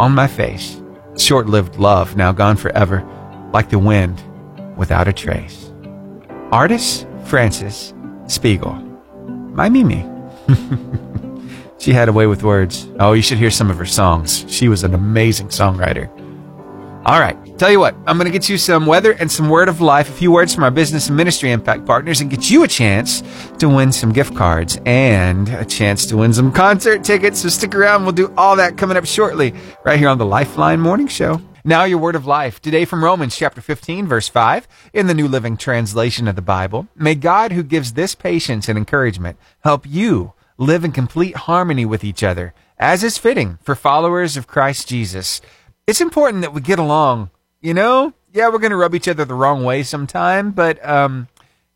on 0.00 0.12
my 0.12 0.26
face. 0.26 0.82
Short 1.16 1.46
lived 1.46 1.76
love 1.76 2.16
now 2.16 2.32
gone 2.32 2.56
forever, 2.56 3.06
like 3.52 3.70
the 3.70 3.78
wind 3.78 4.20
without 4.76 5.06
a 5.06 5.12
trace. 5.12 5.72
Artist 6.50 7.06
Frances 7.26 7.94
Spiegel. 8.26 8.74
My 9.54 9.68
Mimi. 9.68 10.04
she 11.78 11.92
had 11.92 12.08
a 12.08 12.12
way 12.12 12.26
with 12.26 12.42
words. 12.42 12.88
Oh, 12.98 13.12
you 13.12 13.22
should 13.22 13.38
hear 13.38 13.52
some 13.52 13.70
of 13.70 13.78
her 13.78 13.86
songs. 13.86 14.44
She 14.48 14.68
was 14.68 14.82
an 14.82 14.94
amazing 14.94 15.50
songwriter. 15.50 16.10
All 17.06 17.18
right. 17.18 17.36
Tell 17.58 17.70
you 17.70 17.80
what, 17.80 17.94
I'm 18.06 18.18
going 18.18 18.30
to 18.30 18.30
get 18.30 18.50
you 18.50 18.58
some 18.58 18.84
weather 18.84 19.12
and 19.12 19.32
some 19.32 19.48
word 19.48 19.70
of 19.70 19.80
life, 19.80 20.10
a 20.10 20.12
few 20.12 20.30
words 20.30 20.54
from 20.54 20.64
our 20.64 20.70
business 20.70 21.08
and 21.08 21.16
ministry 21.16 21.50
impact 21.50 21.86
partners, 21.86 22.20
and 22.20 22.30
get 22.30 22.50
you 22.50 22.62
a 22.62 22.68
chance 22.68 23.22
to 23.58 23.70
win 23.70 23.90
some 23.90 24.12
gift 24.12 24.36
cards 24.36 24.78
and 24.84 25.48
a 25.48 25.64
chance 25.64 26.04
to 26.06 26.18
win 26.18 26.34
some 26.34 26.52
concert 26.52 27.02
tickets. 27.02 27.40
So 27.40 27.48
stick 27.48 27.74
around. 27.74 28.02
We'll 28.02 28.12
do 28.12 28.32
all 28.36 28.54
that 28.56 28.76
coming 28.76 28.98
up 28.98 29.06
shortly 29.06 29.54
right 29.82 29.98
here 29.98 30.08
on 30.08 30.18
the 30.18 30.26
Lifeline 30.26 30.80
Morning 30.80 31.06
Show. 31.06 31.40
Now, 31.64 31.84
your 31.84 31.98
word 31.98 32.16
of 32.16 32.26
life. 32.26 32.60
Today 32.60 32.84
from 32.84 33.02
Romans 33.02 33.34
chapter 33.34 33.62
15, 33.62 34.06
verse 34.06 34.28
5, 34.28 34.68
in 34.92 35.06
the 35.06 35.14
New 35.14 35.28
Living 35.28 35.56
Translation 35.56 36.28
of 36.28 36.36
the 36.36 36.42
Bible. 36.42 36.86
May 36.94 37.14
God, 37.14 37.52
who 37.52 37.62
gives 37.62 37.94
this 37.94 38.14
patience 38.14 38.68
and 38.68 38.76
encouragement, 38.76 39.38
help 39.60 39.86
you 39.86 40.34
live 40.58 40.84
in 40.84 40.92
complete 40.92 41.36
harmony 41.36 41.86
with 41.86 42.04
each 42.04 42.22
other, 42.22 42.52
as 42.78 43.02
is 43.02 43.18
fitting 43.18 43.58
for 43.62 43.74
followers 43.74 44.36
of 44.36 44.46
Christ 44.46 44.88
Jesus 44.88 45.40
it's 45.90 46.00
important 46.00 46.42
that 46.42 46.54
we 46.54 46.60
get 46.60 46.78
along. 46.78 47.30
You 47.60 47.74
know, 47.74 48.14
yeah, 48.32 48.48
we're 48.48 48.60
going 48.60 48.70
to 48.70 48.76
rub 48.76 48.94
each 48.94 49.08
other 49.08 49.24
the 49.24 49.34
wrong 49.34 49.64
way 49.64 49.82
sometime, 49.82 50.52
but 50.52 50.82
um, 50.88 51.26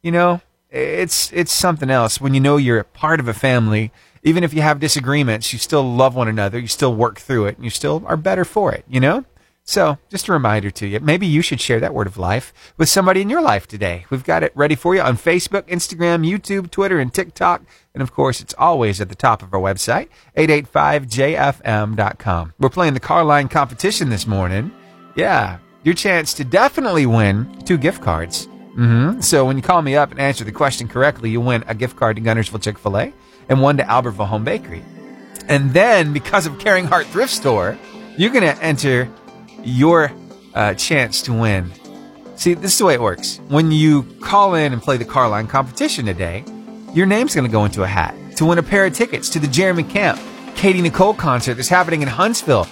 you 0.02 0.12
know, 0.12 0.40
it's 0.70 1.32
it's 1.32 1.52
something 1.52 1.90
else 1.90 2.20
when 2.20 2.32
you 2.32 2.40
know 2.40 2.56
you're 2.56 2.78
a 2.78 2.84
part 2.84 3.18
of 3.18 3.26
a 3.26 3.34
family. 3.34 3.90
Even 4.22 4.42
if 4.44 4.54
you 4.54 4.62
have 4.62 4.80
disagreements, 4.80 5.52
you 5.52 5.58
still 5.58 5.82
love 5.82 6.14
one 6.14 6.28
another. 6.28 6.58
You 6.58 6.68
still 6.68 6.94
work 6.94 7.18
through 7.18 7.46
it, 7.46 7.56
and 7.56 7.64
you 7.64 7.70
still 7.70 8.04
are 8.06 8.16
better 8.16 8.44
for 8.44 8.72
it. 8.72 8.84
You 8.88 9.00
know. 9.00 9.24
So, 9.66 9.96
just 10.10 10.28
a 10.28 10.32
reminder 10.32 10.70
to 10.72 10.86
you. 10.86 11.00
Maybe 11.00 11.26
you 11.26 11.40
should 11.40 11.58
share 11.58 11.80
that 11.80 11.94
word 11.94 12.06
of 12.06 12.18
life 12.18 12.52
with 12.76 12.90
somebody 12.90 13.22
in 13.22 13.30
your 13.30 13.40
life 13.40 13.66
today. 13.66 14.04
We've 14.10 14.22
got 14.22 14.42
it 14.42 14.52
ready 14.54 14.74
for 14.74 14.94
you 14.94 15.00
on 15.00 15.16
Facebook, 15.16 15.62
Instagram, 15.68 16.30
YouTube, 16.30 16.70
Twitter, 16.70 17.00
and 17.00 17.10
TikTok. 17.12 17.62
And 17.94 18.02
of 18.02 18.12
course, 18.12 18.42
it's 18.42 18.52
always 18.58 19.00
at 19.00 19.08
the 19.08 19.14
top 19.14 19.42
of 19.42 19.54
our 19.54 19.60
website, 19.60 20.10
885jfm.com. 20.36 22.52
We're 22.58 22.68
playing 22.68 22.92
the 22.92 23.00
car 23.00 23.24
line 23.24 23.48
competition 23.48 24.10
this 24.10 24.26
morning. 24.26 24.70
Yeah, 25.16 25.60
your 25.82 25.94
chance 25.94 26.34
to 26.34 26.44
definitely 26.44 27.06
win 27.06 27.62
two 27.64 27.78
gift 27.78 28.02
cards. 28.02 28.46
Mm-hmm. 28.76 29.22
So 29.22 29.46
when 29.46 29.56
you 29.56 29.62
call 29.62 29.80
me 29.80 29.96
up 29.96 30.10
and 30.10 30.20
answer 30.20 30.44
the 30.44 30.52
question 30.52 30.88
correctly, 30.88 31.30
you 31.30 31.40
win 31.40 31.64
a 31.66 31.74
gift 31.74 31.96
card 31.96 32.16
to 32.16 32.22
Guntersville 32.22 32.62
Chick 32.62 32.78
fil 32.78 32.98
A 32.98 33.14
and 33.48 33.62
one 33.62 33.78
to 33.78 33.84
Albertville 33.84 34.26
Home 34.26 34.44
Bakery. 34.44 34.84
And 35.48 35.72
then, 35.72 36.12
because 36.12 36.44
of 36.46 36.58
Caring 36.58 36.84
Heart 36.84 37.06
Thrift 37.06 37.32
Store, 37.32 37.78
you're 38.18 38.30
going 38.30 38.44
to 38.44 38.62
enter 38.62 39.10
your 39.64 40.12
uh, 40.54 40.74
chance 40.74 41.22
to 41.22 41.32
win. 41.32 41.70
See, 42.36 42.54
this 42.54 42.72
is 42.72 42.78
the 42.78 42.84
way 42.84 42.94
it 42.94 43.00
works. 43.00 43.40
When 43.48 43.70
you 43.70 44.02
call 44.20 44.54
in 44.54 44.72
and 44.72 44.82
play 44.82 44.96
the 44.96 45.04
car 45.04 45.28
line 45.28 45.46
competition 45.46 46.06
today, 46.06 46.44
your 46.92 47.06
name's 47.06 47.34
going 47.34 47.46
to 47.46 47.52
go 47.52 47.64
into 47.64 47.82
a 47.82 47.86
hat 47.86 48.14
to 48.36 48.44
win 48.44 48.58
a 48.58 48.62
pair 48.62 48.86
of 48.86 48.94
tickets 48.94 49.28
to 49.30 49.38
the 49.38 49.46
Jeremy 49.46 49.84
Camp 49.84 50.20
Katy 50.54 50.82
Nicole 50.82 51.14
concert 51.14 51.54
that's 51.54 51.68
happening 51.68 52.02
in 52.02 52.08
Huntsville 52.08 52.66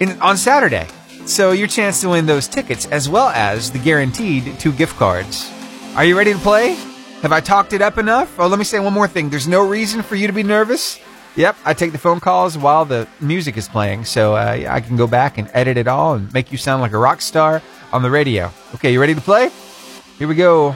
in, 0.00 0.20
on 0.20 0.36
Saturday. 0.36 0.86
So 1.26 1.52
your 1.52 1.66
chance 1.66 2.00
to 2.02 2.10
win 2.10 2.26
those 2.26 2.48
tickets 2.48 2.86
as 2.86 3.08
well 3.08 3.28
as 3.28 3.70
the 3.70 3.78
guaranteed 3.78 4.58
two 4.58 4.72
gift 4.72 4.96
cards. 4.96 5.50
Are 5.94 6.04
you 6.04 6.16
ready 6.16 6.32
to 6.32 6.38
play? 6.38 6.74
Have 7.22 7.32
I 7.32 7.40
talked 7.40 7.72
it 7.72 7.82
up 7.82 7.98
enough? 7.98 8.38
Oh, 8.38 8.46
let 8.46 8.58
me 8.58 8.64
say 8.64 8.78
one 8.78 8.92
more 8.92 9.08
thing. 9.08 9.30
There's 9.30 9.48
no 9.48 9.66
reason 9.66 10.02
for 10.02 10.14
you 10.14 10.26
to 10.26 10.32
be 10.32 10.42
nervous. 10.42 11.00
Yep, 11.36 11.56
I 11.66 11.74
take 11.74 11.92
the 11.92 11.98
phone 11.98 12.18
calls 12.18 12.56
while 12.56 12.86
the 12.86 13.06
music 13.20 13.58
is 13.58 13.68
playing, 13.68 14.06
so 14.06 14.34
uh, 14.34 14.64
I 14.68 14.80
can 14.80 14.96
go 14.96 15.06
back 15.06 15.36
and 15.36 15.50
edit 15.52 15.76
it 15.76 15.86
all 15.86 16.14
and 16.14 16.32
make 16.32 16.50
you 16.50 16.56
sound 16.56 16.80
like 16.80 16.92
a 16.92 16.98
rock 16.98 17.20
star 17.20 17.60
on 17.92 18.02
the 18.02 18.10
radio. 18.10 18.50
Okay, 18.74 18.90
you 18.90 19.00
ready 19.00 19.14
to 19.14 19.20
play? 19.20 19.50
Here 20.18 20.26
we 20.26 20.34
go. 20.34 20.72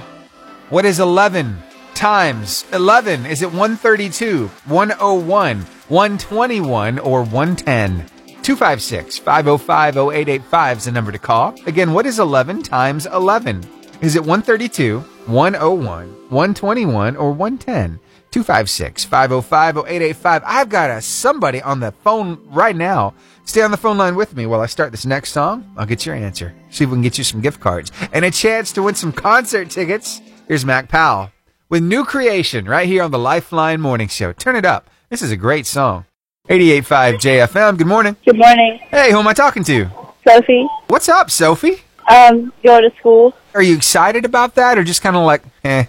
What 0.69 0.85
is 0.85 1.00
11 1.00 1.57
times 1.95 2.67
11? 2.75 3.25
Is 3.25 3.40
it 3.40 3.47
132, 3.47 4.49
101, 4.49 5.61
121, 5.88 6.99
or 6.99 7.23
110? 7.23 8.07
256 8.43 9.19
505 9.19 9.97
0885 9.97 10.76
is 10.76 10.85
the 10.85 10.93
number 10.93 11.12
to 11.12 11.19
call. 11.19 11.55
Again, 11.67 11.95
what 11.95 12.05
is 12.05 12.19
11 12.19 12.62
times 12.62 13.07
11? 13.07 13.67
Is 14.02 14.14
it 14.14 14.21
132, 14.21 15.00
101, 15.00 16.09
121, 16.29 17.17
or 17.17 17.33
110? 17.33 17.99
256 18.31 19.05
505 19.05 19.77
0885. 19.77 20.43
I've 20.47 20.69
got 20.69 20.91
a, 20.91 21.01
somebody 21.01 21.61
on 21.62 21.81
the 21.81 21.93
phone 21.93 22.40
right 22.47 22.77
now. 22.77 23.14
Stay 23.45 23.62
on 23.62 23.71
the 23.71 23.77
phone 23.77 23.99
line 23.99 24.14
with 24.14 24.37
me 24.37 24.47
while 24.47 24.61
I 24.61 24.66
start 24.66 24.93
this 24.93 25.05
next 25.05 25.33
song. 25.33 25.69
I'll 25.77 25.87
get 25.87 26.07
your 26.07 26.14
answer. 26.14 26.55
See 26.71 26.85
if 26.85 26.90
we 26.90 26.95
can 26.95 27.03
get 27.03 27.19
you 27.19 27.25
some 27.25 27.40
gift 27.40 27.61
cards 27.61 27.90
and 28.12 28.25
a 28.25 28.31
chance 28.31 28.73
to 28.73 28.83
win 28.83 28.95
some 28.95 29.12
concert 29.12 29.71
tickets. 29.71 30.21
Here's 30.47 30.64
Mac 30.64 30.88
Powell 30.88 31.33
with 31.69 31.83
New 31.83 32.05
Creation 32.05 32.66
right 32.66 32.87
here 32.87 33.03
on 33.03 33.11
the 33.11 33.19
Lifeline 33.19 33.81
Morning 33.81 34.09
Show. 34.09 34.33
Turn 34.33 34.57
it 34.57 34.64
up. 34.64 34.88
This 35.09 35.23
is 35.23 35.33
a 35.33 35.37
great 35.37 35.66
song. 35.66 36.05
88.5 36.49 37.14
JFM. 37.14 37.79
Good 37.79 37.87
morning. 37.87 38.16
Good 38.25 38.37
morning. 38.38 38.79
Hey, 38.90 39.12
who 39.12 39.19
am 39.19 39.29
I 39.29 39.33
talking 39.33 39.64
to? 39.64 39.88
Sophie. 40.27 40.66
What's 40.88 41.09
up, 41.09 41.31
Sophie? 41.31 41.83
Um, 42.09 42.53
go 42.64 42.81
to 42.81 42.90
school. 42.99 43.35
Are 43.55 43.62
you 43.62 43.77
excited 43.77 44.25
about 44.25 44.57
that 44.57 44.79
or 44.79 44.85
just 44.85 45.01
kind 45.03 45.16
of 45.16 45.25
like, 45.25 45.43
eh? 45.64 45.85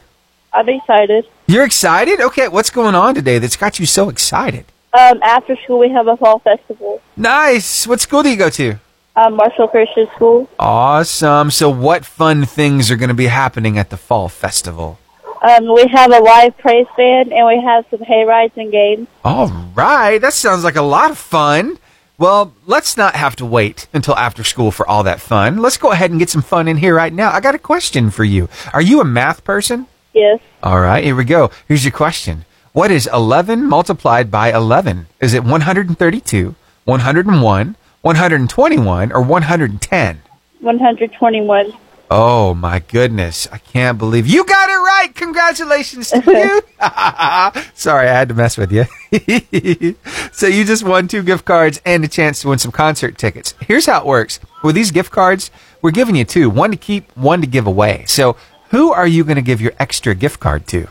I'm 0.53 0.69
excited. 0.69 1.25
You're 1.51 1.65
excited? 1.65 2.21
Okay, 2.21 2.47
what's 2.47 2.69
going 2.69 2.95
on 2.95 3.13
today 3.13 3.37
that's 3.37 3.57
got 3.57 3.77
you 3.77 3.85
so 3.85 4.07
excited? 4.07 4.63
Um, 4.93 5.21
after 5.21 5.57
school 5.57 5.79
we 5.79 5.89
have 5.89 6.07
a 6.07 6.15
fall 6.15 6.39
festival. 6.39 7.01
Nice. 7.17 7.85
What 7.85 7.99
school 7.99 8.23
do 8.23 8.29
you 8.29 8.37
go 8.37 8.49
to? 8.51 8.79
Um, 9.17 9.35
Marshall 9.35 9.67
Christian 9.67 10.07
School. 10.15 10.49
Awesome. 10.57 11.51
So, 11.51 11.69
what 11.69 12.05
fun 12.05 12.45
things 12.45 12.89
are 12.89 12.95
going 12.95 13.09
to 13.09 13.13
be 13.13 13.27
happening 13.27 13.77
at 13.77 13.89
the 13.89 13.97
fall 13.97 14.29
festival? 14.29 14.97
Um, 15.41 15.73
we 15.73 15.87
have 15.87 16.13
a 16.13 16.19
live 16.19 16.57
praise 16.57 16.87
band 16.95 17.33
and 17.33 17.45
we 17.45 17.61
have 17.61 17.85
some 17.91 17.99
hay 17.99 18.23
rides 18.23 18.53
and 18.55 18.71
games. 18.71 19.09
All 19.25 19.49
right. 19.75 20.19
That 20.19 20.31
sounds 20.31 20.63
like 20.63 20.77
a 20.77 20.81
lot 20.81 21.11
of 21.11 21.17
fun. 21.17 21.79
Well, 22.17 22.53
let's 22.65 22.95
not 22.95 23.15
have 23.15 23.35
to 23.35 23.45
wait 23.45 23.89
until 23.91 24.15
after 24.15 24.45
school 24.45 24.71
for 24.71 24.87
all 24.87 25.03
that 25.03 25.19
fun. 25.19 25.57
Let's 25.57 25.75
go 25.75 25.91
ahead 25.91 26.11
and 26.11 26.19
get 26.19 26.29
some 26.29 26.43
fun 26.43 26.69
in 26.69 26.77
here 26.77 26.95
right 26.95 27.11
now. 27.11 27.29
I 27.29 27.41
got 27.41 27.55
a 27.55 27.59
question 27.59 28.09
for 28.09 28.23
you. 28.23 28.47
Are 28.71 28.81
you 28.81 29.01
a 29.01 29.05
math 29.05 29.43
person? 29.43 29.87
Yes. 30.13 30.39
All 30.63 30.79
right, 30.79 31.03
here 31.03 31.15
we 31.15 31.23
go. 31.23 31.51
Here's 31.67 31.85
your 31.85 31.91
question. 31.91 32.45
What 32.73 32.91
is 32.91 33.07
11 33.11 33.67
multiplied 33.67 34.31
by 34.31 34.53
11? 34.53 35.07
Is 35.19 35.33
it 35.33 35.43
132, 35.43 36.55
101, 36.85 37.75
121, 38.01 39.11
or 39.11 39.21
110? 39.21 40.21
121. 40.61 41.73
Oh 42.13 42.53
my 42.53 42.79
goodness. 42.79 43.47
I 43.53 43.57
can't 43.57 43.97
believe 43.97 44.27
you 44.27 44.43
got 44.43 44.69
it 44.69 44.73
right. 44.73 45.15
Congratulations 45.15 46.09
to 46.11 46.17
you. 46.17 46.61
Sorry, 47.73 48.09
I 48.09 48.13
had 48.13 48.27
to 48.27 48.35
mess 48.35 48.57
with 48.57 48.69
you. 48.71 48.83
so 50.33 50.47
you 50.47 50.65
just 50.65 50.83
won 50.83 51.07
two 51.07 51.23
gift 51.23 51.45
cards 51.45 51.81
and 51.85 52.03
a 52.03 52.09
chance 52.09 52.41
to 52.41 52.49
win 52.49 52.59
some 52.59 52.73
concert 52.73 53.17
tickets. 53.17 53.53
Here's 53.61 53.85
how 53.85 54.01
it 54.01 54.05
works. 54.05 54.41
With 54.61 54.75
these 54.75 54.91
gift 54.91 55.11
cards, 55.11 55.51
we're 55.81 55.91
giving 55.91 56.17
you 56.17 56.25
two, 56.25 56.49
one 56.49 56.71
to 56.71 56.77
keep, 56.77 57.09
one 57.15 57.39
to 57.39 57.47
give 57.47 57.65
away. 57.65 58.03
So 58.07 58.35
who 58.71 58.91
are 58.91 59.07
you 59.07 59.23
going 59.23 59.35
to 59.35 59.41
give 59.41 59.61
your 59.61 59.73
extra 59.79 60.15
gift 60.15 60.39
card 60.39 60.65
to? 60.67 60.87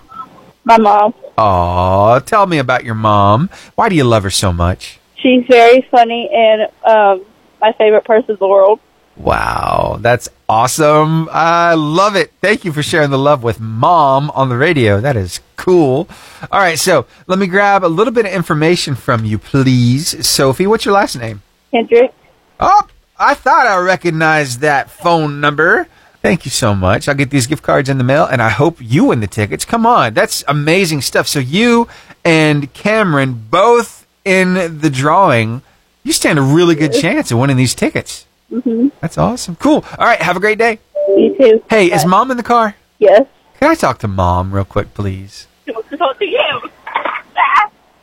My 0.65 0.79
mom. 0.79 1.15
Aw, 1.37 2.21
tell 2.21 2.47
me 2.47 2.59
about 2.59 2.85
your 2.85 2.95
mom. 2.95 3.51
Why 3.75 3.89
do 3.89 3.97
you 3.97 4.05
love 4.05 4.23
her 4.23 4.31
so 4.31 4.53
much? 4.53 5.01
She's 5.17 5.45
very 5.49 5.83
funny 5.91 6.31
and 6.33 6.63
um, 6.85 7.27
my 7.61 7.73
favorite 7.73 8.05
person 8.05 8.33
in 8.33 8.37
the 8.37 8.49
world. 8.49 8.81
Wow, 9.17 9.99
that's 10.01 10.29
awesome. 10.49 11.29
I 11.31 11.75
love 11.75 12.17
it. 12.17 12.33
Thank 12.41 12.65
you 12.65 12.73
for 12.73 12.83
sharing 12.83 13.11
the 13.11 13.19
love 13.19 13.43
with 13.43 13.61
mom 13.61 14.31
on 14.31 14.49
the 14.49 14.57
radio. 14.57 15.01
That 15.01 15.17
is 15.17 15.41
cool. 15.57 16.09
All 16.51 16.61
right, 16.61 16.79
so 16.79 17.07
let 17.27 17.39
me 17.39 17.47
grab 17.47 17.85
a 17.85 17.89
little 17.89 18.13
bit 18.13 18.25
of 18.25 18.33
information 18.33 18.95
from 18.95 19.25
you, 19.25 19.39
please. 19.39 20.27
Sophie, 20.27 20.67
what's 20.67 20.85
your 20.85 20.95
last 20.95 21.17
name? 21.17 21.43
Kendrick. 21.71 22.15
Oh, 22.59 22.89
I 23.19 23.35
thought 23.35 23.67
I 23.67 23.79
recognized 23.79 24.61
that 24.61 24.91
phone 24.91 25.41
number. 25.41 25.87
Thank 26.23 26.45
you 26.45 26.51
so 26.51 26.75
much. 26.75 27.09
I'll 27.09 27.15
get 27.15 27.31
these 27.31 27.47
gift 27.47 27.63
cards 27.63 27.89
in 27.89 27.97
the 27.97 28.05
mail, 28.05 28.27
and 28.27 28.43
I 28.43 28.51
hope 28.51 28.77
you 28.81 29.07
win 29.07 29.21
the 29.21 29.27
tickets. 29.27 29.65
Come 29.65 29.87
on, 29.87 30.13
that's 30.13 30.45
amazing 30.47 31.01
stuff. 31.01 31.27
So 31.27 31.39
you 31.39 31.89
and 32.25 32.73
Cameron 32.75 33.47
both 33.51 34.07
in 34.25 34.81
the 34.81 34.91
drawing. 34.91 35.63
You 36.05 36.13
stand 36.13 36.39
a 36.39 36.43
really 36.43 36.75
good 36.75 36.93
chance 36.93 37.31
of 37.31 37.39
winning 37.39 37.57
these 37.57 37.75
tickets. 37.75 38.27
Mm-hmm. 38.53 38.89
That's 39.01 39.17
awesome. 39.17 39.57
Cool. 39.57 39.85
All 39.99 40.07
right, 40.07 40.21
have 40.21 40.37
a 40.37 40.41
great 40.41 40.59
day. 40.59 40.79
You 41.09 41.35
too. 41.39 41.65
Hey, 41.71 41.91
is 41.91 42.05
mom 42.05 42.31
in 42.31 42.37
the 42.37 42.43
car? 42.43 42.77
Yes. 42.99 43.27
Can 43.59 43.71
I 43.71 43.75
talk 43.75 43.99
to 44.01 44.09
mom 44.09 44.53
real 44.53 44.65
quick, 44.65 44.93
please? 44.95 45.47
She 45.65 45.73
wants 45.73 45.89
to 45.91 45.97
talk 45.97 46.19
to 46.19 46.25
you. 46.25 46.61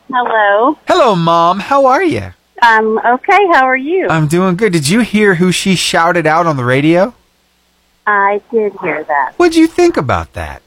Hello. 0.10 0.78
Hello, 0.88 1.16
mom. 1.16 1.60
How 1.60 1.86
are 1.86 2.04
you? 2.04 2.34
I'm 2.62 2.98
okay, 2.98 3.48
how 3.54 3.66
are 3.66 3.78
you? 3.78 4.08
I'm 4.10 4.28
doing 4.28 4.56
good. 4.56 4.74
Did 4.74 4.90
you 4.90 5.02
hear 5.02 5.36
who 5.36 5.52
she 5.52 5.76
shouted 5.76 6.26
out 6.26 6.48
on 6.48 6.58
the 6.58 6.66
radio? 6.66 7.14
I 8.08 8.42
did 8.50 8.74
hear 8.82 9.04
that. 9.04 9.34
What'd 9.36 9.58
you 9.58 9.68
think 9.68 9.98
about 9.98 10.34
that? 10.34 10.62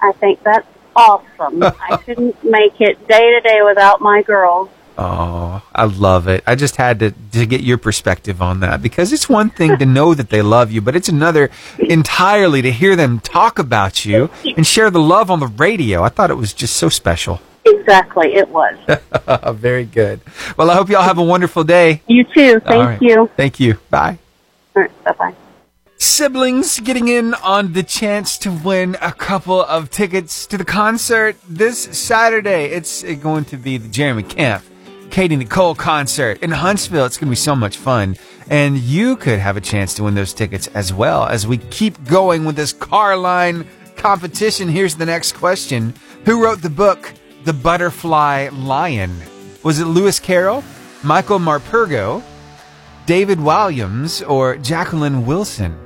I 0.00 0.10
think 0.12 0.42
that's 0.42 0.66
awesome. 0.96 1.62
I 1.62 1.96
couldn't 2.04 2.42
make 2.44 2.80
it 2.80 3.06
day 3.06 3.30
to 3.30 3.40
day 3.40 3.62
without 3.62 4.00
my 4.00 4.22
girls. 4.22 4.68
Oh, 4.98 5.62
I 5.74 5.84
love 5.84 6.28
it. 6.28 6.44
I 6.46 6.54
just 6.54 6.76
had 6.76 6.98
to, 6.98 7.12
to 7.32 7.46
get 7.46 7.62
your 7.62 7.78
perspective 7.78 8.42
on 8.42 8.60
that 8.60 8.82
because 8.82 9.12
it's 9.12 9.28
one 9.28 9.48
thing 9.48 9.78
to 9.78 9.86
know 9.86 10.12
that 10.14 10.28
they 10.28 10.42
love 10.42 10.70
you, 10.70 10.82
but 10.82 10.94
it's 10.94 11.08
another 11.08 11.50
entirely 11.78 12.60
to 12.60 12.70
hear 12.70 12.94
them 12.94 13.20
talk 13.20 13.58
about 13.58 14.04
you 14.04 14.28
and 14.44 14.66
share 14.66 14.90
the 14.90 15.00
love 15.00 15.30
on 15.30 15.40
the 15.40 15.46
radio. 15.46 16.02
I 16.02 16.10
thought 16.10 16.30
it 16.30 16.34
was 16.34 16.52
just 16.52 16.76
so 16.76 16.90
special. 16.90 17.40
Exactly, 17.64 18.34
it 18.34 18.48
was. 18.48 18.76
Very 19.54 19.86
good. 19.86 20.20
Well, 20.58 20.70
I 20.70 20.74
hope 20.74 20.90
y'all 20.90 21.02
have 21.02 21.18
a 21.18 21.24
wonderful 21.24 21.64
day. 21.64 22.02
You 22.06 22.24
too. 22.24 22.60
Thank 22.60 22.84
right. 22.84 23.02
you. 23.02 23.30
Thank 23.36 23.60
you. 23.60 23.78
Bye. 23.88 24.18
All 24.74 24.82
right, 24.82 25.04
bye 25.04 25.12
bye. 25.12 25.34
Siblings 26.02 26.80
getting 26.80 27.06
in 27.06 27.32
on 27.32 27.74
the 27.74 27.84
chance 27.84 28.36
to 28.38 28.50
win 28.50 28.96
a 29.00 29.12
couple 29.12 29.62
of 29.62 29.88
tickets 29.88 30.48
to 30.48 30.58
the 30.58 30.64
concert 30.64 31.36
this 31.48 31.78
Saturday. 31.96 32.64
It's 32.64 33.04
uh, 33.04 33.12
going 33.12 33.44
to 33.46 33.56
be 33.56 33.76
the 33.76 33.88
Jeremy 33.88 34.24
Camp, 34.24 34.64
Katy 35.12 35.36
Nicole 35.36 35.76
concert 35.76 36.42
in 36.42 36.50
Huntsville. 36.50 37.04
It's 37.06 37.18
going 37.18 37.28
to 37.28 37.30
be 37.30 37.36
so 37.36 37.54
much 37.54 37.76
fun. 37.76 38.16
And 38.50 38.78
you 38.78 39.14
could 39.14 39.38
have 39.38 39.56
a 39.56 39.60
chance 39.60 39.94
to 39.94 40.02
win 40.02 40.16
those 40.16 40.34
tickets 40.34 40.66
as 40.74 40.92
well 40.92 41.26
as 41.26 41.46
we 41.46 41.58
keep 41.58 42.04
going 42.04 42.44
with 42.44 42.56
this 42.56 42.72
car 42.72 43.16
line 43.16 43.64
competition. 43.94 44.68
Here's 44.68 44.96
the 44.96 45.06
next 45.06 45.36
question 45.36 45.94
Who 46.24 46.42
wrote 46.42 46.62
the 46.62 46.68
book, 46.68 47.14
The 47.44 47.52
Butterfly 47.52 48.48
Lion? 48.52 49.22
Was 49.62 49.78
it 49.78 49.84
Lewis 49.84 50.18
Carroll, 50.18 50.64
Michael 51.04 51.38
Morpurgo, 51.38 52.24
David 53.06 53.40
Williams, 53.40 54.20
or 54.22 54.56
Jacqueline 54.56 55.26
Wilson? 55.26 55.78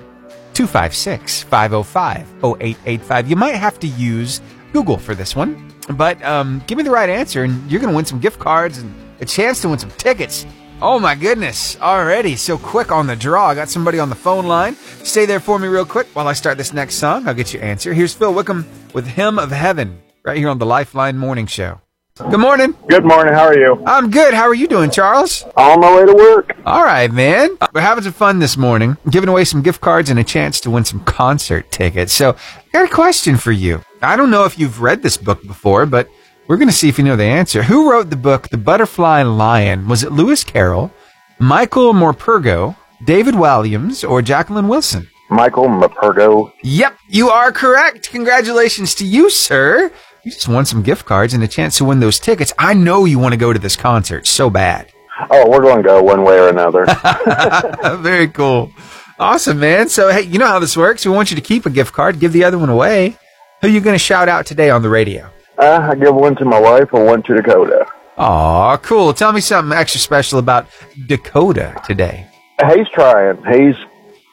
256 0.56 1.42
505 1.42 2.26
0885. 2.42 3.28
You 3.28 3.36
might 3.36 3.56
have 3.56 3.78
to 3.80 3.86
use 3.86 4.40
Google 4.72 4.96
for 4.96 5.14
this 5.14 5.36
one, 5.36 5.70
but 5.90 6.22
um, 6.24 6.62
give 6.66 6.78
me 6.78 6.82
the 6.82 6.90
right 6.90 7.10
answer 7.10 7.44
and 7.44 7.70
you're 7.70 7.78
going 7.78 7.90
to 7.92 7.96
win 7.96 8.06
some 8.06 8.20
gift 8.20 8.38
cards 8.38 8.78
and 8.78 8.94
a 9.20 9.26
chance 9.26 9.60
to 9.60 9.68
win 9.68 9.78
some 9.78 9.90
tickets. 9.92 10.46
Oh 10.80 10.98
my 10.98 11.14
goodness, 11.14 11.78
already 11.80 12.36
so 12.36 12.56
quick 12.56 12.90
on 12.90 13.06
the 13.06 13.16
draw. 13.16 13.48
I 13.48 13.54
got 13.54 13.68
somebody 13.68 13.98
on 13.98 14.08
the 14.08 14.14
phone 14.14 14.46
line. 14.46 14.76
Stay 15.04 15.26
there 15.26 15.40
for 15.40 15.58
me 15.58 15.68
real 15.68 15.84
quick 15.84 16.06
while 16.14 16.26
I 16.26 16.32
start 16.32 16.56
this 16.56 16.72
next 16.72 16.94
song. 16.94 17.28
I'll 17.28 17.34
get 17.34 17.52
your 17.52 17.62
answer. 17.62 17.92
Here's 17.92 18.14
Phil 18.14 18.32
Wickham 18.32 18.66
with 18.94 19.06
Hymn 19.06 19.38
of 19.38 19.50
Heaven 19.50 20.00
right 20.22 20.38
here 20.38 20.48
on 20.48 20.58
the 20.58 20.66
Lifeline 20.66 21.18
Morning 21.18 21.46
Show. 21.46 21.82
Good 22.18 22.40
morning. 22.40 22.74
Good 22.88 23.04
morning. 23.04 23.34
How 23.34 23.44
are 23.44 23.58
you? 23.58 23.82
I'm 23.84 24.10
good. 24.10 24.32
How 24.32 24.44
are 24.44 24.54
you 24.54 24.66
doing, 24.66 24.90
Charles? 24.90 25.44
On 25.54 25.80
my 25.80 25.94
way 25.94 26.06
to 26.06 26.14
work. 26.14 26.56
All 26.64 26.82
right, 26.82 27.12
man. 27.12 27.58
We're 27.74 27.82
having 27.82 28.04
some 28.04 28.14
fun 28.14 28.38
this 28.38 28.56
morning, 28.56 28.96
giving 29.10 29.28
away 29.28 29.44
some 29.44 29.60
gift 29.60 29.82
cards 29.82 30.08
and 30.08 30.18
a 30.18 30.24
chance 30.24 30.58
to 30.60 30.70
win 30.70 30.86
some 30.86 31.00
concert 31.04 31.70
tickets. 31.70 32.14
So, 32.14 32.30
I 32.30 32.64
got 32.72 32.90
a 32.90 32.94
question 32.94 33.36
for 33.36 33.52
you. 33.52 33.82
I 34.00 34.16
don't 34.16 34.30
know 34.30 34.44
if 34.46 34.58
you've 34.58 34.80
read 34.80 35.02
this 35.02 35.18
book 35.18 35.46
before, 35.46 35.84
but 35.84 36.08
we're 36.48 36.56
going 36.56 36.68
to 36.68 36.74
see 36.74 36.88
if 36.88 36.96
you 36.96 37.04
know 37.04 37.16
the 37.16 37.24
answer. 37.24 37.62
Who 37.64 37.90
wrote 37.90 38.08
the 38.08 38.16
book 38.16 38.48
The 38.48 38.56
Butterfly 38.56 39.22
Lion? 39.22 39.86
Was 39.86 40.02
it 40.02 40.10
Lewis 40.10 40.42
Carroll, 40.42 40.90
Michael 41.38 41.92
Morpurgo, 41.92 42.76
David 43.04 43.34
Williams, 43.34 44.02
or 44.02 44.22
Jacqueline 44.22 44.68
Wilson? 44.68 45.06
Michael 45.28 45.66
Morpurgo. 45.66 46.50
Yep, 46.62 46.96
you 47.08 47.28
are 47.28 47.52
correct. 47.52 48.10
Congratulations 48.10 48.94
to 48.94 49.04
you, 49.04 49.28
sir. 49.28 49.92
You 50.26 50.32
just 50.32 50.48
won 50.48 50.64
some 50.64 50.82
gift 50.82 51.06
cards 51.06 51.34
and 51.34 51.42
a 51.44 51.46
chance 51.46 51.78
to 51.78 51.84
win 51.84 52.00
those 52.00 52.18
tickets. 52.18 52.52
I 52.58 52.74
know 52.74 53.04
you 53.04 53.16
want 53.20 53.34
to 53.34 53.36
go 53.36 53.52
to 53.52 53.60
this 53.60 53.76
concert 53.76 54.26
so 54.26 54.50
bad. 54.50 54.92
Oh, 55.30 55.48
we're 55.48 55.62
going 55.62 55.76
to 55.76 55.84
go 55.84 56.02
one 56.02 56.24
way 56.24 56.36
or 56.36 56.48
another. 56.48 56.84
Very 57.98 58.26
cool. 58.26 58.72
Awesome, 59.20 59.60
man. 59.60 59.88
So, 59.88 60.10
hey, 60.10 60.22
you 60.22 60.40
know 60.40 60.48
how 60.48 60.58
this 60.58 60.76
works. 60.76 61.06
We 61.06 61.12
want 61.12 61.30
you 61.30 61.36
to 61.36 61.40
keep 61.40 61.64
a 61.64 61.70
gift 61.70 61.92
card, 61.92 62.18
give 62.18 62.32
the 62.32 62.42
other 62.42 62.58
one 62.58 62.70
away. 62.70 63.16
Who 63.60 63.68
are 63.68 63.70
you 63.70 63.80
going 63.80 63.94
to 63.94 64.00
shout 64.00 64.28
out 64.28 64.46
today 64.46 64.68
on 64.68 64.82
the 64.82 64.88
radio? 64.88 65.30
Uh, 65.58 65.90
I 65.92 65.94
give 65.94 66.12
one 66.12 66.34
to 66.34 66.44
my 66.44 66.58
wife 66.58 66.92
and 66.92 67.06
one 67.06 67.22
to 67.22 67.34
Dakota. 67.36 67.86
Aw, 68.18 68.78
cool. 68.78 69.14
Tell 69.14 69.30
me 69.30 69.40
something 69.40 69.78
extra 69.78 70.00
special 70.00 70.40
about 70.40 70.66
Dakota 71.06 71.80
today. 71.86 72.26
He's 72.74 72.88
trying. 72.88 73.36
He's 73.44 73.76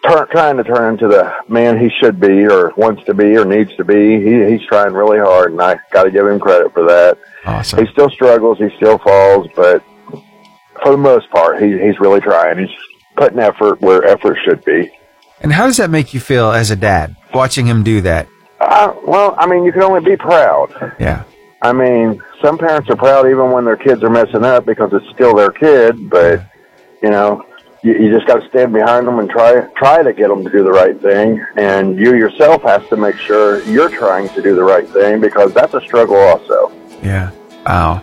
trying 0.03 0.57
to 0.57 0.63
turn 0.63 0.93
into 0.93 1.07
the 1.07 1.33
man 1.47 1.79
he 1.79 1.89
should 1.99 2.19
be, 2.19 2.45
or 2.45 2.73
wants 2.75 3.03
to 3.05 3.13
be, 3.13 3.37
or 3.37 3.45
needs 3.45 3.75
to 3.77 3.83
be. 3.83 4.21
He, 4.21 4.51
he's 4.51 4.67
trying 4.67 4.93
really 4.93 5.19
hard, 5.19 5.51
and 5.51 5.61
I 5.61 5.79
got 5.91 6.03
to 6.03 6.11
give 6.11 6.27
him 6.27 6.39
credit 6.39 6.73
for 6.73 6.85
that. 6.85 7.17
Awesome. 7.45 7.85
He 7.85 7.91
still 7.91 8.09
struggles. 8.09 8.57
He 8.57 8.69
still 8.77 8.97
falls, 8.99 9.47
but 9.55 9.83
for 10.81 10.91
the 10.91 10.97
most 10.97 11.29
part, 11.31 11.61
he, 11.61 11.71
he's 11.71 11.99
really 11.99 12.19
trying. 12.19 12.59
He's 12.59 12.75
putting 13.15 13.39
effort 13.39 13.81
where 13.81 14.03
effort 14.05 14.37
should 14.43 14.63
be. 14.65 14.91
And 15.41 15.51
how 15.51 15.65
does 15.65 15.77
that 15.77 15.89
make 15.89 16.13
you 16.13 16.19
feel 16.19 16.51
as 16.51 16.71
a 16.71 16.75
dad, 16.75 17.15
watching 17.33 17.65
him 17.65 17.83
do 17.83 18.01
that? 18.01 18.27
Uh, 18.59 18.93
well, 19.05 19.35
I 19.37 19.45
mean, 19.45 19.63
you 19.63 19.71
can 19.71 19.83
only 19.83 19.99
be 20.01 20.15
proud. 20.15 20.95
Yeah. 20.99 21.23
I 21.61 21.71
mean, 21.73 22.21
some 22.41 22.57
parents 22.57 22.89
are 22.89 22.95
proud 22.95 23.25
even 23.27 23.51
when 23.51 23.65
their 23.65 23.77
kids 23.77 24.03
are 24.03 24.09
messing 24.09 24.43
up 24.43 24.65
because 24.65 24.91
it's 24.93 25.09
still 25.13 25.35
their 25.35 25.51
kid, 25.51 26.09
but 26.09 26.45
you 27.01 27.09
know, 27.09 27.45
you, 27.83 27.93
you 27.93 28.11
just 28.11 28.25
got 28.25 28.41
to 28.41 28.47
stand 28.49 28.73
behind 28.73 29.07
them 29.07 29.19
and 29.19 29.29
try 29.29 29.61
try 29.75 30.01
to 30.01 30.11
get 30.13 30.29
them 30.29 30.43
to 30.43 30.49
do 30.49 30.63
the 30.63 30.71
right 30.71 30.99
thing. 31.01 31.45
And 31.55 31.97
you 31.99 32.15
yourself 32.15 32.63
has 32.63 32.87
to 32.89 32.97
make 32.97 33.15
sure 33.17 33.61
you're 33.63 33.89
trying 33.89 34.29
to 34.29 34.41
do 34.41 34.55
the 34.55 34.63
right 34.63 34.87
thing 34.89 35.21
because 35.21 35.53
that's 35.53 35.73
a 35.73 35.81
struggle 35.81 36.15
also. 36.15 36.71
Yeah. 37.03 37.31
Wow. 37.65 38.01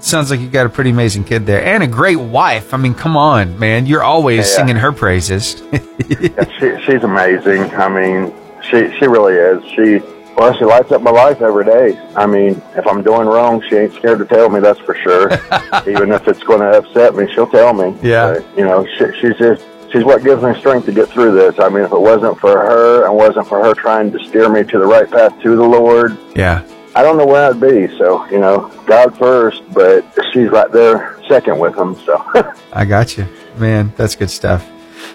Sounds 0.00 0.30
like 0.30 0.40
you 0.40 0.48
got 0.50 0.66
a 0.66 0.68
pretty 0.68 0.90
amazing 0.90 1.24
kid 1.24 1.46
there 1.46 1.64
and 1.64 1.82
a 1.82 1.86
great 1.86 2.16
wife. 2.18 2.74
I 2.74 2.76
mean, 2.76 2.94
come 2.94 3.16
on, 3.16 3.58
man. 3.58 3.86
You're 3.86 4.02
always 4.02 4.38
Yeah. 4.50 4.56
singing 4.56 4.76
her 4.76 4.92
praises. 4.92 5.62
Yeah, 6.08 6.44
she, 6.58 6.82
she's 6.84 7.02
amazing. 7.04 7.62
I 7.76 7.88
mean, 7.88 8.34
she 8.62 8.92
she 8.98 9.06
really 9.06 9.34
is. 9.34 9.64
She 9.74 10.00
well, 10.36 10.52
she 10.56 10.64
lights 10.64 10.90
up 10.92 11.02
my 11.02 11.10
life 11.10 11.40
every 11.40 11.64
day. 11.64 11.98
I 12.16 12.26
mean, 12.26 12.60
if 12.76 12.86
I'm 12.86 13.02
doing 13.02 13.26
wrong, 13.26 13.62
she 13.68 13.76
ain't 13.76 13.94
scared 13.94 14.18
to 14.18 14.24
tell 14.24 14.48
me. 14.48 14.60
That's 14.60 14.80
for 14.80 14.94
sure. 14.96 15.32
Even 15.88 16.12
if 16.12 16.26
it's 16.26 16.42
going 16.42 16.60
to 16.60 16.78
upset 16.78 17.14
me, 17.14 17.32
she'll 17.32 17.46
tell 17.46 17.72
me. 17.72 17.96
Yeah. 18.02 18.34
But, 18.34 18.58
you 18.58 18.64
know, 18.64 18.86
she, 18.98 19.04
she's 19.20 19.36
just 19.38 19.64
she's 19.92 20.04
what 20.04 20.24
gives 20.24 20.42
me 20.42 20.54
strength 20.58 20.86
to 20.86 20.92
get 20.92 21.08
through 21.08 21.32
this. 21.34 21.58
I 21.58 21.68
mean, 21.68 21.84
if 21.84 21.92
it 21.92 22.00
wasn't 22.00 22.38
for 22.40 22.50
her 22.50 23.06
and 23.06 23.14
wasn't 23.14 23.46
for 23.46 23.62
her 23.64 23.74
trying 23.74 24.10
to 24.12 24.24
steer 24.24 24.48
me 24.48 24.64
to 24.64 24.78
the 24.78 24.86
right 24.86 25.10
path 25.10 25.40
to 25.42 25.56
the 25.56 25.64
Lord, 25.64 26.18
yeah. 26.34 26.66
I 26.96 27.02
don't 27.02 27.16
know 27.16 27.26
where 27.26 27.50
I'd 27.50 27.60
be. 27.60 27.88
So, 27.98 28.24
you 28.30 28.38
know, 28.38 28.70
God 28.86 29.16
first, 29.18 29.62
but 29.72 30.04
she's 30.32 30.48
right 30.48 30.70
there 30.70 31.18
second 31.28 31.58
with 31.58 31.76
him. 31.76 31.96
So, 32.04 32.24
I 32.72 32.84
got 32.84 33.16
you. 33.16 33.26
Man, 33.56 33.92
that's 33.96 34.14
good 34.14 34.30
stuff. 34.30 34.68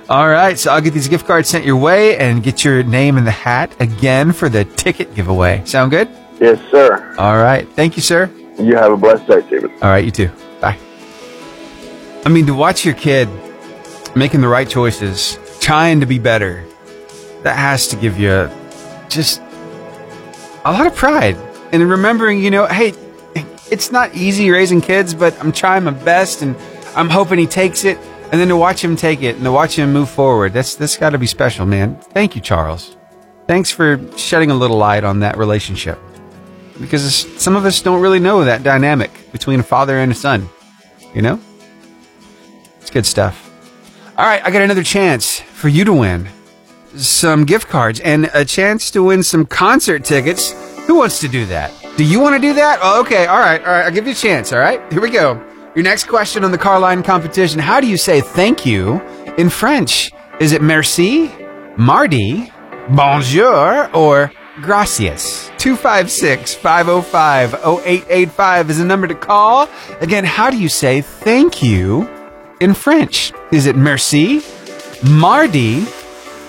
All 0.10 0.28
right, 0.28 0.58
so 0.58 0.72
I'll 0.72 0.82
get 0.82 0.94
these 0.94 1.08
gift 1.08 1.28
cards 1.28 1.50
sent 1.50 1.66
your 1.66 1.78
way 1.78 2.18
and 2.18 2.42
get 2.42 2.64
your 2.64 2.84
name 2.84 3.18
in 3.18 3.26
the 3.26 3.32
hat 3.32 3.76
again 3.80 4.32
for 4.32 4.50
the 4.50 4.66
ticket 4.66 5.14
giveaway. 5.16 5.64
Sound 5.66 5.92
good? 5.92 6.10
yes, 6.40 6.60
sir. 6.72 7.16
All 7.18 7.38
right. 7.38 7.68
Thank 7.74 7.96
you, 7.96 8.02
sir. 8.02 8.30
You 8.58 8.76
have 8.76 8.92
a 8.92 8.98
blessed 8.98 9.28
day, 9.28 9.42
David. 9.50 9.72
All 9.82 9.90
right, 9.90 10.04
you 10.04 10.12
too. 10.12 10.30
Bye. 10.62 10.78
I 12.26 12.30
mean, 12.30 12.46
to 12.48 12.54
watch 12.54 12.86
your 12.86 12.96
kid 12.96 13.30
making 14.16 14.42
the 14.42 14.48
right 14.48 14.68
choices, 14.68 15.38
trying 15.60 16.00
to 16.00 16.06
be 16.06 16.20
better, 16.20 16.66
that 17.44 17.56
has 17.56 17.88
to 17.90 17.96
give 17.96 18.20
you 18.20 18.50
just 19.10 19.42
a 20.66 20.72
lot 20.72 20.88
of 20.88 20.96
pride. 20.96 21.38
And 21.72 21.88
remembering, 21.88 22.40
you 22.40 22.52
know, 22.52 22.66
hey, 22.66 22.94
it's 23.72 23.92
not 23.92 24.16
easy 24.16 24.50
raising 24.50 24.82
kids, 24.82 25.14
but 25.14 25.40
I'm 25.40 25.52
trying 25.52 25.84
my 25.84 25.92
best 25.92 26.42
and 26.42 26.56
I'm 26.96 27.10
hoping 27.10 27.40
he 27.40 27.48
takes 27.48 27.86
it. 27.86 27.98
And 28.32 28.40
then 28.40 28.50
to 28.50 28.58
watch 28.58 28.84
him 28.84 28.96
take 28.96 29.24
it 29.24 29.36
and 29.36 29.44
to 29.44 29.52
watch 29.52 29.78
him 29.78 29.92
move 29.92 30.10
forward, 30.10 30.54
that's, 30.54 30.76
that's 30.76 30.98
got 30.98 31.12
to 31.12 31.18
be 31.18 31.26
special, 31.26 31.66
man. 31.66 31.96
Thank 31.96 32.36
you, 32.36 32.42
Charles. 32.42 32.96
Thanks 33.48 33.72
for 33.72 34.00
shedding 34.18 34.52
a 34.52 34.56
little 34.56 34.78
light 34.78 35.04
on 35.04 35.22
that 35.22 35.38
relationship 35.38 35.98
because 36.80 37.04
some 37.42 37.56
of 37.56 37.66
us 37.66 37.82
don't 37.82 38.02
really 38.02 38.20
know 38.20 38.44
that 38.44 38.62
dynamic 38.62 39.32
between 39.32 39.60
a 39.60 39.64
father 39.64 39.98
and 39.98 40.12
a 40.12 40.16
son. 40.16 40.48
You 41.16 41.24
know? 41.24 41.40
It's 42.80 42.92
good 42.92 43.06
stuff. 43.06 43.48
All 44.18 44.26
right, 44.26 44.44
I 44.44 44.52
got 44.52 44.62
another 44.62 44.84
chance 44.84 45.40
for 45.40 45.68
you 45.68 45.84
to 45.86 45.94
win 45.94 46.30
some 46.96 47.46
gift 47.46 47.68
cards 47.68 48.00
and 48.00 48.30
a 48.34 48.46
chance 48.46 48.92
to 48.92 49.04
win 49.04 49.24
some 49.24 49.46
concert 49.46 50.04
tickets. 50.04 50.52
Who 50.88 50.96
wants 50.96 51.20
to 51.22 51.28
do 51.28 51.46
that? 51.48 51.74
Do 51.98 52.04
you 52.04 52.20
want 52.20 52.36
to 52.36 52.42
do 52.42 52.54
that? 52.54 52.80
Oh, 52.82 53.02
okay. 53.02 53.26
All 53.28 53.40
right. 53.40 53.62
All 53.62 53.72
right. 53.72 53.86
I'll 53.86 53.92
give 53.92 54.06
you 54.06 54.14
a 54.14 54.16
chance. 54.16 54.54
All 54.54 54.60
right. 54.60 54.82
Here 54.92 55.02
we 55.02 55.10
go. 55.10 55.49
Your 55.80 55.86
next 55.86 56.10
question 56.10 56.44
on 56.44 56.52
the 56.52 56.58
car 56.58 56.78
line 56.78 57.04
competition. 57.04 57.58
How 57.58 57.80
do 57.80 57.88
you 57.88 57.96
say 57.96 58.20
thank 58.20 58.66
you 58.66 59.00
in 59.38 59.50
French? 59.50 60.12
Is 60.42 60.52
it 60.52 60.62
merci, 60.62 61.32
mardi, 61.78 62.52
bonjour, 62.90 63.90
or 63.96 64.30
gracias? 64.62 65.50
256 65.58 66.56
505 66.56 67.54
0885 67.54 68.70
is 68.72 68.80
the 68.80 68.84
number 68.84 69.08
to 69.08 69.16
call. 69.16 69.70
Again, 70.02 70.26
how 70.26 70.50
do 70.50 70.58
you 70.58 70.68
say 70.68 71.00
thank 71.00 71.64
you 71.64 72.10
in 72.60 72.74
French? 72.74 73.32
Is 73.54 73.66
it 73.66 73.78
merci, 73.78 74.42
mardi, 75.02 75.86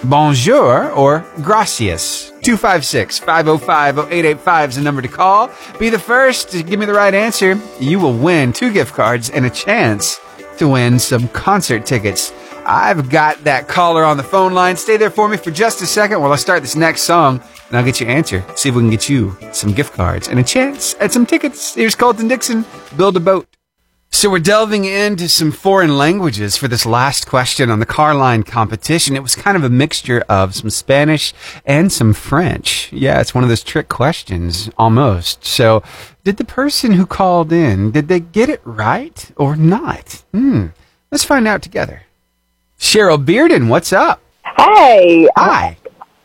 bonjour, 0.05 0.91
or 0.93 1.25
gracias? 1.43 2.31
256 2.43 3.19
505 3.19 3.99
0885 3.99 4.71
is 4.71 4.77
the 4.77 4.83
number 4.83 5.03
to 5.03 5.09
call. 5.09 5.51
Be 5.79 5.91
the 5.91 5.99
first 5.99 6.51
to 6.51 6.63
give 6.63 6.81
me 6.81 6.87
the 6.87 6.95
right 6.95 7.15
answer. 7.15 7.59
You 7.79 8.01
will 8.01 8.15
win 8.15 8.53
two 8.53 8.73
gift 8.73 8.95
cards 8.95 9.31
and 9.31 9.45
a 9.45 9.51
chance 9.51 10.21
to 10.59 10.69
win 10.69 10.99
some 10.99 11.29
concert 11.29 11.87
tickets. 11.87 12.33
I've 12.65 13.11
got 13.11 13.45
that 13.45 13.69
caller 13.69 14.05
on 14.05 14.17
the 14.17 14.23
phone 14.23 14.53
line. 14.53 14.77
Stay 14.77 14.97
there 14.97 15.11
for 15.11 15.29
me 15.29 15.37
for 15.37 15.51
just 15.51 15.83
a 15.83 15.87
second 15.87 16.21
while 16.21 16.33
I 16.33 16.37
start 16.37 16.63
this 16.63 16.77
next 16.77 17.03
song, 17.03 17.43
and 17.69 17.77
I'll 17.77 17.85
get 17.85 18.01
your 18.01 18.11
answer. 18.11 18.45
See 18.57 18.69
if 18.69 18.75
we 18.75 18.83
can 18.83 18.91
get 18.91 19.09
you 19.09 19.37
some 19.53 19.73
gift 19.73 19.95
cards 19.95 20.29
and 20.29 20.39
a 20.39 20.45
chance 20.45 20.95
at 21.01 21.13
some 21.13 21.27
tickets. 21.27 21.75
Here's 21.75 21.95
Colton 21.95 22.29
Dixon, 22.29 22.65
Build 22.97 23.17
a 23.17 23.21
Boat. 23.21 23.47
So 24.13 24.29
we're 24.29 24.41
delving 24.41 24.85
into 24.85 25.29
some 25.29 25.53
foreign 25.53 25.97
languages 25.97 26.57
for 26.57 26.67
this 26.69 26.85
last 26.85 27.27
question 27.29 27.71
on 27.71 27.79
the 27.79 27.87
car 27.87 28.13
line 28.15 28.43
competition. 28.43 29.15
It 29.17 29.23
was 29.23 29.37
kind 29.37 29.57
of 29.57 29.63
a 29.65 29.71
mixture 29.71 30.25
of 30.29 30.55
some 30.55 30.69
Spanish 30.69 31.33
and 31.65 31.91
some 31.93 32.13
French. 32.13 32.93
Yeah, 32.93 33.21
it's 33.21 33.35
one 33.35 33.45
of 33.45 33.49
those 33.49 33.63
trick 33.63 33.89
questions 33.89 34.69
almost. 34.77 35.45
So 35.47 35.83
did 36.25 36.37
the 36.39 36.45
person 36.45 36.93
who 36.93 37.07
called 37.07 37.53
in, 37.53 37.93
did 37.93 38.09
they 38.09 38.21
get 38.21 38.49
it 38.51 38.61
right 38.65 39.31
or 39.37 39.55
not? 39.57 40.25
Hmm. 40.33 40.67
Let's 41.13 41.25
find 41.25 41.47
out 41.47 41.63
together. 41.63 42.03
Cheryl 42.79 43.25
Bearden, 43.25 43.69
what's 43.69 43.93
up? 43.93 44.21
Hey, 44.57 45.29
Hi. 45.37 45.77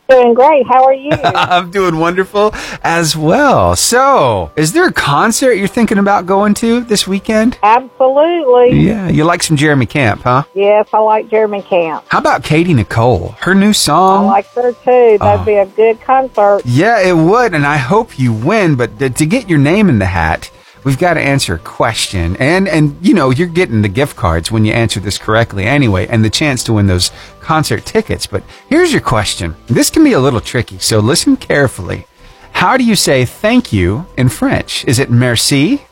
Doing 0.08 0.34
great. 0.34 0.66
How 0.66 0.84
are 0.84 0.94
you? 0.94 1.10
I'm 1.24 1.70
doing 1.70 1.98
wonderful 1.98 2.52
as 2.84 3.16
well. 3.16 3.74
So, 3.74 4.52
is 4.54 4.72
there 4.72 4.86
a 4.86 4.92
concert 4.92 5.54
you're 5.54 5.66
thinking 5.66 5.98
about 5.98 6.26
going 6.26 6.54
to 6.54 6.80
this 6.82 7.08
weekend? 7.08 7.58
Absolutely. 7.62 8.78
Yeah, 8.80 9.08
you 9.08 9.24
like 9.24 9.42
some 9.42 9.56
Jeremy 9.56 9.86
Camp, 9.86 10.22
huh? 10.22 10.44
Yes, 10.54 10.88
I 10.92 10.98
like 10.98 11.28
Jeremy 11.28 11.62
Camp. 11.62 12.04
How 12.08 12.18
about 12.18 12.44
Katy 12.44 12.72
Nicole? 12.74 13.34
Her 13.40 13.54
new 13.54 13.72
song. 13.72 14.26
I 14.26 14.28
like 14.28 14.46
her 14.54 14.72
too. 14.72 15.18
That'd 15.18 15.40
Oh. 15.40 15.44
be 15.44 15.54
a 15.54 15.66
good 15.66 16.00
concert. 16.00 16.62
Yeah, 16.64 17.00
it 17.00 17.16
would, 17.16 17.52
and 17.54 17.66
I 17.66 17.76
hope 17.78 18.18
you 18.18 18.32
win. 18.32 18.76
But 18.76 18.98
to 18.98 19.26
get 19.26 19.48
your 19.48 19.58
name 19.58 19.88
in 19.88 19.98
the 19.98 20.06
hat, 20.06 20.50
we've 20.86 20.98
got 20.98 21.14
to 21.14 21.20
answer 21.20 21.54
a 21.54 21.58
question, 21.58 22.36
and 22.36 22.66
and 22.68 22.96
you 23.02 23.12
know 23.12 23.30
you're 23.30 23.48
getting 23.48 23.82
the 23.82 23.88
gift 23.88 24.16
cards 24.16 24.50
when 24.50 24.64
you 24.64 24.72
answer 24.72 25.00
this 25.00 25.18
correctly 25.18 25.64
anyway, 25.64 26.06
and 26.06 26.24
the 26.24 26.30
chance 26.30 26.62
to 26.64 26.72
win 26.72 26.86
those 26.86 27.10
concert 27.40 27.84
tickets. 27.84 28.26
But 28.26 28.44
here's 28.68 28.92
your 28.92 29.02
question. 29.02 29.56
This 29.66 29.90
can 29.90 30.04
be 30.04 30.12
a 30.12 30.20
little 30.20 30.40
tricky, 30.40 30.78
so 30.78 31.00
listen 31.00 31.36
carefully. 31.36 32.06
How 32.52 32.78
do 32.78 32.84
you 32.84 32.96
say 32.96 33.26
thank 33.26 33.72
you 33.72 34.06
in 34.16 34.30
French? 34.30 34.84
Is 34.86 34.98
it 34.98 35.10
merci, 35.10 35.82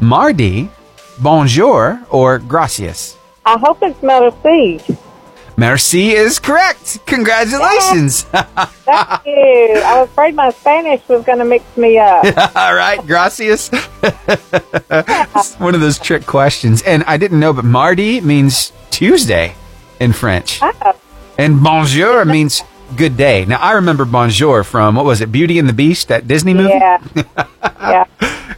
mardi, 0.00 0.70
bonjour, 1.20 2.00
or 2.08 2.38
gracias? 2.38 3.18
I 3.44 3.58
hope 3.58 3.82
it's 3.82 4.02
Merci. 4.02 4.80
Merci 5.56 6.10
is 6.10 6.38
correct. 6.40 6.98
Congratulations. 7.06 8.22
Thank 8.24 9.26
you. 9.26 9.82
I 9.84 10.00
was 10.00 10.08
afraid 10.08 10.34
my 10.34 10.50
Spanish 10.50 11.06
was 11.08 11.24
going 11.24 11.38
to 11.38 11.44
mix 11.44 11.64
me 11.76 11.98
up. 11.98 12.24
All 12.56 12.74
right, 12.74 13.04
gracias. 13.06 13.70
it's 14.02 15.54
one 15.54 15.74
of 15.74 15.80
those 15.80 15.98
trick 15.98 16.26
questions. 16.26 16.82
And 16.82 17.04
I 17.04 17.16
didn't 17.16 17.38
know, 17.38 17.52
but 17.52 17.64
mardi 17.64 18.20
means 18.20 18.72
Tuesday 18.90 19.54
in 20.00 20.12
French. 20.12 20.58
Oh, 20.60 20.98
And 21.38 21.62
bonjour 21.62 22.24
means 22.24 22.62
good 22.96 23.16
day. 23.16 23.44
Now, 23.44 23.58
I 23.60 23.72
remember 23.72 24.04
bonjour 24.04 24.64
from, 24.64 24.96
what 24.96 25.04
was 25.04 25.20
it, 25.20 25.30
Beauty 25.30 25.58
and 25.58 25.68
the 25.68 25.72
Beast, 25.72 26.08
that 26.08 26.26
Disney 26.26 26.54
movie? 26.54 26.70
yeah. 26.74 26.98
yeah. 27.80 28.04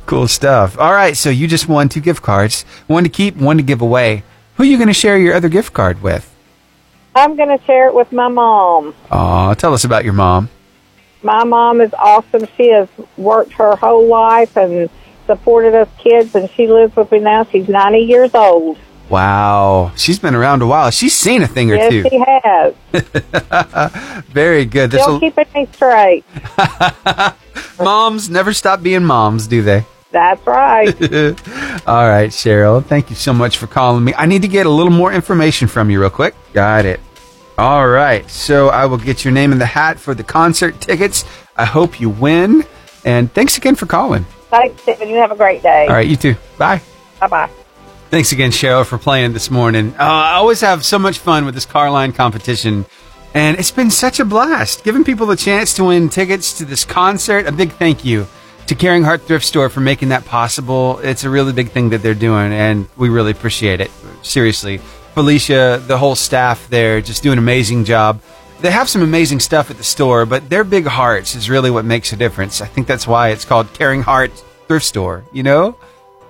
Cool 0.06 0.28
stuff. 0.28 0.78
All 0.78 0.92
right, 0.92 1.16
so 1.16 1.30
you 1.30 1.46
just 1.46 1.68
won 1.68 1.88
two 1.88 2.00
gift 2.00 2.22
cards 2.22 2.62
one 2.86 3.02
to 3.04 3.08
keep, 3.10 3.36
one 3.36 3.56
to 3.58 3.62
give 3.62 3.82
away. 3.82 4.22
Who 4.56 4.62
are 4.62 4.66
you 4.66 4.78
going 4.78 4.88
to 4.88 4.94
share 4.94 5.18
your 5.18 5.34
other 5.34 5.48
gift 5.50 5.72
card 5.74 6.02
with? 6.02 6.32
I'm 7.16 7.34
going 7.34 7.56
to 7.58 7.64
share 7.64 7.88
it 7.88 7.94
with 7.94 8.12
my 8.12 8.28
mom. 8.28 8.94
Aw, 9.10 9.54
tell 9.54 9.72
us 9.72 9.84
about 9.84 10.04
your 10.04 10.12
mom. 10.12 10.50
My 11.22 11.44
mom 11.44 11.80
is 11.80 11.92
awesome. 11.94 12.46
She 12.56 12.68
has 12.68 12.88
worked 13.16 13.52
her 13.54 13.74
whole 13.74 14.06
life 14.06 14.56
and 14.56 14.90
supported 15.26 15.74
us 15.74 15.88
kids, 15.98 16.34
and 16.34 16.48
she 16.50 16.66
lives 16.66 16.94
with 16.94 17.10
me 17.10 17.20
now. 17.20 17.44
She's 17.44 17.68
90 17.68 17.98
years 18.00 18.34
old. 18.34 18.78
Wow, 19.08 19.92
she's 19.96 20.18
been 20.18 20.34
around 20.34 20.62
a 20.62 20.66
while. 20.66 20.90
She's 20.90 21.14
seen 21.16 21.40
a 21.42 21.46
thing 21.46 21.70
or 21.70 21.76
Yes, 21.76 21.90
two. 21.90 22.02
she 22.10 22.22
has. 22.42 22.74
Very 24.26 24.64
good. 24.64 24.92
Still 24.92 25.16
a, 25.16 25.20
keeping 25.20 25.46
me 25.54 25.66
straight. 25.72 26.24
moms 27.80 28.28
never 28.28 28.52
stop 28.52 28.82
being 28.82 29.04
moms, 29.04 29.46
do 29.46 29.62
they? 29.62 29.84
That's 30.10 30.44
right. 30.46 30.88
All 31.86 32.08
right, 32.08 32.30
Cheryl. 32.30 32.84
Thank 32.84 33.10
you 33.10 33.16
so 33.16 33.32
much 33.32 33.58
for 33.58 33.66
calling 33.68 34.02
me. 34.04 34.12
I 34.16 34.26
need 34.26 34.42
to 34.42 34.48
get 34.48 34.66
a 34.66 34.70
little 34.70 34.92
more 34.92 35.12
information 35.12 35.68
from 35.68 35.88
you, 35.88 36.00
real 36.00 36.10
quick. 36.10 36.34
Got 36.52 36.84
it. 36.84 37.00
All 37.58 37.88
right. 37.88 38.28
So 38.30 38.68
I 38.68 38.86
will 38.86 38.98
get 38.98 39.24
your 39.24 39.32
name 39.32 39.52
in 39.52 39.58
the 39.58 39.66
hat 39.66 39.98
for 39.98 40.14
the 40.14 40.24
concert 40.24 40.80
tickets. 40.80 41.24
I 41.56 41.64
hope 41.64 42.00
you 42.00 42.10
win. 42.10 42.64
And 43.04 43.32
thanks 43.32 43.56
again 43.56 43.76
for 43.76 43.86
calling. 43.86 44.24
Thanks, 44.50 44.82
Stephen. 44.82 45.08
You 45.08 45.16
have 45.16 45.30
a 45.30 45.36
great 45.36 45.62
day. 45.62 45.86
All 45.86 45.94
right, 45.94 46.06
you 46.06 46.16
too. 46.16 46.34
Bye. 46.58 46.80
Bye 47.20 47.28
bye. 47.28 47.50
Thanks 48.10 48.32
again, 48.32 48.50
Cheryl, 48.50 48.86
for 48.86 48.98
playing 48.98 49.32
this 49.32 49.50
morning. 49.50 49.94
Uh, 49.98 50.02
I 50.04 50.34
always 50.34 50.60
have 50.60 50.84
so 50.84 50.98
much 50.98 51.18
fun 51.18 51.44
with 51.44 51.54
this 51.54 51.66
car 51.66 51.90
line 51.90 52.12
competition, 52.12 52.86
and 53.34 53.58
it's 53.58 53.72
been 53.72 53.90
such 53.90 54.20
a 54.20 54.24
blast 54.24 54.84
giving 54.84 55.02
people 55.02 55.26
the 55.26 55.36
chance 55.36 55.74
to 55.74 55.84
win 55.84 56.08
tickets 56.08 56.56
to 56.58 56.64
this 56.64 56.84
concert. 56.84 57.46
A 57.46 57.52
big 57.52 57.72
thank 57.72 58.04
you 58.04 58.28
to 58.68 58.74
Caring 58.74 59.02
Heart 59.02 59.22
Thrift 59.22 59.44
Store 59.44 59.68
for 59.68 59.80
making 59.80 60.10
that 60.10 60.24
possible. 60.24 60.98
It's 61.00 61.24
a 61.24 61.30
really 61.30 61.52
big 61.52 61.70
thing 61.70 61.90
that 61.90 62.02
they're 62.02 62.14
doing, 62.14 62.52
and 62.52 62.88
we 62.96 63.08
really 63.08 63.32
appreciate 63.32 63.80
it. 63.80 63.90
Seriously. 64.22 64.80
Felicia, 65.16 65.82
the 65.86 65.96
whole 65.96 66.14
staff 66.14 66.68
there, 66.68 67.00
just 67.00 67.22
do 67.22 67.32
an 67.32 67.38
amazing 67.38 67.86
job. 67.86 68.20
They 68.60 68.70
have 68.70 68.86
some 68.86 69.00
amazing 69.00 69.40
stuff 69.40 69.70
at 69.70 69.78
the 69.78 69.82
store, 69.82 70.26
but 70.26 70.50
their 70.50 70.62
big 70.62 70.84
hearts 70.84 71.34
is 71.34 71.48
really 71.48 71.70
what 71.70 71.86
makes 71.86 72.12
a 72.12 72.16
difference. 72.16 72.60
I 72.60 72.66
think 72.66 72.86
that's 72.86 73.06
why 73.06 73.30
it's 73.30 73.46
called 73.46 73.72
Caring 73.72 74.02
Heart 74.02 74.32
Thrift 74.68 74.84
Store, 74.84 75.24
you 75.32 75.42
know? 75.42 75.78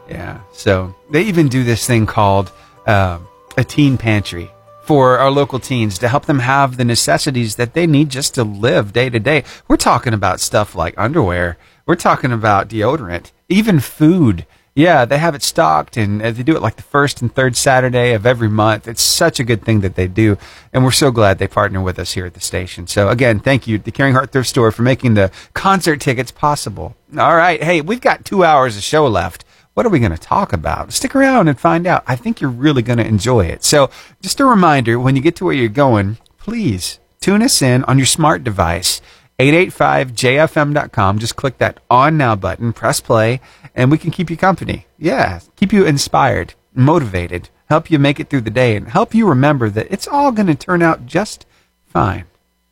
Yeah. 0.09 0.38
So 0.53 0.94
they 1.11 1.22
even 1.22 1.49
do 1.49 1.64
this 1.64 1.85
thing 1.85 2.07
called 2.07 2.53
uh, 2.87 3.18
a 3.57 3.64
teen 3.64 3.99
pantry 3.99 4.53
for 4.85 5.18
our 5.18 5.33
local 5.33 5.59
teens 5.59 5.99
to 5.99 6.07
help 6.07 6.27
them 6.27 6.38
have 6.38 6.77
the 6.77 6.85
necessities 6.85 7.57
that 7.57 7.75
they 7.75 7.88
need 7.88 8.09
just 8.09 8.37
to 8.37 8.44
live 8.44 8.92
day 8.92 9.11
to 9.11 9.18
day. 9.18 9.42
We're 9.66 9.79
talking 9.79 10.14
about 10.14 10.38
stuff 10.38 10.77
like 10.77 10.94
underwear. 10.96 11.59
We're 11.87 11.96
talking 11.96 12.31
about 12.31 12.68
deodorant, 12.68 13.33
even 13.49 13.81
food. 13.81 14.46
Yeah, 14.77 15.07
they 15.07 15.17
have 15.17 15.35
it 15.35 15.43
stocked 15.43 15.97
and 15.97 16.21
uh, 16.21 16.31
they 16.33 16.43
do 16.43 16.55
it 16.55 16.61
like 16.61 16.77
the 16.77 16.83
first 16.83 17.23
and 17.23 17.35
third 17.35 17.57
Saturday 17.57 18.12
of 18.12 18.27
every 18.27 18.51
month. 18.51 18.87
It's 18.87 19.01
such 19.01 19.41
a 19.41 19.45
good 19.45 19.65
thing 19.65 19.81
that 19.81 19.95
they 19.95 20.07
do. 20.07 20.37
And 20.71 20.85
we're 20.85 20.91
so 20.91 21.11
glad 21.11 21.39
they 21.39 21.49
partner 21.49 21.81
with 21.81 21.99
us 21.99 22.12
here 22.12 22.27
at 22.27 22.35
the 22.35 22.41
station. 22.41 22.87
So 22.87 23.09
again, 23.09 23.41
thank 23.41 23.67
you 23.67 23.79
the 23.79 23.91
Caring 23.91 24.12
Heart 24.12 24.33
Thrift 24.33 24.51
Store 24.51 24.71
for 24.71 24.83
making 24.83 25.15
the 25.15 25.33
concert 25.55 26.03
tickets 26.03 26.31
possible. 26.31 26.95
All 27.19 27.37
right. 27.37 27.62
Hey, 27.62 27.81
we've 27.81 28.03
got 28.03 28.27
two 28.27 28.45
hours 28.45 28.77
of 28.77 28.83
show 28.83 29.07
left 29.07 29.47
what 29.73 29.85
are 29.85 29.91
we 29.91 29.99
going 29.99 30.11
to 30.11 30.17
talk 30.17 30.55
about? 30.55 30.91
Stick 30.95 31.15
around 31.15 31.49
and 31.49 31.61
find 31.61 31.87
out. 31.87 32.03
I 32.07 32.17
think 32.17 32.41
you're 32.41 32.49
really 32.49 32.81
going 32.81 32.97
to 32.97 33.07
enjoy 33.07 33.45
it. 33.45 33.62
So, 33.62 33.91
just 34.23 34.41
a 34.41 34.47
reminder 34.47 34.99
when 34.99 35.17
you 35.17 35.21
get 35.21 35.37
to 35.37 35.45
where 35.45 35.53
you're 35.53 35.69
going, 35.69 36.17
please 36.39 36.99
tune 37.21 37.43
us 37.43 37.61
in 37.61 37.85
on 37.85 37.99
your 37.99 38.07
smart 38.07 38.43
device, 38.43 39.03
885jfm.com. 39.38 41.18
Just 41.18 41.37
click 41.37 41.59
that 41.59 41.81
on 41.90 42.16
now 42.16 42.35
button, 42.37 42.72
press 42.72 43.01
play, 43.01 43.40
and 43.75 43.90
we 43.90 43.99
can 43.99 44.11
keep 44.11 44.31
you 44.31 44.37
company. 44.37 44.87
Yeah, 44.99 45.40
keep 45.57 45.72
you 45.72 45.85
inspired, 45.85 46.55
motivated, 46.75 47.51
help 47.66 47.90
you 47.90 47.99
make 47.99 48.18
it 48.18 48.31
through 48.31 48.42
the 48.42 48.51
day, 48.51 48.77
and 48.77 48.88
help 48.88 49.14
you 49.14 49.29
remember 49.29 49.68
that 49.70 49.88
it's 49.90 50.09
all 50.09 50.33
going 50.33 50.46
to 50.46 50.55
turn 50.55 50.83
out 50.83 51.07
just 51.07 51.46
fine. 51.87 52.25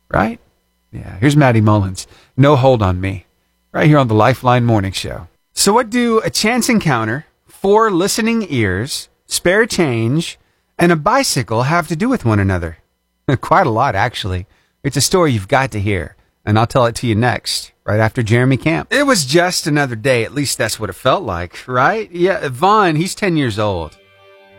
Right? 0.09 0.39
Yeah, 0.91 1.17
here's 1.19 1.35
Maddie 1.35 1.61
Mullins. 1.61 2.07
No 2.37 2.55
hold 2.55 2.81
on 2.81 3.01
me. 3.01 3.25
Right 3.71 3.87
here 3.87 3.97
on 3.97 4.07
the 4.07 4.15
Lifeline 4.15 4.63
Morning 4.65 4.93
Show. 4.93 5.27
So, 5.53 5.73
what 5.73 5.89
do 5.89 6.19
a 6.19 6.29
chance 6.29 6.69
encounter, 6.69 7.25
four 7.45 7.91
listening 7.91 8.45
ears, 8.49 9.09
spare 9.25 9.65
change, 9.65 10.37
and 10.77 10.91
a 10.91 10.95
bicycle 10.95 11.63
have 11.63 11.87
to 11.89 11.95
do 11.95 12.07
with 12.07 12.25
one 12.25 12.39
another? 12.39 12.77
Quite 13.41 13.67
a 13.67 13.71
lot, 13.71 13.95
actually. 13.95 14.45
It's 14.83 14.97
a 14.97 15.01
story 15.01 15.31
you've 15.31 15.47
got 15.47 15.71
to 15.71 15.79
hear, 15.81 16.14
and 16.45 16.57
I'll 16.57 16.67
tell 16.67 16.85
it 16.85 16.95
to 16.95 17.07
you 17.07 17.15
next, 17.15 17.71
right 17.83 17.99
after 17.99 18.23
Jeremy 18.23 18.57
Camp. 18.57 18.91
It 18.91 19.05
was 19.05 19.25
just 19.25 19.67
another 19.67 19.95
day, 19.95 20.23
at 20.23 20.33
least 20.33 20.57
that's 20.57 20.79
what 20.79 20.89
it 20.89 20.93
felt 20.93 21.23
like, 21.23 21.67
right? 21.67 22.11
Yeah, 22.11 22.49
Vaughn, 22.49 22.95
he's 22.95 23.15
10 23.15 23.37
years 23.37 23.59
old. 23.59 23.97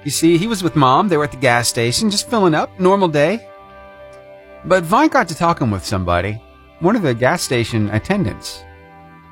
You 0.04 0.10
see, 0.10 0.38
he 0.38 0.46
was 0.46 0.62
with 0.62 0.76
mom, 0.76 1.08
they 1.08 1.16
were 1.16 1.24
at 1.24 1.32
the 1.32 1.36
gas 1.36 1.68
station, 1.68 2.10
just 2.10 2.30
filling 2.30 2.54
up, 2.54 2.78
normal 2.78 3.08
day. 3.08 3.48
But 4.64 4.84
Vaughn 4.84 5.08
got 5.08 5.28
to 5.28 5.34
talking 5.34 5.70
with 5.70 5.84
somebody, 5.84 6.40
one 6.80 6.96
of 6.96 7.02
the 7.02 7.14
gas 7.14 7.42
station 7.42 7.90
attendants. 7.90 8.62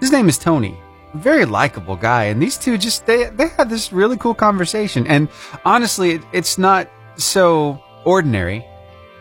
His 0.01 0.13
name 0.13 0.29
is 0.29 0.39
Tony 0.39 0.79
a 1.15 1.19
very 1.19 1.45
likable 1.45 1.97
guy 1.97 2.25
and 2.25 2.43
these 2.43 2.59
two 2.59 2.77
just 2.77 3.07
they 3.07 3.25
they 3.31 3.49
had 3.49 3.71
this 3.71 3.93
really 3.93 4.17
cool 4.17 4.35
conversation 4.35 5.07
and 5.07 5.29
honestly 5.65 6.13
it, 6.13 6.23
it's 6.33 6.59
not 6.59 6.89
so 7.17 7.81
ordinary 8.05 8.65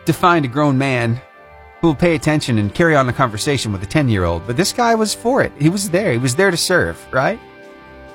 to 0.04 0.12
find 0.12 0.44
a 0.44 0.48
grown 0.48 0.76
man 0.76 1.20
who 1.84 1.88
will 1.88 1.94
pay 1.94 2.14
attention 2.14 2.56
and 2.56 2.74
carry 2.74 2.96
on 2.96 3.06
a 3.10 3.12
conversation 3.12 3.70
with 3.70 3.82
a 3.82 3.86
10 3.86 4.08
year 4.08 4.24
old 4.24 4.46
but 4.46 4.56
this 4.56 4.72
guy 4.72 4.94
was 4.94 5.12
for 5.12 5.42
it 5.42 5.52
he 5.58 5.68
was 5.68 5.90
there 5.90 6.12
he 6.12 6.18
was 6.18 6.34
there 6.34 6.50
to 6.50 6.56
serve 6.56 7.06
right 7.12 7.38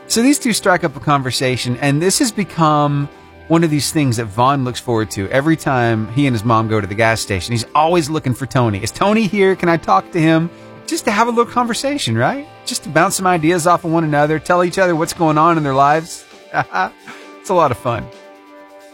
so 0.08 0.24
these 0.24 0.40
two 0.40 0.54
strike 0.54 0.84
up 0.84 0.96
a 0.96 1.00
conversation 1.00 1.78
and 1.78 2.02
this 2.02 2.18
has 2.18 2.32
become 2.32 3.08
one 3.48 3.64
of 3.64 3.70
these 3.70 3.92
things 3.92 4.18
that 4.18 4.26
Vaughn 4.26 4.64
looks 4.64 4.80
forward 4.80 5.12
to 5.12 5.30
every 5.30 5.56
time 5.56 6.12
he 6.14 6.26
and 6.26 6.34
his 6.34 6.44
mom 6.44 6.68
go 6.68 6.82
to 6.82 6.88
the 6.88 6.96
gas 6.96 7.22
station 7.22 7.52
he's 7.52 7.66
always 7.76 8.10
looking 8.10 8.34
for 8.34 8.48
Tony 8.48 8.82
is 8.82 8.90
Tony 8.90 9.28
here 9.28 9.56
can 9.56 9.70
I 9.70 9.78
talk 9.78 10.12
to 10.14 10.20
him 10.20 10.50
just 10.88 11.06
to 11.06 11.12
have 11.12 11.28
a 11.28 11.30
little 11.30 11.46
conversation, 11.46 12.18
right? 12.18 12.48
Just 12.66 12.82
to 12.86 12.90
bounce 12.90 13.16
some 13.16 13.28
ideas 13.28 13.68
off 13.68 13.86
of 13.86 13.92
one 13.92 14.04
another, 14.04 14.40
tell 14.40 14.64
each 14.64 14.80
other 14.80 14.96
what's 14.96 15.14
going 15.14 15.38
on 15.38 15.56
in 15.56 15.64
their 15.64 15.76
lives. 15.76 16.26
it's 16.52 17.50
a 17.52 17.54
lot 17.54 17.70
of 17.70 17.78
fun. 17.78 18.08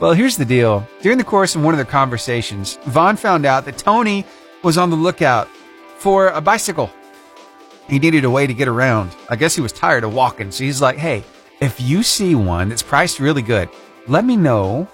Well, 0.01 0.11
here's 0.11 0.35
the 0.35 0.43
deal. 0.43 0.85
During 1.01 1.17
the 1.17 1.23
course 1.23 1.55
of 1.55 1.63
one 1.63 1.73
of 1.73 1.77
their 1.77 1.85
conversations, 1.85 2.77
Vaughn 2.83 3.15
found 3.15 3.45
out 3.45 3.63
that 3.63 3.77
Tony 3.77 4.25
was 4.65 4.79
on 4.79 4.89
the 4.89 4.95
lookout 4.95 5.47
for 5.99 6.29
a 6.29 6.41
bicycle. 6.41 6.89
He 7.87 7.99
needed 7.99 8.25
a 8.25 8.31
way 8.31 8.47
to 8.47 8.53
get 8.53 8.67
around. 8.67 9.15
I 9.29 9.35
guess 9.35 9.55
he 9.55 9.61
was 9.61 9.71
tired 9.71 10.03
of 10.03 10.11
walking, 10.11 10.49
so 10.49 10.63
he's 10.63 10.81
like, 10.81 10.97
hey, 10.97 11.23
if 11.61 11.79
you 11.79 12.01
see 12.01 12.33
one 12.33 12.69
that's 12.69 12.81
priced 12.81 13.19
really 13.19 13.43
good, 13.43 13.69
let 14.07 14.25
me 14.25 14.35
know 14.35 14.87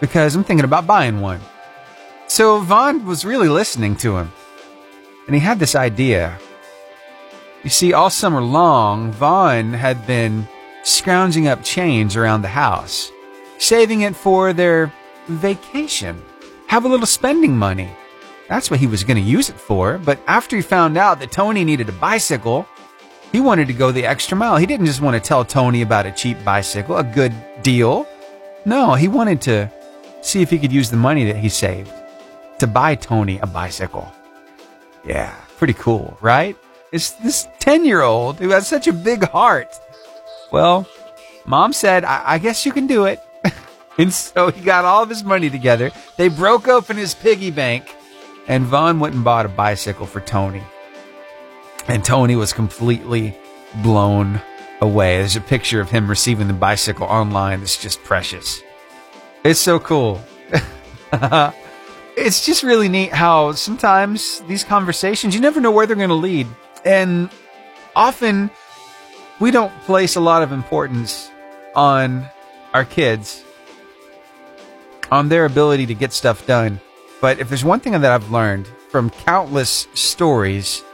because 0.00 0.34
I'm 0.34 0.42
thinking 0.42 0.64
about 0.64 0.88
buying 0.88 1.20
one. 1.20 1.40
So 2.26 2.58
Vaughn 2.58 3.06
was 3.06 3.24
really 3.24 3.48
listening 3.48 3.94
to 3.98 4.18
him 4.18 4.32
and 5.26 5.34
he 5.36 5.40
had 5.40 5.60
this 5.60 5.76
idea. 5.76 6.36
You 7.62 7.70
see, 7.70 7.92
all 7.92 8.10
summer 8.10 8.40
long, 8.40 9.12
Vaughn 9.12 9.72
had 9.72 10.08
been 10.08 10.48
scrounging 10.82 11.46
up 11.46 11.62
change 11.62 12.16
around 12.16 12.42
the 12.42 12.48
house, 12.48 13.12
saving 13.58 14.00
it 14.00 14.16
for 14.16 14.52
their 14.52 14.92
vacation. 15.28 16.20
have 16.66 16.84
a 16.84 16.88
little 16.88 17.06
spending 17.06 17.56
money. 17.56 17.90
That's 18.48 18.70
what 18.70 18.80
he 18.80 18.86
was 18.86 19.04
going 19.04 19.16
to 19.16 19.22
use 19.22 19.48
it 19.48 19.58
for. 19.58 19.98
But 19.98 20.18
after 20.26 20.56
he 20.56 20.62
found 20.62 20.96
out 20.96 21.18
that 21.20 21.32
Tony 21.32 21.64
needed 21.64 21.88
a 21.88 21.92
bicycle, 21.92 22.66
he 23.32 23.40
wanted 23.40 23.66
to 23.68 23.74
go 23.74 23.90
the 23.90 24.06
extra 24.06 24.36
mile. 24.36 24.56
He 24.56 24.66
didn't 24.66 24.86
just 24.86 25.00
want 25.00 25.14
to 25.14 25.28
tell 25.28 25.44
Tony 25.44 25.82
about 25.82 26.06
a 26.06 26.12
cheap 26.12 26.42
bicycle, 26.44 26.96
a 26.96 27.04
good 27.04 27.34
deal. 27.62 28.06
No, 28.64 28.94
he 28.94 29.08
wanted 29.08 29.40
to 29.42 29.70
see 30.22 30.40
if 30.40 30.50
he 30.50 30.58
could 30.58 30.72
use 30.72 30.90
the 30.90 30.96
money 30.96 31.24
that 31.24 31.36
he 31.36 31.48
saved 31.48 31.92
to 32.58 32.66
buy 32.66 32.94
Tony 32.94 33.38
a 33.38 33.46
bicycle. 33.46 34.10
Yeah, 35.04 35.34
pretty 35.58 35.74
cool, 35.74 36.16
right? 36.20 36.56
It's 36.92 37.10
this 37.10 37.48
10 37.58 37.84
year 37.84 38.02
old 38.02 38.38
who 38.38 38.50
has 38.50 38.66
such 38.66 38.86
a 38.86 38.92
big 38.92 39.28
heart. 39.28 39.74
Well, 40.52 40.86
mom 41.44 41.72
said, 41.72 42.04
I, 42.04 42.22
I 42.34 42.38
guess 42.38 42.64
you 42.64 42.72
can 42.72 42.86
do 42.86 43.06
it. 43.06 43.20
and 43.98 44.12
so 44.12 44.50
he 44.50 44.60
got 44.62 44.84
all 44.84 45.02
of 45.02 45.08
his 45.08 45.24
money 45.24 45.50
together. 45.50 45.90
They 46.16 46.28
broke 46.28 46.68
open 46.68 46.96
his 46.96 47.14
piggy 47.14 47.50
bank, 47.50 47.92
and 48.48 48.64
Vaughn 48.64 49.00
went 49.00 49.14
and 49.14 49.24
bought 49.24 49.46
a 49.46 49.48
bicycle 49.48 50.06
for 50.06 50.20
Tony. 50.20 50.62
And 51.88 52.04
Tony 52.04 52.36
was 52.36 52.52
completely 52.52 53.36
blown 53.82 54.40
away. 54.80 55.18
There's 55.18 55.36
a 55.36 55.40
picture 55.40 55.80
of 55.80 55.90
him 55.90 56.08
receiving 56.08 56.48
the 56.48 56.54
bicycle 56.54 57.06
online 57.06 57.60
that's 57.60 57.80
just 57.80 58.02
precious. 58.04 58.62
It's 59.44 59.60
so 59.60 59.78
cool. 59.78 60.22
it's 62.16 62.46
just 62.46 62.62
really 62.62 62.88
neat 62.88 63.12
how 63.12 63.52
sometimes 63.52 64.40
these 64.42 64.64
conversations, 64.64 65.34
you 65.34 65.40
never 65.40 65.60
know 65.60 65.70
where 65.70 65.86
they're 65.86 65.96
going 65.96 66.08
to 66.08 66.14
lead. 66.14 66.46
And 66.84 67.30
often 67.94 68.50
we 69.40 69.50
don't 69.50 69.72
place 69.82 70.16
a 70.16 70.20
lot 70.20 70.42
of 70.42 70.52
importance 70.52 71.30
on 71.74 72.26
our 72.72 72.84
kids, 72.84 73.42
on 75.10 75.28
their 75.28 75.44
ability 75.44 75.86
to 75.86 75.94
get 75.94 76.12
stuff 76.12 76.46
done. 76.46 76.80
But 77.24 77.40
if 77.40 77.48
there's 77.48 77.64
one 77.64 77.80
thing 77.80 77.92
that 77.92 78.12
I've 78.12 78.30
learned 78.30 78.66
from 78.90 79.08
countless 79.08 79.88
stories 79.94 80.84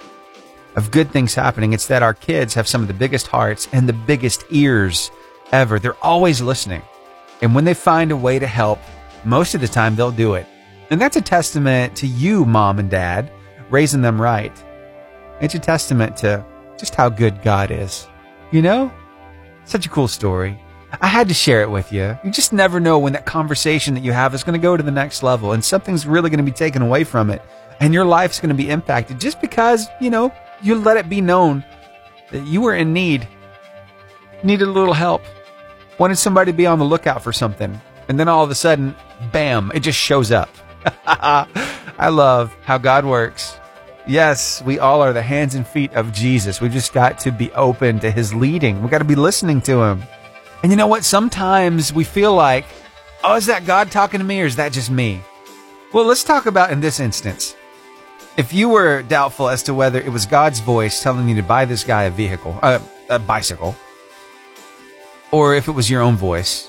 of 0.77 0.93
good 0.93 1.11
things 1.11 1.35
happening, 1.35 1.73
it's 1.73 1.89
that 1.89 2.05
our 2.05 2.15
kids 2.15 2.55
have 2.55 2.69
some 2.69 2.83
of 2.83 2.87
the 2.87 2.95
biggest 2.95 3.27
hearts 3.27 3.67
and 3.73 3.89
the 3.89 3.93
biggest 3.93 4.45
ears 4.51 5.11
ever. 5.51 5.81
They're 5.81 6.05
always 6.05 6.41
listening. 6.41 6.83
And 7.43 7.53
when 7.53 7.65
they 7.65 7.75
find 7.75 8.13
a 8.13 8.17
way 8.17 8.39
to 8.39 8.47
help, 8.47 8.79
most 9.25 9.57
of 9.57 9.61
the 9.61 9.67
time 9.67 9.97
they'll 9.97 10.13
do 10.13 10.35
it. 10.35 10.47
And 10.91 11.01
that's 11.01 11.17
a 11.17 11.21
testament 11.21 11.97
to 11.97 12.07
you, 12.07 12.45
mom 12.45 12.79
and 12.79 12.89
dad, 12.89 13.33
raising 13.69 14.01
them 14.01 14.23
right. 14.23 14.57
It's 15.41 15.57
a 15.57 15.59
testament 15.59 16.17
to 16.19 16.47
just 16.79 16.95
how 16.95 17.09
good 17.09 17.43
God 17.43 17.73
is. 17.73 18.07
You 18.53 18.63
know? 18.63 18.93
Such 19.65 19.85
a 19.85 19.91
cool 19.91 20.07
story. 20.07 20.57
I 21.01 21.07
had 21.07 21.29
to 21.29 21.35
share 21.35 21.63
it 21.63 21.71
with 21.71 21.93
you. 21.93 22.19
You 22.25 22.31
just 22.31 22.53
never 22.53 22.81
know 22.81 22.99
when 22.99 23.13
that 23.13 23.27
conversation 23.27 23.95
that 23.95 24.03
you 24.03 24.13
have 24.13 24.35
is 24.35 24.43
going 24.43 24.59
to 24.59 24.63
go 24.63 24.77
to 24.77 24.83
the 24.83 24.91
next 24.91 25.23
level 25.23 25.53
and 25.53 25.65
something's 25.65 26.07
really 26.07 26.31
going 26.31 26.39
to 26.39 26.45
be 26.45 26.51
taken 26.51 26.83
away 26.83 27.05
from 27.05 27.31
it. 27.31 27.43
And 27.79 27.95
your 27.95 28.05
life's 28.05 28.41
going 28.41 28.55
to 28.55 28.63
be 28.63 28.69
impacted 28.69 29.21
just 29.21 29.41
because, 29.41 29.87
you 30.01 30.11
know, 30.11 30.33
you 30.63 30.75
let 30.75 30.97
it 30.97 31.09
be 31.09 31.21
known 31.21 31.65
that 32.31 32.47
you 32.47 32.61
were 32.61 32.75
in 32.75 32.93
need, 32.93 33.27
needed 34.43 34.69
a 34.69 34.71
little 34.71 34.95
help, 34.95 35.23
wanted 35.99 36.17
somebody 36.17 36.53
to 36.53 36.57
be 36.57 36.67
on 36.67 36.79
the 36.79 36.85
lookout 36.85 37.23
for 37.23 37.33
something. 37.33 37.81
And 38.09 38.19
then 38.19 38.29
all 38.29 38.43
of 38.43 38.51
a 38.51 38.55
sudden, 38.55 38.97
bam, 39.33 39.71
it 39.75 39.81
just 39.81 39.99
shows 39.99 40.33
up. 40.33 40.51
I 41.07 42.09
love 42.09 42.55
how 42.65 42.79
God 42.79 43.05
works. 43.05 43.57
Yes, 44.07 44.63
we 44.63 44.79
all 44.79 45.03
are 45.03 45.13
the 45.13 45.23
hands 45.23 45.55
and 45.55 45.67
feet 45.67 45.93
of 45.95 46.13
Jesus. 46.13 46.61
We've 46.61 46.73
just 46.73 46.93
got 46.93 47.21
to 47.21 47.31
be 47.31 47.53
open 47.53 48.01
to 48.01 48.11
his 48.11 48.35
leading. 48.35 48.81
We've 48.81 48.91
got 48.91 48.99
to 48.99 49.05
be 49.05 49.15
listening 49.15 49.61
to 49.63 49.83
him. 49.83 50.03
And 50.63 50.71
you 50.71 50.77
know 50.77 50.87
what? 50.87 51.05
Sometimes 51.05 51.93
we 51.93 52.05
feel 52.05 52.35
like, 52.35 52.67
oh, 53.25 53.37
is 53.37 53.47
that 53.47 53.65
God 53.65 53.91
talking 53.91 54.21
to 54.21 54.25
me 54.25 54.43
or 54.43 54.45
is 54.45 54.57
that 54.57 54.73
just 54.73 54.91
me? 54.91 55.23
Well, 55.93 56.05
let's 56.05 56.23
talk 56.23 56.47
about 56.47 56.71
in 56.71 56.81
this 56.81 57.01
instance. 57.01 57.57
If 58.37 58.53
you 58.53 58.69
were 58.69 59.03
doubtful 59.03 59.49
as 59.49 59.63
to 59.65 59.75
whether 59.75 60.01
it 60.01 60.11
was 60.11 60.27
God's 60.27 60.61
voice 60.61 61.03
telling 61.03 61.29
you 61.29 61.35
to 61.37 61.43
buy 61.43 61.65
this 61.65 61.83
guy 61.83 62.05
a 62.05 62.11
vehicle, 62.11 62.59
uh, 62.63 62.79
a 63.09 63.19
bicycle, 63.19 63.75
or 65.31 65.55
if 65.55 65.67
it 65.67 65.73
was 65.73 65.91
your 65.91 66.03
own 66.03 66.17
voice, 66.17 66.69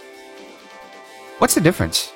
what's 1.38 1.54
the 1.54 1.62
difference? 1.62 2.12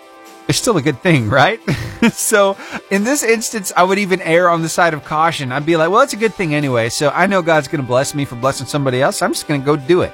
It's 0.48 0.58
still 0.58 0.78
a 0.78 0.82
good 0.82 1.02
thing, 1.02 1.30
right? 1.30 1.60
so 2.12 2.58
in 2.90 3.04
this 3.04 3.22
instance, 3.22 3.72
I 3.76 3.84
would 3.84 4.00
even 4.00 4.22
err 4.22 4.50
on 4.50 4.62
the 4.62 4.70
side 4.70 4.94
of 4.94 5.04
caution. 5.04 5.52
I'd 5.52 5.66
be 5.66 5.76
like, 5.76 5.90
well, 5.92 6.02
it's 6.02 6.14
a 6.14 6.18
good 6.18 6.34
thing 6.34 6.56
anyway. 6.56 6.90
So 6.90 7.10
I 7.10 7.28
know 7.28 7.42
God's 7.42 7.68
going 7.68 7.82
to 7.82 7.88
bless 7.88 8.16
me 8.16 8.26
for 8.26 8.36
blessing 8.36 8.66
somebody 8.66 9.02
else. 9.02 9.22
I'm 9.22 9.34
just 9.34 9.48
going 9.48 9.62
to 9.62 9.66
go 9.66 9.76
do 9.76 10.02
it. 10.02 10.14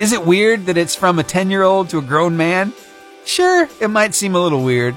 Is 0.00 0.12
it 0.12 0.26
weird 0.26 0.66
that 0.66 0.76
it's 0.76 0.96
from 0.96 1.18
a 1.18 1.22
10 1.22 1.50
year 1.50 1.62
old 1.62 1.88
to 1.90 1.98
a 1.98 2.02
grown 2.02 2.36
man? 2.36 2.72
Sure, 3.24 3.68
it 3.80 3.88
might 3.88 4.14
seem 4.14 4.34
a 4.34 4.40
little 4.40 4.62
weird, 4.62 4.96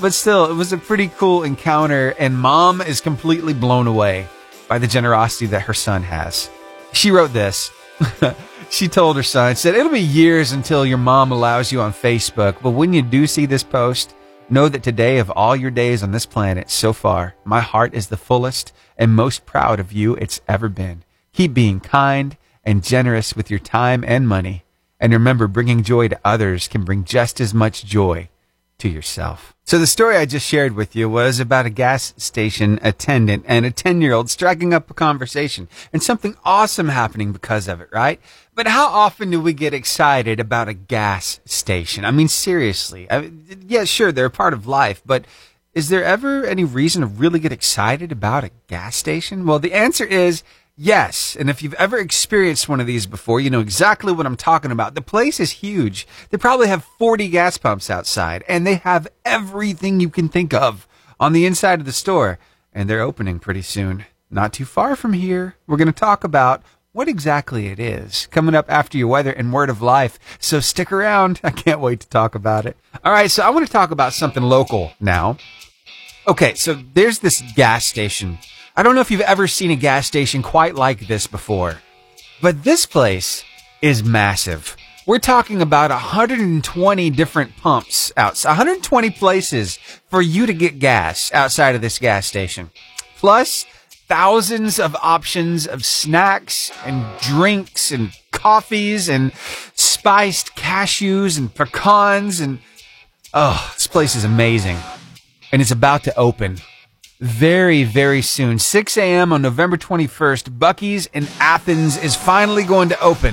but 0.00 0.12
still, 0.12 0.50
it 0.50 0.54
was 0.54 0.72
a 0.72 0.78
pretty 0.78 1.08
cool 1.08 1.44
encounter, 1.44 2.14
and 2.18 2.36
mom 2.36 2.80
is 2.80 3.00
completely 3.00 3.54
blown 3.54 3.86
away 3.86 4.26
by 4.68 4.78
the 4.78 4.86
generosity 4.86 5.46
that 5.46 5.62
her 5.62 5.74
son 5.74 6.02
has. 6.02 6.50
She 6.92 7.10
wrote 7.10 7.32
this. 7.32 7.70
she 8.70 8.88
told 8.88 9.16
her 9.16 9.22
son, 9.22 9.54
said, 9.54 9.74
It'll 9.74 9.92
be 9.92 10.00
years 10.00 10.52
until 10.52 10.84
your 10.84 10.98
mom 10.98 11.30
allows 11.30 11.70
you 11.70 11.80
on 11.80 11.92
Facebook, 11.92 12.56
but 12.62 12.70
when 12.70 12.92
you 12.92 13.00
do 13.00 13.26
see 13.26 13.46
this 13.46 13.62
post, 13.62 14.14
know 14.50 14.68
that 14.68 14.82
today, 14.82 15.18
of 15.18 15.30
all 15.30 15.54
your 15.54 15.70
days 15.70 16.02
on 16.02 16.10
this 16.10 16.26
planet 16.26 16.68
so 16.68 16.92
far, 16.92 17.34
my 17.44 17.60
heart 17.60 17.94
is 17.94 18.08
the 18.08 18.16
fullest 18.16 18.72
and 18.98 19.14
most 19.14 19.46
proud 19.46 19.78
of 19.78 19.92
you 19.92 20.16
it's 20.16 20.40
ever 20.48 20.68
been. 20.68 21.04
Keep 21.32 21.54
being 21.54 21.80
kind 21.80 22.36
and 22.64 22.82
generous 22.82 23.34
with 23.34 23.50
your 23.50 23.58
time 23.58 24.04
and 24.06 24.28
money. 24.28 24.64
And 25.00 25.12
remember, 25.12 25.48
bringing 25.48 25.82
joy 25.82 26.08
to 26.08 26.20
others 26.24 26.68
can 26.68 26.84
bring 26.84 27.04
just 27.04 27.40
as 27.40 27.52
much 27.52 27.84
joy 27.84 28.28
to 28.78 28.88
yourself. 28.88 29.54
So 29.64 29.78
the 29.78 29.86
story 29.86 30.16
I 30.16 30.26
just 30.26 30.46
shared 30.46 30.74
with 30.74 30.96
you 30.96 31.08
was 31.08 31.38
about 31.38 31.66
a 31.66 31.70
gas 31.70 32.14
station 32.16 32.80
attendant 32.82 33.44
and 33.46 33.64
a 33.64 33.70
10 33.70 34.00
year 34.00 34.12
old 34.12 34.28
striking 34.28 34.74
up 34.74 34.90
a 34.90 34.94
conversation 34.94 35.68
and 35.92 36.02
something 36.02 36.36
awesome 36.44 36.88
happening 36.88 37.32
because 37.32 37.68
of 37.68 37.80
it, 37.80 37.88
right? 37.92 38.20
But 38.54 38.66
how 38.66 38.88
often 38.88 39.30
do 39.30 39.40
we 39.40 39.52
get 39.52 39.72
excited 39.72 40.40
about 40.40 40.68
a 40.68 40.74
gas 40.74 41.40
station? 41.44 42.04
I 42.04 42.10
mean, 42.10 42.26
seriously. 42.26 43.08
I 43.08 43.30
yeah, 43.66 43.84
sure, 43.84 44.10
they're 44.10 44.26
a 44.26 44.30
part 44.30 44.52
of 44.52 44.66
life, 44.66 45.00
but 45.06 45.26
is 45.74 45.88
there 45.88 46.04
ever 46.04 46.44
any 46.44 46.64
reason 46.64 47.00
to 47.00 47.06
really 47.06 47.38
get 47.38 47.52
excited 47.52 48.10
about 48.10 48.44
a 48.44 48.50
gas 48.66 48.96
station? 48.96 49.46
Well, 49.46 49.60
the 49.60 49.72
answer 49.72 50.04
is 50.04 50.42
Yes, 50.76 51.36
and 51.38 51.50
if 51.50 51.62
you've 51.62 51.74
ever 51.74 51.98
experienced 51.98 52.66
one 52.66 52.80
of 52.80 52.86
these 52.86 53.06
before, 53.06 53.40
you 53.40 53.50
know 53.50 53.60
exactly 53.60 54.10
what 54.10 54.24
I'm 54.24 54.36
talking 54.36 54.70
about. 54.70 54.94
The 54.94 55.02
place 55.02 55.38
is 55.38 55.50
huge. 55.50 56.06
They 56.30 56.38
probably 56.38 56.68
have 56.68 56.84
40 56.98 57.28
gas 57.28 57.58
pumps 57.58 57.90
outside, 57.90 58.42
and 58.48 58.66
they 58.66 58.76
have 58.76 59.06
everything 59.22 60.00
you 60.00 60.08
can 60.08 60.30
think 60.30 60.54
of 60.54 60.88
on 61.20 61.34
the 61.34 61.44
inside 61.44 61.80
of 61.80 61.84
the 61.86 61.92
store, 61.92 62.38
and 62.72 62.88
they're 62.88 63.02
opening 63.02 63.38
pretty 63.38 63.60
soon. 63.60 64.06
Not 64.30 64.54
too 64.54 64.64
far 64.64 64.96
from 64.96 65.12
here. 65.12 65.56
We're 65.66 65.76
going 65.76 65.88
to 65.88 65.92
talk 65.92 66.24
about 66.24 66.62
what 66.92 67.06
exactly 67.06 67.66
it 67.66 67.78
is 67.78 68.26
coming 68.30 68.54
up 68.54 68.70
after 68.70 68.96
your 68.96 69.08
weather 69.08 69.32
and 69.32 69.52
word 69.52 69.68
of 69.68 69.82
life. 69.82 70.18
So 70.38 70.60
stick 70.60 70.90
around. 70.90 71.38
I 71.44 71.50
can't 71.50 71.80
wait 71.80 72.00
to 72.00 72.08
talk 72.08 72.34
about 72.34 72.64
it. 72.64 72.78
All 73.04 73.12
right, 73.12 73.30
so 73.30 73.42
I 73.42 73.50
want 73.50 73.66
to 73.66 73.72
talk 73.72 73.90
about 73.90 74.14
something 74.14 74.42
local 74.42 74.92
now. 74.98 75.36
Okay, 76.26 76.54
so 76.54 76.82
there's 76.94 77.18
this 77.18 77.42
gas 77.56 77.84
station 77.84 78.38
I 78.74 78.82
don't 78.82 78.94
know 78.94 79.02
if 79.02 79.10
you've 79.10 79.20
ever 79.20 79.46
seen 79.46 79.70
a 79.70 79.76
gas 79.76 80.06
station 80.06 80.42
quite 80.42 80.74
like 80.74 81.06
this 81.06 81.26
before, 81.26 81.80
but 82.40 82.64
this 82.64 82.86
place 82.86 83.44
is 83.82 84.02
massive. 84.02 84.76
We're 85.06 85.18
talking 85.18 85.60
about 85.60 85.90
120 85.90 87.10
different 87.10 87.56
pumps 87.58 88.12
outside, 88.16 88.52
120 88.52 89.10
places 89.10 89.76
for 90.08 90.22
you 90.22 90.46
to 90.46 90.54
get 90.54 90.78
gas 90.78 91.30
outside 91.34 91.74
of 91.74 91.82
this 91.82 91.98
gas 91.98 92.26
station. 92.26 92.70
Plus, 93.18 93.66
thousands 94.08 94.78
of 94.78 94.96
options 95.02 95.66
of 95.66 95.84
snacks 95.84 96.72
and 96.86 97.04
drinks 97.20 97.92
and 97.92 98.12
coffees 98.30 99.06
and 99.06 99.32
spiced 99.74 100.56
cashews 100.56 101.36
and 101.36 101.54
pecans 101.54 102.40
and 102.40 102.58
oh, 103.34 103.70
this 103.74 103.86
place 103.86 104.16
is 104.16 104.24
amazing. 104.24 104.78
And 105.52 105.60
it's 105.60 105.70
about 105.70 106.04
to 106.04 106.16
open 106.16 106.56
very, 107.22 107.84
very 107.84 108.20
soon. 108.20 108.58
6 108.58 108.96
a.m. 108.96 109.32
on 109.32 109.42
November 109.42 109.76
21st, 109.76 110.58
Buc-ee's 110.58 111.06
in 111.14 111.28
Athens 111.38 111.96
is 111.96 112.16
finally 112.16 112.64
going 112.64 112.88
to 112.88 113.00
open. 113.00 113.32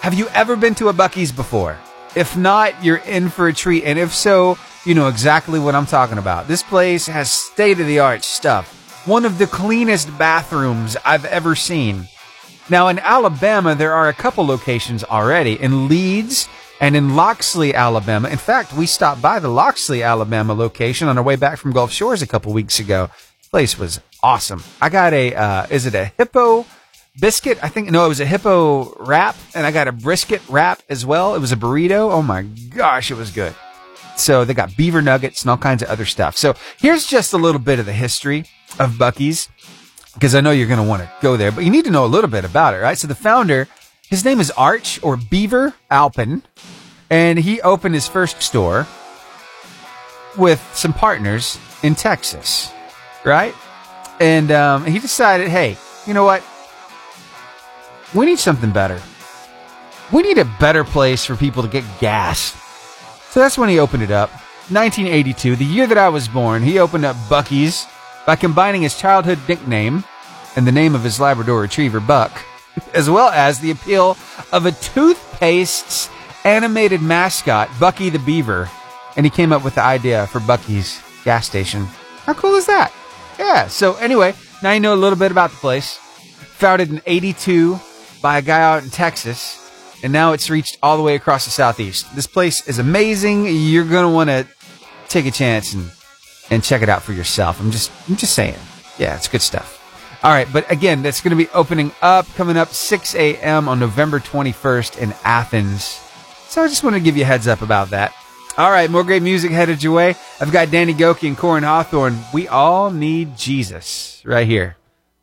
Have 0.00 0.14
you 0.14 0.26
ever 0.34 0.56
been 0.56 0.74
to 0.74 0.88
a 0.88 0.92
Buc-ee's 0.92 1.30
before? 1.30 1.78
If 2.16 2.36
not, 2.36 2.82
you're 2.82 2.96
in 2.96 3.28
for 3.28 3.46
a 3.46 3.52
treat. 3.52 3.84
And 3.84 3.96
if 3.96 4.12
so, 4.12 4.58
you 4.84 4.96
know 4.96 5.06
exactly 5.06 5.60
what 5.60 5.76
I'm 5.76 5.86
talking 5.86 6.18
about. 6.18 6.48
This 6.48 6.64
place 6.64 7.06
has 7.06 7.30
state 7.30 7.78
of 7.78 7.86
the 7.86 8.00
art 8.00 8.24
stuff. 8.24 9.06
One 9.06 9.24
of 9.24 9.38
the 9.38 9.46
cleanest 9.46 10.18
bathrooms 10.18 10.96
I've 11.04 11.24
ever 11.24 11.54
seen. 11.54 12.08
Now, 12.68 12.88
in 12.88 12.98
Alabama, 12.98 13.76
there 13.76 13.92
are 13.92 14.08
a 14.08 14.14
couple 14.14 14.44
locations 14.46 15.04
already. 15.04 15.54
In 15.62 15.86
Leeds 15.86 16.48
and 16.80 16.96
in 16.96 17.14
Loxley, 17.14 17.72
Alabama. 17.72 18.28
In 18.28 18.36
fact, 18.36 18.72
we 18.72 18.86
stopped 18.86 19.22
by 19.22 19.38
the 19.38 19.48
Loxley, 19.48 20.02
Alabama 20.02 20.54
location 20.54 21.06
on 21.06 21.18
our 21.18 21.24
way 21.24 21.36
back 21.36 21.58
from 21.58 21.72
Gulf 21.72 21.92
Shores 21.92 22.20
a 22.20 22.26
couple 22.26 22.52
weeks 22.52 22.80
ago 22.80 23.10
place 23.50 23.78
was 23.78 24.00
awesome. 24.22 24.62
I 24.80 24.88
got 24.88 25.12
a, 25.12 25.34
uh, 25.34 25.66
is 25.70 25.86
it 25.86 25.94
a 25.94 26.06
hippo 26.16 26.66
biscuit? 27.20 27.58
I 27.62 27.68
think, 27.68 27.90
no, 27.90 28.04
it 28.04 28.08
was 28.08 28.20
a 28.20 28.26
hippo 28.26 28.94
wrap, 29.04 29.36
and 29.54 29.66
I 29.66 29.70
got 29.70 29.88
a 29.88 29.92
brisket 29.92 30.42
wrap 30.48 30.82
as 30.88 31.04
well. 31.04 31.34
It 31.34 31.40
was 31.40 31.52
a 31.52 31.56
burrito. 31.56 32.12
Oh 32.12 32.22
my 32.22 32.42
gosh, 32.42 33.10
it 33.10 33.16
was 33.16 33.30
good. 33.30 33.54
So 34.16 34.44
they 34.44 34.54
got 34.54 34.76
beaver 34.76 35.00
nuggets 35.00 35.42
and 35.42 35.50
all 35.50 35.56
kinds 35.56 35.82
of 35.82 35.88
other 35.88 36.04
stuff. 36.04 36.36
So 36.36 36.54
here's 36.76 37.06
just 37.06 37.32
a 37.32 37.38
little 37.38 37.60
bit 37.60 37.78
of 37.78 37.86
the 37.86 37.92
history 37.92 38.44
of 38.78 38.92
Buc-ee's 38.92 39.48
because 40.14 40.34
I 40.34 40.40
know 40.40 40.50
you're 40.50 40.66
going 40.66 40.82
to 40.82 40.88
want 40.88 41.02
to 41.02 41.10
go 41.20 41.36
there, 41.36 41.52
but 41.52 41.64
you 41.64 41.70
need 41.70 41.84
to 41.84 41.92
know 41.92 42.04
a 42.04 42.06
little 42.06 42.30
bit 42.30 42.44
about 42.44 42.74
it, 42.74 42.78
right? 42.78 42.98
So 42.98 43.06
the 43.06 43.14
founder, 43.14 43.68
his 44.08 44.24
name 44.24 44.40
is 44.40 44.50
Arch 44.52 44.98
or 45.02 45.16
Beaver 45.16 45.74
Aplin, 45.90 46.42
and 47.08 47.38
he 47.38 47.60
opened 47.60 47.94
his 47.94 48.08
first 48.08 48.42
store 48.42 48.88
with 50.36 50.60
some 50.74 50.92
partners 50.92 51.58
in 51.84 51.94
Texas, 51.94 52.72
right? 53.28 53.54
And 54.20 54.50
um, 54.50 54.84
he 54.84 54.98
decided, 54.98 55.48
hey, 55.48 55.76
you 56.06 56.14
know 56.14 56.24
what? 56.24 56.42
We 58.14 58.26
need 58.26 58.38
something 58.38 58.70
better. 58.70 59.00
We 60.12 60.22
need 60.22 60.38
a 60.38 60.50
better 60.58 60.82
place 60.82 61.24
for 61.24 61.36
people 61.36 61.62
to 61.62 61.68
get 61.68 61.84
gas. 62.00 62.56
So 63.30 63.40
that's 63.40 63.58
when 63.58 63.68
he 63.68 63.78
opened 63.78 64.02
it 64.02 64.10
up. 64.10 64.30
1982, 64.70 65.56
the 65.56 65.64
year 65.64 65.86
that 65.86 65.98
I 65.98 66.08
was 66.08 66.28
born, 66.28 66.62
he 66.62 66.78
opened 66.78 67.04
up 67.04 67.16
Buc-ee's 67.28 67.86
by 68.26 68.36
combining 68.36 68.82
his 68.82 68.98
childhood 68.98 69.38
nickname 69.48 70.04
and 70.56 70.66
the 70.66 70.72
name 70.72 70.94
of 70.94 71.04
his 71.04 71.20
Labrador 71.20 71.60
Retriever, 71.60 72.00
Buck, 72.00 72.32
as 72.94 73.08
well 73.08 73.28
as 73.28 73.60
the 73.60 73.70
appeal 73.70 74.16
of 74.52 74.66
a 74.66 74.72
toothpaste's 74.72 76.10
animated 76.44 77.02
mascot, 77.02 77.68
Bucky 77.78 78.10
the 78.10 78.18
Beaver. 78.18 78.68
And 79.16 79.26
he 79.26 79.30
came 79.30 79.52
up 79.52 79.64
with 79.64 79.74
the 79.74 79.82
idea 79.82 80.26
for 80.28 80.40
Buc-ee's 80.40 81.02
gas 81.24 81.46
station. 81.46 81.84
How 82.24 82.34
cool 82.34 82.54
is 82.54 82.66
that? 82.66 82.92
Yeah. 83.38 83.68
So 83.68 83.94
anyway, 83.96 84.34
now 84.62 84.72
you 84.72 84.80
know 84.80 84.94
a 84.94 84.96
little 84.96 85.18
bit 85.18 85.30
about 85.30 85.50
the 85.50 85.56
place. 85.56 85.96
Founded 85.96 86.90
in 86.90 87.00
82 87.06 87.78
by 88.20 88.38
a 88.38 88.42
guy 88.42 88.60
out 88.60 88.82
in 88.82 88.90
Texas. 88.90 89.64
And 90.02 90.12
now 90.12 90.32
it's 90.32 90.50
reached 90.50 90.78
all 90.82 90.96
the 90.96 91.02
way 91.02 91.14
across 91.14 91.44
the 91.44 91.50
southeast. 91.50 92.14
This 92.14 92.26
place 92.26 92.66
is 92.68 92.78
amazing. 92.78 93.46
You're 93.46 93.84
going 93.84 94.04
to 94.04 94.14
want 94.14 94.30
to 94.30 94.46
take 95.08 95.26
a 95.26 95.30
chance 95.30 95.74
and, 95.74 95.90
and 96.50 96.62
check 96.62 96.82
it 96.82 96.88
out 96.88 97.02
for 97.02 97.12
yourself. 97.12 97.60
I'm 97.60 97.70
just, 97.70 97.90
I'm 98.08 98.16
just 98.16 98.34
saying. 98.34 98.58
Yeah, 98.98 99.16
it's 99.16 99.28
good 99.28 99.42
stuff. 99.42 99.76
All 100.22 100.30
right. 100.30 100.48
But 100.52 100.70
again, 100.70 101.02
that's 101.02 101.20
going 101.20 101.30
to 101.30 101.36
be 101.36 101.50
opening 101.50 101.92
up, 102.02 102.26
coming 102.34 102.56
up 102.56 102.68
6 102.68 103.14
a.m. 103.14 103.68
on 103.68 103.78
November 103.78 104.20
21st 104.20 104.98
in 104.98 105.14
Athens. 105.24 106.00
So 106.48 106.62
I 106.62 106.68
just 106.68 106.82
want 106.82 106.94
to 106.94 107.00
give 107.00 107.16
you 107.16 107.22
a 107.22 107.26
heads 107.26 107.46
up 107.46 107.62
about 107.62 107.90
that. 107.90 108.14
All 108.58 108.72
right, 108.72 108.90
more 108.90 109.04
great 109.04 109.22
music 109.22 109.52
headed 109.52 109.84
your 109.84 109.92
way. 109.92 110.16
I've 110.40 110.50
got 110.50 110.72
Danny 110.72 110.92
Gokey 110.92 111.28
and 111.28 111.38
Koryn 111.38 111.62
Hawthorne. 111.62 112.18
We 112.34 112.48
all 112.48 112.90
need 112.90 113.36
Jesus 113.36 114.20
right 114.24 114.48
here 114.48 114.76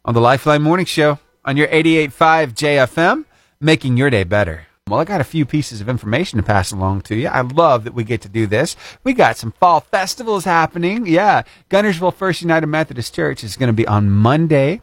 on 0.06 0.14
the 0.14 0.22
Lifeline 0.22 0.62
Morning 0.62 0.86
Show 0.86 1.20
on 1.44 1.58
your 1.58 1.68
88.5 1.68 2.54
JFM, 2.54 3.26
making 3.60 3.98
your 3.98 4.10
day 4.10 4.24
better. 4.24 4.68
Well, 4.88 5.02
I 5.02 5.04
got 5.04 5.20
a 5.20 5.26
few 5.26 5.46
pieces 5.46 5.82
of 5.82 5.90
information 5.90 6.38
to 6.38 6.44
pass 6.44 6.72
along 6.72 7.02
to 7.02 7.16
you. 7.16 7.28
I 7.28 7.42
love 7.42 7.84
that 7.84 7.94
we 7.94 8.06
get 8.06 8.22
to 8.22 8.30
do 8.30 8.48
this. 8.48 8.78
We 9.04 9.12
got 9.12 9.36
some 9.36 9.52
fall 9.52 9.82
festivals 9.82 10.46
happening. 10.46 11.06
Yeah, 11.06 11.44
Guntersville 11.70 12.14
First 12.14 12.42
United 12.42 12.68
Methodist 12.68 13.14
Church 13.14 13.44
is 13.44 13.58
going 13.58 13.68
to 13.68 13.74
be 13.74 13.86
on 13.86 14.12
Monday, 14.12 14.82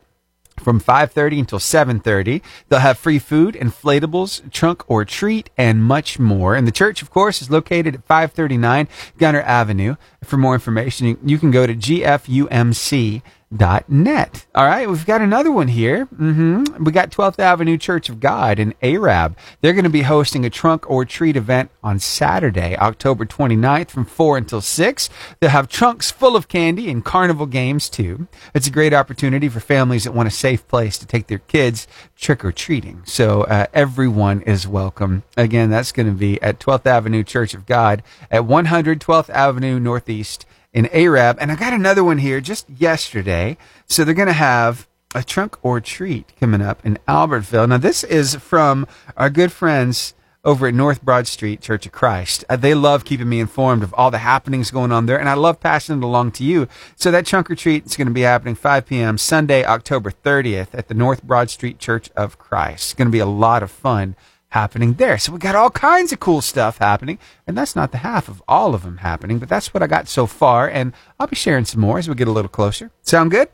from 0.63 0.81
5.30 0.81 1.41
until 1.41 1.59
7.30 1.59 2.41
they'll 2.69 2.79
have 2.79 2.99
free 2.99 3.19
food 3.19 3.55
inflatables 3.55 4.51
trunk 4.51 4.83
or 4.89 5.05
treat 5.05 5.51
and 5.57 5.83
much 5.83 6.19
more. 6.19 6.55
And 6.55 6.67
the 6.67 6.73
church 6.73 7.03
of 7.03 7.11
course 7.11 7.43
is 7.43 7.51
located 7.51 7.95
at 7.95 8.05
539 8.05 8.89
Gunter 9.19 9.43
avenue. 9.43 9.97
For 10.25 10.37
more 10.37 10.55
information 10.55 11.19
you 11.25 11.39
can 11.39 11.51
go 11.51 11.67
to 11.67 11.75
gfumc 11.75 13.23
dot 13.57 13.89
net. 13.89 14.47
All 14.55 14.67
right, 14.67 14.89
we've 14.89 15.07
got 15.07 15.21
another 15.21 15.53
one 15.53 15.69
here. 15.69 16.07
Mm-hmm. 16.07 16.85
We 16.85 16.93
got 16.93 17.11
12th 17.11 17.39
Avenue 17.39 17.77
Church 17.77 18.09
of 18.09 18.21
God 18.21 18.59
in 18.59 18.75
Arab. 18.83 19.37
They're 19.61 19.73
going 19.73 19.85
to 19.85 19.91
be 19.91 20.03
hosting 20.03 20.45
a 20.45 20.51
trunk 20.51 20.89
or 20.91 21.05
treat 21.05 21.37
event 21.37 21.71
on 21.83 21.99
Saturday, 21.99 22.77
October 22.77 23.25
29th 23.25 23.91
from 23.91 24.05
4 24.05 24.39
until 24.39 24.61
6. 24.61 25.11
They'll 25.41 25.51
have 25.51 25.69
trunks 25.69 26.11
full 26.11 26.37
of 26.37 26.49
candy 26.49 26.91
and 26.91 27.05
carnival 27.05 27.47
games 27.47 27.89
too. 27.89 28.29
It's 28.55 28.67
a 28.67 28.73
great 28.73 28.95
opportunity 28.95 29.49
for 29.49 29.61
families 29.61 30.05
that 30.05 30.13
want 30.13 30.29
a 30.29 30.33
safe 30.33 30.67
place 30.69 30.99
to 30.99 31.07
take 31.07 31.27
their 31.27 31.39
kids 31.39 31.87
trick 32.17 32.45
or 32.45 32.53
treating. 32.53 33.03
So 33.05 33.43
uh, 33.43 33.67
everyone 33.75 34.43
is 34.43 34.67
welcome. 34.67 35.23
Again, 35.37 35.71
that's 35.71 35.93
going 35.93 36.07
to 36.09 36.13
be 36.13 36.41
at 36.41 36.61
12th 36.61 36.87
Avenue 36.87 37.25
Church 37.25 37.55
of 37.55 37.67
God 37.67 38.03
at 38.31 38.45
100 38.45 39.01
12th 39.01 39.31
Avenue 39.31 39.79
Northeast 39.79 40.47
in 40.73 40.87
Arab. 40.87 41.39
And 41.41 41.53
I 41.53 41.57
got 41.57 41.73
another 41.73 42.05
one 42.05 42.19
here 42.19 42.41
just 42.41 42.69
yesterday. 42.71 43.57
So 43.87 44.05
they're 44.05 44.15
going 44.15 44.27
to 44.27 44.33
have 44.33 44.89
a 45.15 45.23
trunk 45.23 45.57
or 45.63 45.81
treat 45.81 46.33
coming 46.39 46.63
up 46.63 46.85
in 46.85 46.99
Albertville. 47.07 47.69
Now, 47.69 47.79
this 47.79 48.03
is 48.05 48.35
from 48.37 48.87
our 49.17 49.31
good 49.31 49.53
friends 49.53 50.15
over 50.45 50.67
at 50.67 50.75
North 50.75 51.03
Broad 51.03 51.27
Street 51.27 51.61
Church 51.61 51.87
of 51.87 51.93
Christ. 51.93 52.45
Uh, 52.49 52.57
they 52.57 52.75
love 52.75 53.05
keeping 53.05 53.29
me 53.29 53.39
informed 53.39 53.83
of 53.83 53.95
all 53.95 54.11
the 54.11 54.19
happenings 54.19 54.71
going 54.71 54.91
on 54.91 55.07
there, 55.07 55.21
and 55.21 55.29
I 55.29 55.35
love 55.35 55.61
passing 55.61 55.99
it 55.99 56.05
along 56.05 56.33
to 56.33 56.45
you. 56.45 56.67
So 56.97 57.11
that 57.11 57.27
trunk 57.27 57.51
or 57.51 57.55
treat 57.55 57.87
is 57.87 57.97
going 57.97 58.09
to 58.09 58.15
be 58.15 58.23
happening 58.23 58.55
5 58.55 58.87
p.m. 58.87 59.19
Sunday, 59.19 59.65
October 59.65 60.11
30th 60.11 60.69
at 60.73 60.89
the 60.89 60.95
North 60.95 61.23
Broad 61.23 61.49
Street 61.49 61.79
Church 61.79 62.11
of 62.17 62.39
Christ. 62.39 62.85
It's 62.87 62.95
going 62.95 63.09
to 63.09 63.13
be 63.13 63.21
a 63.21 63.27
lot 63.27 63.63
of 63.63 63.71
fun 63.71 64.17
happening 64.53 64.95
there. 64.95 65.17
So 65.19 65.33
we 65.33 65.39
got 65.39 65.55
all 65.55 65.71
kinds 65.71 66.13
of 66.13 66.21
cool 66.21 66.43
stuff 66.43 66.79
happening, 66.79 67.19
and 67.47 67.57
that's 67.57 67.75
not 67.75 67.91
the 67.91 67.99
half 67.99 68.29
of 68.29 68.43
all 68.47 68.75
of 68.75 68.83
them 68.83 68.99
happening, 68.99 69.39
but 69.39 69.49
that's 69.49 69.73
what 69.73 69.83
I 69.83 69.87
got 69.87 70.09
so 70.09 70.27
far, 70.27 70.69
and 70.69 70.93
I'll 71.19 71.27
be 71.27 71.37
sharing 71.37 71.65
some 71.65 71.81
more 71.81 71.99
as 71.99 72.09
we 72.09 72.15
get 72.15 72.29
a 72.29 72.33
little 72.33 72.51
closer. 72.51 72.91
Sound 73.03 73.31
good? 73.31 73.49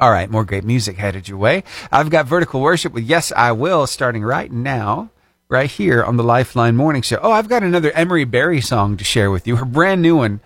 All 0.00 0.10
right, 0.10 0.30
more 0.30 0.44
great 0.44 0.64
music 0.64 0.96
headed 0.96 1.28
your 1.28 1.38
way. 1.38 1.64
I've 1.90 2.10
got 2.10 2.26
vertical 2.26 2.60
worship 2.60 2.92
with 2.92 3.04
Yes 3.04 3.32
I 3.36 3.52
Will 3.52 3.86
starting 3.86 4.22
right 4.22 4.50
now, 4.50 5.10
right 5.48 5.70
here 5.70 6.02
on 6.04 6.16
the 6.16 6.24
Lifeline 6.24 6.76
Morning 6.76 7.02
Show. 7.02 7.18
Oh, 7.20 7.32
I've 7.32 7.48
got 7.48 7.62
another 7.64 7.90
Emery 7.90 8.24
Berry 8.24 8.60
song 8.60 8.96
to 8.96 9.04
share 9.04 9.30
with 9.30 9.46
you, 9.46 9.56
her 9.56 9.64
brand 9.64 10.02
new 10.02 10.16
one. 10.16 10.40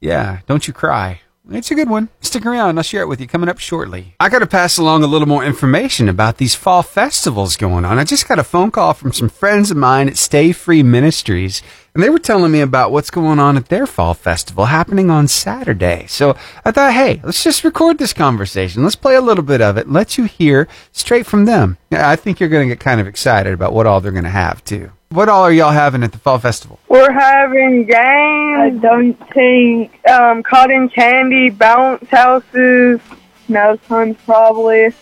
Yeah, 0.00 0.40
Don't 0.46 0.66
You 0.66 0.72
Cry. 0.72 1.20
It's 1.50 1.72
a 1.72 1.74
good 1.74 1.90
one. 1.90 2.08
Stick 2.20 2.46
around. 2.46 2.78
I'll 2.78 2.84
share 2.84 3.02
it 3.02 3.08
with 3.08 3.20
you 3.20 3.26
coming 3.26 3.48
up 3.48 3.58
shortly. 3.58 4.14
I 4.20 4.28
got 4.28 4.38
to 4.38 4.46
pass 4.46 4.78
along 4.78 5.02
a 5.02 5.08
little 5.08 5.26
more 5.26 5.44
information 5.44 6.08
about 6.08 6.36
these 6.36 6.54
fall 6.54 6.82
festivals 6.82 7.56
going 7.56 7.84
on. 7.84 7.98
I 7.98 8.04
just 8.04 8.28
got 8.28 8.38
a 8.38 8.44
phone 8.44 8.70
call 8.70 8.94
from 8.94 9.12
some 9.12 9.28
friends 9.28 9.70
of 9.70 9.76
mine 9.76 10.08
at 10.08 10.16
Stay 10.16 10.52
Free 10.52 10.84
Ministries, 10.84 11.60
and 11.94 12.02
they 12.02 12.10
were 12.10 12.20
telling 12.20 12.52
me 12.52 12.60
about 12.60 12.92
what's 12.92 13.10
going 13.10 13.40
on 13.40 13.56
at 13.56 13.68
their 13.70 13.88
fall 13.88 14.14
festival 14.14 14.66
happening 14.66 15.10
on 15.10 15.26
Saturday. 15.26 16.06
So 16.08 16.36
I 16.64 16.70
thought, 16.70 16.94
hey, 16.94 17.20
let's 17.24 17.42
just 17.42 17.64
record 17.64 17.98
this 17.98 18.12
conversation. 18.12 18.84
Let's 18.84 18.94
play 18.94 19.16
a 19.16 19.20
little 19.20 19.44
bit 19.44 19.60
of 19.60 19.76
it. 19.76 19.90
Let 19.90 20.16
you 20.16 20.24
hear 20.24 20.68
straight 20.92 21.26
from 21.26 21.44
them. 21.44 21.76
I 21.90 22.14
think 22.14 22.38
you're 22.38 22.48
going 22.48 22.68
to 22.68 22.74
get 22.74 22.80
kind 22.80 23.00
of 23.00 23.08
excited 23.08 23.52
about 23.52 23.72
what 23.72 23.86
all 23.86 24.00
they're 24.00 24.12
going 24.12 24.22
to 24.24 24.30
have, 24.30 24.62
too. 24.62 24.92
What 25.12 25.28
all 25.28 25.42
are 25.42 25.52
y'all 25.52 25.72
having 25.72 26.02
at 26.04 26.12
the 26.12 26.18
fall 26.18 26.38
festival? 26.38 26.78
We're 26.88 27.12
having 27.12 27.84
games, 27.84 28.80
dunking, 28.80 29.90
um, 30.08 30.42
cotton 30.42 30.88
candy, 30.88 31.50
bounce 31.50 32.08
houses, 32.08 32.98
snow 33.46 33.76
tons 33.88 34.16
probably. 34.24 34.94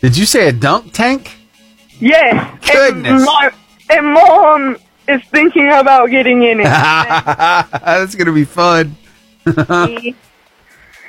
Did 0.00 0.16
you 0.16 0.26
say 0.26 0.48
a 0.48 0.52
dunk 0.52 0.92
tank? 0.92 1.36
Yes. 2.00 2.58
Goodness. 2.68 3.12
And, 3.12 3.24
my, 3.24 3.52
and 3.88 4.06
mom 4.06 4.76
is 5.06 5.22
thinking 5.30 5.68
about 5.68 6.10
getting 6.10 6.42
in 6.42 6.58
it. 6.58 6.64
That's 6.64 8.16
going 8.16 8.26
to 8.26 8.32
be 8.32 8.44
fun. 8.44 8.96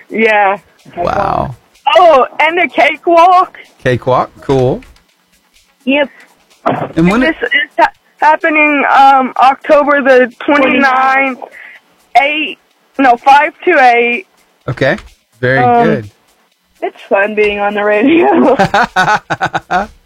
yeah. 0.10 0.62
Wow. 0.96 1.56
Oh, 1.88 2.28
and 2.40 2.60
a 2.60 2.68
cakewalk. 2.68 3.58
Cakewalk, 3.80 4.32
cool. 4.42 4.84
Yep. 5.86 6.12
And 6.96 7.10
when 7.10 7.22
this 7.22 7.36
is 7.42 7.52
ha- 7.78 7.94
happening 8.18 8.84
um, 8.96 9.34
October 9.38 10.02
the 10.02 10.34
29th, 10.40 11.52
8, 12.20 12.60
no, 13.00 13.16
5 13.18 13.62
to 13.62 13.80
8. 13.80 14.28
Okay, 14.70 14.98
very 15.40 15.60
Um, 15.60 15.84
good. 15.86 16.12
It's 16.82 17.02
fun 17.04 17.36
being 17.36 17.60
on 17.60 17.74
the 17.74 17.84
radio. 17.84 18.56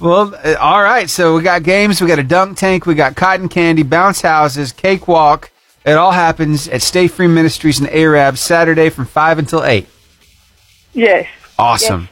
Well, 0.00 0.32
uh, 0.44 0.54
all 0.60 0.80
right. 0.80 1.10
So 1.10 1.34
we 1.34 1.42
got 1.42 1.64
games, 1.64 2.00
we 2.00 2.06
got 2.06 2.20
a 2.20 2.22
dunk 2.22 2.56
tank, 2.56 2.86
we 2.86 2.94
got 2.94 3.16
cotton 3.16 3.48
candy, 3.48 3.82
bounce 3.82 4.20
houses, 4.20 4.70
cakewalk. 4.70 5.50
It 5.84 5.94
all 5.94 6.12
happens 6.12 6.68
at 6.68 6.82
Stay 6.82 7.08
Free 7.08 7.26
Ministries 7.26 7.80
in 7.80 7.88
Arab 7.88 8.36
Saturday 8.38 8.90
from 8.90 9.06
five 9.06 9.40
until 9.40 9.64
eight. 9.64 9.88
yes. 10.92 11.26
Awesome. 11.58 12.08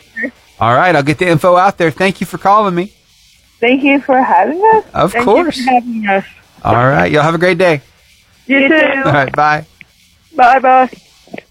All 0.59 0.74
right, 0.74 0.97
I'll 0.97 1.05
get 1.05 1.18
the 1.18 1.28
info 1.28 1.55
out 1.55 1.78
there. 1.78 1.92
Thank 1.92 2.20
you 2.20 2.26
for 2.26 2.38
calling 2.38 2.74
me. 2.74 2.92
Thank 3.61 3.82
you 3.82 4.00
for 4.00 4.20
having 4.20 4.62
us. 4.74 4.84
Of 4.92 5.12
Thank 5.12 5.24
course. 5.24 5.57
You 5.57 5.64
for 5.64 5.70
having 5.70 6.07
us. 6.07 6.24
All 6.64 6.74
right, 6.74 7.11
y'all 7.11 7.22
have 7.22 7.34
a 7.34 7.38
great 7.38 7.59
day. 7.59 7.80
You, 8.46 8.62
All 8.62 8.68
too. 8.68 9.02
right, 9.04 9.32
bye. 9.34 9.66
Bye 10.34 10.59
bye. 10.59 10.90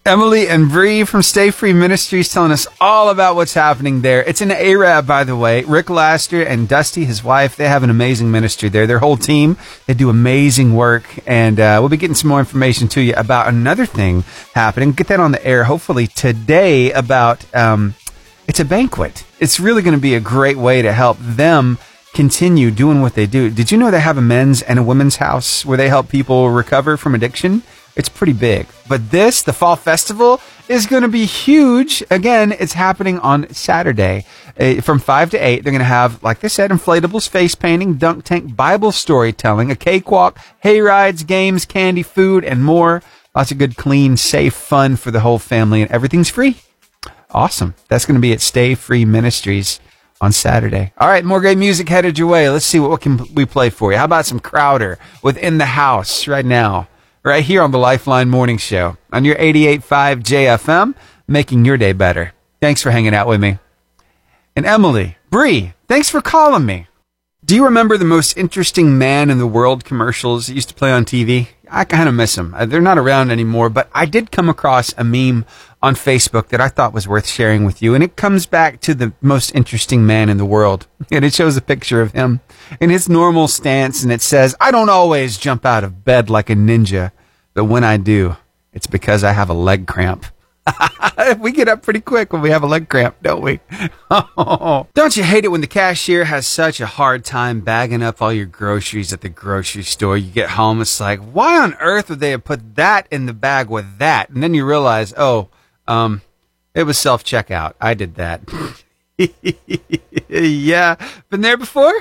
Emily 0.05 0.47
and 0.47 0.69
Bree 0.69 1.03
from 1.03 1.23
Stay 1.23 1.49
Free 1.51 1.73
Ministries 1.73 2.29
telling 2.29 2.51
us 2.51 2.67
all 2.79 3.09
about 3.09 3.35
what's 3.35 3.55
happening 3.55 4.01
there. 4.01 4.23
It's 4.23 4.39
an 4.39 4.51
Arab, 4.51 5.07
by 5.07 5.23
the 5.23 5.35
way. 5.35 5.63
Rick 5.63 5.89
Laster 5.89 6.43
and 6.43 6.67
Dusty, 6.69 7.05
his 7.05 7.23
wife, 7.23 7.55
they 7.55 7.67
have 7.67 7.81
an 7.83 7.89
amazing 7.89 8.29
ministry 8.31 8.69
there. 8.69 8.85
Their 8.87 8.99
whole 8.99 9.17
team, 9.17 9.57
they 9.87 9.95
do 9.95 10.09
amazing 10.09 10.75
work. 10.75 11.05
And 11.25 11.59
uh, 11.59 11.77
we'll 11.79 11.89
be 11.89 11.97
getting 11.97 12.15
some 12.15 12.29
more 12.29 12.39
information 12.39 12.87
to 12.89 13.01
you 13.01 13.15
about 13.15 13.47
another 13.47 13.85
thing 13.87 14.23
happening. 14.53 14.91
Get 14.91 15.07
that 15.07 15.19
on 15.19 15.31
the 15.31 15.45
air, 15.45 15.63
hopefully 15.63 16.07
today, 16.07 16.91
about 16.91 17.43
um, 17.55 17.95
it's 18.47 18.59
a 18.59 18.65
banquet. 18.65 19.25
It's 19.39 19.59
really 19.59 19.81
going 19.81 19.95
to 19.95 20.01
be 20.01 20.13
a 20.15 20.19
great 20.19 20.57
way 20.57 20.83
to 20.83 20.93
help 20.93 21.17
them 21.19 21.79
continue 22.15 22.71
doing 22.71 23.01
what 23.01 23.13
they 23.13 23.27
do. 23.27 23.49
Did 23.49 23.71
you 23.71 23.77
know 23.77 23.91
they 23.91 23.99
have 23.99 24.17
a 24.17 24.21
men's 24.21 24.61
and 24.61 24.79
a 24.79 24.83
women's 24.83 25.17
house 25.17 25.65
where 25.65 25.77
they 25.77 25.89
help 25.89 26.09
people 26.09 26.49
recover 26.49 26.95
from 26.97 27.13
addiction? 27.13 27.61
It's 27.95 28.09
pretty 28.09 28.33
big. 28.33 28.67
But 28.87 29.11
this, 29.11 29.41
the 29.41 29.53
fall 29.53 29.75
festival, 29.75 30.41
is 30.67 30.85
going 30.85 31.03
to 31.03 31.09
be 31.09 31.25
huge. 31.25 32.03
Again, 32.09 32.53
it's 32.53 32.73
happening 32.73 33.19
on 33.19 33.53
Saturday 33.53 34.25
uh, 34.59 34.81
from 34.81 34.99
5 34.99 35.31
to 35.31 35.37
8. 35.37 35.63
They're 35.63 35.71
going 35.71 35.79
to 35.79 35.85
have, 35.85 36.23
like 36.23 36.43
I 36.43 36.47
said, 36.47 36.71
inflatables, 36.71 37.29
face 37.29 37.53
painting, 37.53 37.95
dunk 37.95 38.23
tank, 38.23 38.55
Bible 38.55 38.91
storytelling, 38.91 39.69
a 39.69 39.75
cakewalk, 39.75 40.39
hay 40.61 40.81
rides, 40.81 41.23
games, 41.23 41.65
candy, 41.65 42.03
food, 42.03 42.43
and 42.43 42.63
more. 42.63 43.03
Lots 43.35 43.51
of 43.51 43.57
good, 43.57 43.75
clean, 43.75 44.17
safe 44.17 44.53
fun 44.53 44.95
for 44.95 45.11
the 45.11 45.19
whole 45.19 45.39
family, 45.39 45.81
and 45.81 45.91
everything's 45.91 46.29
free. 46.29 46.57
Awesome. 47.31 47.75
That's 47.89 48.05
going 48.05 48.15
to 48.15 48.21
be 48.21 48.31
at 48.31 48.41
Stay 48.41 48.75
Free 48.75 49.03
Ministries 49.03 49.79
on 50.21 50.31
Saturday. 50.31 50.93
All 50.97 51.07
right, 51.07 51.25
more 51.25 51.41
great 51.41 51.57
music 51.57 51.89
headed 51.89 52.17
your 52.17 52.27
way. 52.27 52.49
Let's 52.49 52.65
see 52.65 52.79
what, 52.79 52.89
what 52.89 53.01
can 53.01 53.33
we 53.33 53.45
play 53.45 53.69
for 53.69 53.91
you. 53.91 53.97
How 53.97 54.05
about 54.05 54.25
some 54.25 54.39
Crowder 54.39 54.97
within 55.21 55.57
the 55.57 55.65
house 55.65 56.27
right 56.27 56.45
now? 56.45 56.87
right 57.25 57.43
here 57.43 57.63
on 57.63 57.71
the 57.71 57.79
Lifeline 57.79 58.29
Morning 58.29 58.57
Show 58.57 58.97
on 59.11 59.25
your 59.25 59.35
88.5 59.35 60.21
JFM, 60.21 60.93
making 61.27 61.65
your 61.65 61.75
day 61.75 61.91
better. 61.91 62.33
Thanks 62.61 62.83
for 62.83 62.91
hanging 62.91 63.15
out 63.15 63.27
with 63.27 63.41
me. 63.41 63.57
And 64.55 64.65
Emily, 64.65 65.17
Bree, 65.31 65.73
thanks 65.87 66.07
for 66.07 66.21
calling 66.21 66.65
me. 66.65 66.87
Do 67.45 67.53
you 67.53 67.65
remember 67.65 67.95
the 67.95 68.05
most 68.05 68.37
interesting 68.37 68.97
man 68.97 69.29
in 69.29 69.37
the 69.37 69.45
world 69.45 69.85
commercials 69.85 70.47
that 70.47 70.55
used 70.55 70.69
to 70.69 70.73
play 70.73 70.91
on 70.91 71.05
TV? 71.05 71.49
I 71.69 71.83
kind 71.85 72.09
of 72.09 72.15
miss 72.15 72.33
them. 72.33 72.55
Uh, 72.55 72.65
they're 72.65 72.81
not 72.81 72.97
around 72.97 73.29
anymore, 73.29 73.69
but 73.69 73.87
I 73.93 74.07
did 74.07 74.31
come 74.31 74.49
across 74.49 74.95
a 74.97 75.03
meme 75.03 75.45
on 75.79 75.93
Facebook 75.93 76.47
that 76.47 76.59
I 76.59 76.69
thought 76.69 76.91
was 76.91 77.07
worth 77.07 77.27
sharing 77.27 77.63
with 77.63 77.83
you. 77.83 77.93
And 77.93 78.03
it 78.03 78.15
comes 78.15 78.47
back 78.47 78.81
to 78.81 78.95
the 78.95 79.13
most 79.21 79.53
interesting 79.53 80.07
man 80.07 80.27
in 80.27 80.37
the 80.37 80.45
world. 80.45 80.87
And 81.11 81.23
it 81.23 81.35
shows 81.35 81.55
a 81.55 81.61
picture 81.61 82.01
of 82.01 82.13
him 82.13 82.39
in 82.81 82.89
his 82.89 83.07
normal 83.07 83.47
stance. 83.47 84.01
And 84.01 84.11
it 84.11 84.23
says, 84.23 84.55
I 84.59 84.71
don't 84.71 84.89
always 84.89 85.37
jump 85.37 85.67
out 85.67 85.83
of 85.83 86.03
bed 86.03 86.31
like 86.31 86.49
a 86.49 86.55
ninja, 86.55 87.11
but 87.53 87.65
when 87.65 87.83
I 87.83 87.97
do, 87.97 88.37
it's 88.73 88.87
because 88.87 89.23
I 89.23 89.33
have 89.33 89.51
a 89.51 89.53
leg 89.53 89.85
cramp. 89.85 90.25
we 91.39 91.51
get 91.51 91.67
up 91.67 91.83
pretty 91.83 92.01
quick 92.01 92.33
when 92.33 92.41
we 92.41 92.49
have 92.49 92.63
a 92.63 92.67
leg 92.67 92.89
cramp, 92.89 93.15
don't 93.21 93.41
we? 93.41 93.59
don't 94.93 95.15
you 95.15 95.23
hate 95.23 95.45
it 95.45 95.49
when 95.49 95.61
the 95.61 95.67
cashier 95.67 96.25
has 96.25 96.47
such 96.47 96.79
a 96.79 96.85
hard 96.85 97.23
time 97.23 97.61
bagging 97.61 98.03
up 98.03 98.21
all 98.21 98.33
your 98.33 98.45
groceries 98.45 99.13
at 99.13 99.21
the 99.21 99.29
grocery 99.29 99.83
store? 99.83 100.17
You 100.17 100.31
get 100.31 100.51
home, 100.51 100.81
it's 100.81 100.99
like, 100.99 101.19
why 101.19 101.59
on 101.59 101.75
earth 101.75 102.09
would 102.09 102.19
they 102.19 102.31
have 102.31 102.43
put 102.43 102.75
that 102.75 103.07
in 103.11 103.25
the 103.25 103.33
bag 103.33 103.69
with 103.69 103.97
that? 103.99 104.29
And 104.29 104.41
then 104.41 104.53
you 104.53 104.65
realize, 104.65 105.13
oh, 105.17 105.49
um, 105.87 106.21
it 106.73 106.83
was 106.83 106.97
self 106.97 107.23
checkout. 107.23 107.73
I 107.79 107.93
did 107.93 108.15
that. 108.15 108.41
yeah, 110.29 110.95
been 111.29 111.41
there 111.41 111.57
before? 111.57 111.93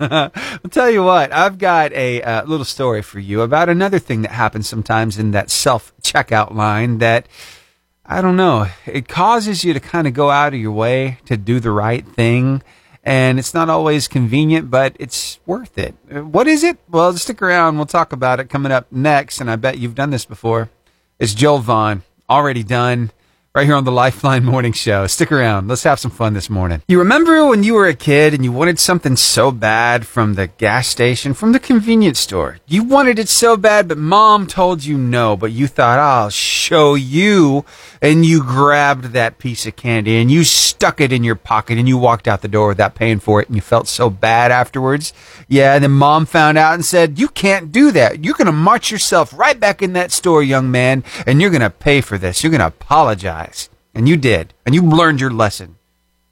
I'll 0.00 0.30
tell 0.70 0.90
you 0.90 1.04
what, 1.04 1.32
I've 1.32 1.58
got 1.58 1.92
a 1.92 2.22
uh, 2.22 2.44
little 2.44 2.64
story 2.64 3.02
for 3.02 3.20
you 3.20 3.42
about 3.42 3.68
another 3.68 3.98
thing 3.98 4.22
that 4.22 4.32
happens 4.32 4.68
sometimes 4.68 5.18
in 5.18 5.30
that 5.30 5.50
self 5.50 5.92
checkout 6.02 6.54
line 6.54 6.98
that 6.98 7.26
I 8.04 8.20
don't 8.20 8.36
know, 8.36 8.66
it 8.84 9.08
causes 9.08 9.64
you 9.64 9.72
to 9.74 9.80
kind 9.80 10.06
of 10.06 10.14
go 10.14 10.30
out 10.30 10.54
of 10.54 10.60
your 10.60 10.72
way 10.72 11.18
to 11.26 11.36
do 11.36 11.60
the 11.60 11.70
right 11.70 12.06
thing. 12.06 12.62
And 13.04 13.38
it's 13.38 13.54
not 13.54 13.68
always 13.68 14.06
convenient, 14.06 14.70
but 14.70 14.96
it's 15.00 15.40
worth 15.44 15.76
it. 15.76 15.94
Uh, 16.12 16.20
what 16.20 16.46
is 16.46 16.62
it? 16.62 16.78
Well, 16.88 17.12
stick 17.14 17.42
around. 17.42 17.76
We'll 17.76 17.86
talk 17.86 18.12
about 18.12 18.38
it 18.38 18.48
coming 18.48 18.70
up 18.70 18.86
next. 18.92 19.40
And 19.40 19.50
I 19.50 19.56
bet 19.56 19.78
you've 19.78 19.96
done 19.96 20.10
this 20.10 20.24
before. 20.24 20.70
It's 21.18 21.34
Joel 21.34 21.58
Vaughn 21.58 22.02
already 22.30 22.62
done 22.62 23.10
right 23.54 23.66
here 23.66 23.76
on 23.76 23.84
the 23.84 23.92
Lifeline 23.92 24.46
Morning 24.46 24.72
Show. 24.72 25.06
Stick 25.06 25.30
around. 25.30 25.68
Let's 25.68 25.82
have 25.82 26.00
some 26.00 26.10
fun 26.10 26.32
this 26.32 26.48
morning. 26.48 26.80
You 26.88 26.98
remember 26.98 27.46
when 27.46 27.62
you 27.62 27.74
were 27.74 27.86
a 27.86 27.92
kid 27.92 28.32
and 28.32 28.42
you 28.42 28.50
wanted 28.50 28.78
something 28.78 29.14
so 29.14 29.50
bad 29.50 30.06
from 30.06 30.34
the 30.34 30.46
gas 30.46 30.88
station, 30.88 31.34
from 31.34 31.52
the 31.52 31.58
convenience 31.58 32.18
store? 32.18 32.60
You 32.66 32.82
wanted 32.82 33.18
it 33.18 33.28
so 33.28 33.58
bad, 33.58 33.88
but 33.88 33.98
mom 33.98 34.46
told 34.46 34.84
you 34.84 34.96
no, 34.96 35.36
but 35.36 35.52
you 35.52 35.66
thought, 35.66 35.98
I'll 35.98 36.30
show 36.30 36.94
you. 36.94 37.66
And 38.00 38.24
you 38.24 38.42
grabbed 38.42 39.12
that 39.12 39.38
piece 39.38 39.66
of 39.66 39.76
candy 39.76 40.16
and 40.16 40.30
you 40.30 40.44
stuck 40.44 40.98
it 40.98 41.12
in 41.12 41.22
your 41.22 41.36
pocket 41.36 41.76
and 41.76 41.86
you 41.86 41.98
walked 41.98 42.26
out 42.26 42.40
the 42.40 42.48
door 42.48 42.68
without 42.68 42.94
paying 42.94 43.20
for 43.20 43.42
it 43.42 43.48
and 43.48 43.54
you 43.54 43.60
felt 43.60 43.86
so 43.86 44.08
bad 44.08 44.50
afterwards. 44.50 45.12
Yeah, 45.46 45.74
and 45.74 45.84
then 45.84 45.90
mom 45.90 46.24
found 46.24 46.56
out 46.56 46.72
and 46.72 46.84
said, 46.86 47.18
You 47.18 47.28
can't 47.28 47.70
do 47.70 47.90
that. 47.90 48.24
You're 48.24 48.34
going 48.34 48.46
to 48.46 48.52
march 48.52 48.90
yourself 48.90 49.38
right 49.38 49.60
back 49.60 49.82
in 49.82 49.92
that 49.92 50.10
store, 50.10 50.42
young 50.42 50.70
man, 50.70 51.04
and 51.26 51.42
you're 51.42 51.50
going 51.50 51.60
to 51.60 51.70
pay 51.70 52.00
for 52.00 52.16
this. 52.16 52.42
You're 52.42 52.50
going 52.50 52.60
to 52.60 52.66
apologize. 52.66 53.41
And 53.94 54.08
you 54.08 54.16
did. 54.16 54.54
And 54.64 54.74
you 54.74 54.82
learned 54.82 55.20
your 55.20 55.30
lesson. 55.30 55.76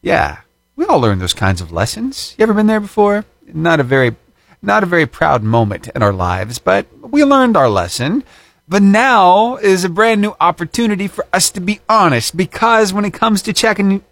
Yeah, 0.02 0.40
we 0.76 0.86
all 0.86 1.00
learn 1.00 1.18
those 1.18 1.34
kinds 1.34 1.60
of 1.60 1.72
lessons. 1.72 2.34
You 2.38 2.42
ever 2.44 2.54
been 2.54 2.66
there 2.66 2.80
before? 2.80 3.24
Not 3.46 3.80
a 3.80 3.82
very 3.82 4.16
not 4.62 4.82
a 4.82 4.86
very 4.86 5.06
proud 5.06 5.42
moment 5.42 5.88
in 5.88 6.02
our 6.02 6.12
lives, 6.12 6.58
but 6.58 6.86
we 7.00 7.24
learned 7.24 7.56
our 7.56 7.68
lesson. 7.68 8.24
But 8.68 8.82
now 8.82 9.56
is 9.56 9.84
a 9.84 9.88
brand 9.88 10.20
new 10.20 10.36
opportunity 10.40 11.08
for 11.08 11.26
us 11.32 11.50
to 11.50 11.60
be 11.60 11.80
honest 11.88 12.36
because 12.36 12.92
when 12.92 13.04
it 13.04 13.12
comes 13.12 13.42
to 13.42 13.52
checking 13.52 14.04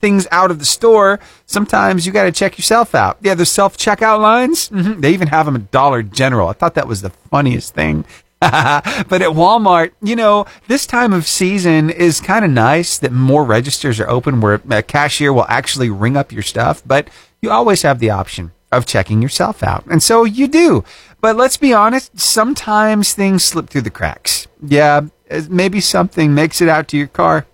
things 0.00 0.26
out 0.30 0.50
of 0.50 0.58
the 0.58 0.64
store, 0.64 1.18
sometimes 1.46 2.04
you 2.04 2.12
got 2.12 2.24
to 2.24 2.32
check 2.32 2.58
yourself 2.58 2.94
out. 2.94 3.16
Yeah, 3.22 3.34
the 3.34 3.46
self 3.46 3.78
checkout 3.78 4.20
lines, 4.20 4.68
mm-hmm. 4.68 5.00
they 5.00 5.14
even 5.14 5.28
have 5.28 5.46
them 5.46 5.56
at 5.56 5.70
Dollar 5.70 6.02
General. 6.02 6.48
I 6.48 6.52
thought 6.52 6.74
that 6.74 6.88
was 6.88 7.00
the 7.00 7.10
funniest 7.10 7.74
thing. 7.74 8.04
but 9.08 9.22
at 9.22 9.30
Walmart, 9.30 9.92
you 10.02 10.16
know, 10.16 10.46
this 10.66 10.84
time 10.84 11.12
of 11.12 11.28
season 11.28 11.90
is 11.90 12.20
kind 12.20 12.44
of 12.44 12.50
nice 12.50 12.98
that 12.98 13.12
more 13.12 13.44
registers 13.44 14.00
are 14.00 14.08
open 14.08 14.40
where 14.40 14.60
a 14.68 14.82
cashier 14.82 15.32
will 15.32 15.46
actually 15.48 15.90
ring 15.90 16.16
up 16.16 16.32
your 16.32 16.42
stuff, 16.42 16.82
but 16.84 17.08
you 17.40 17.52
always 17.52 17.82
have 17.82 18.00
the 18.00 18.10
option 18.10 18.50
of 18.72 18.84
checking 18.84 19.22
yourself 19.22 19.62
out. 19.62 19.86
And 19.86 20.02
so 20.02 20.24
you 20.24 20.48
do. 20.48 20.82
But 21.20 21.36
let's 21.36 21.56
be 21.56 21.72
honest, 21.72 22.18
sometimes 22.18 23.12
things 23.12 23.44
slip 23.44 23.70
through 23.70 23.82
the 23.82 23.90
cracks. 23.90 24.48
Yeah, 24.60 25.02
maybe 25.48 25.80
something 25.80 26.34
makes 26.34 26.60
it 26.60 26.68
out 26.68 26.88
to 26.88 26.96
your 26.96 27.06
car 27.06 27.46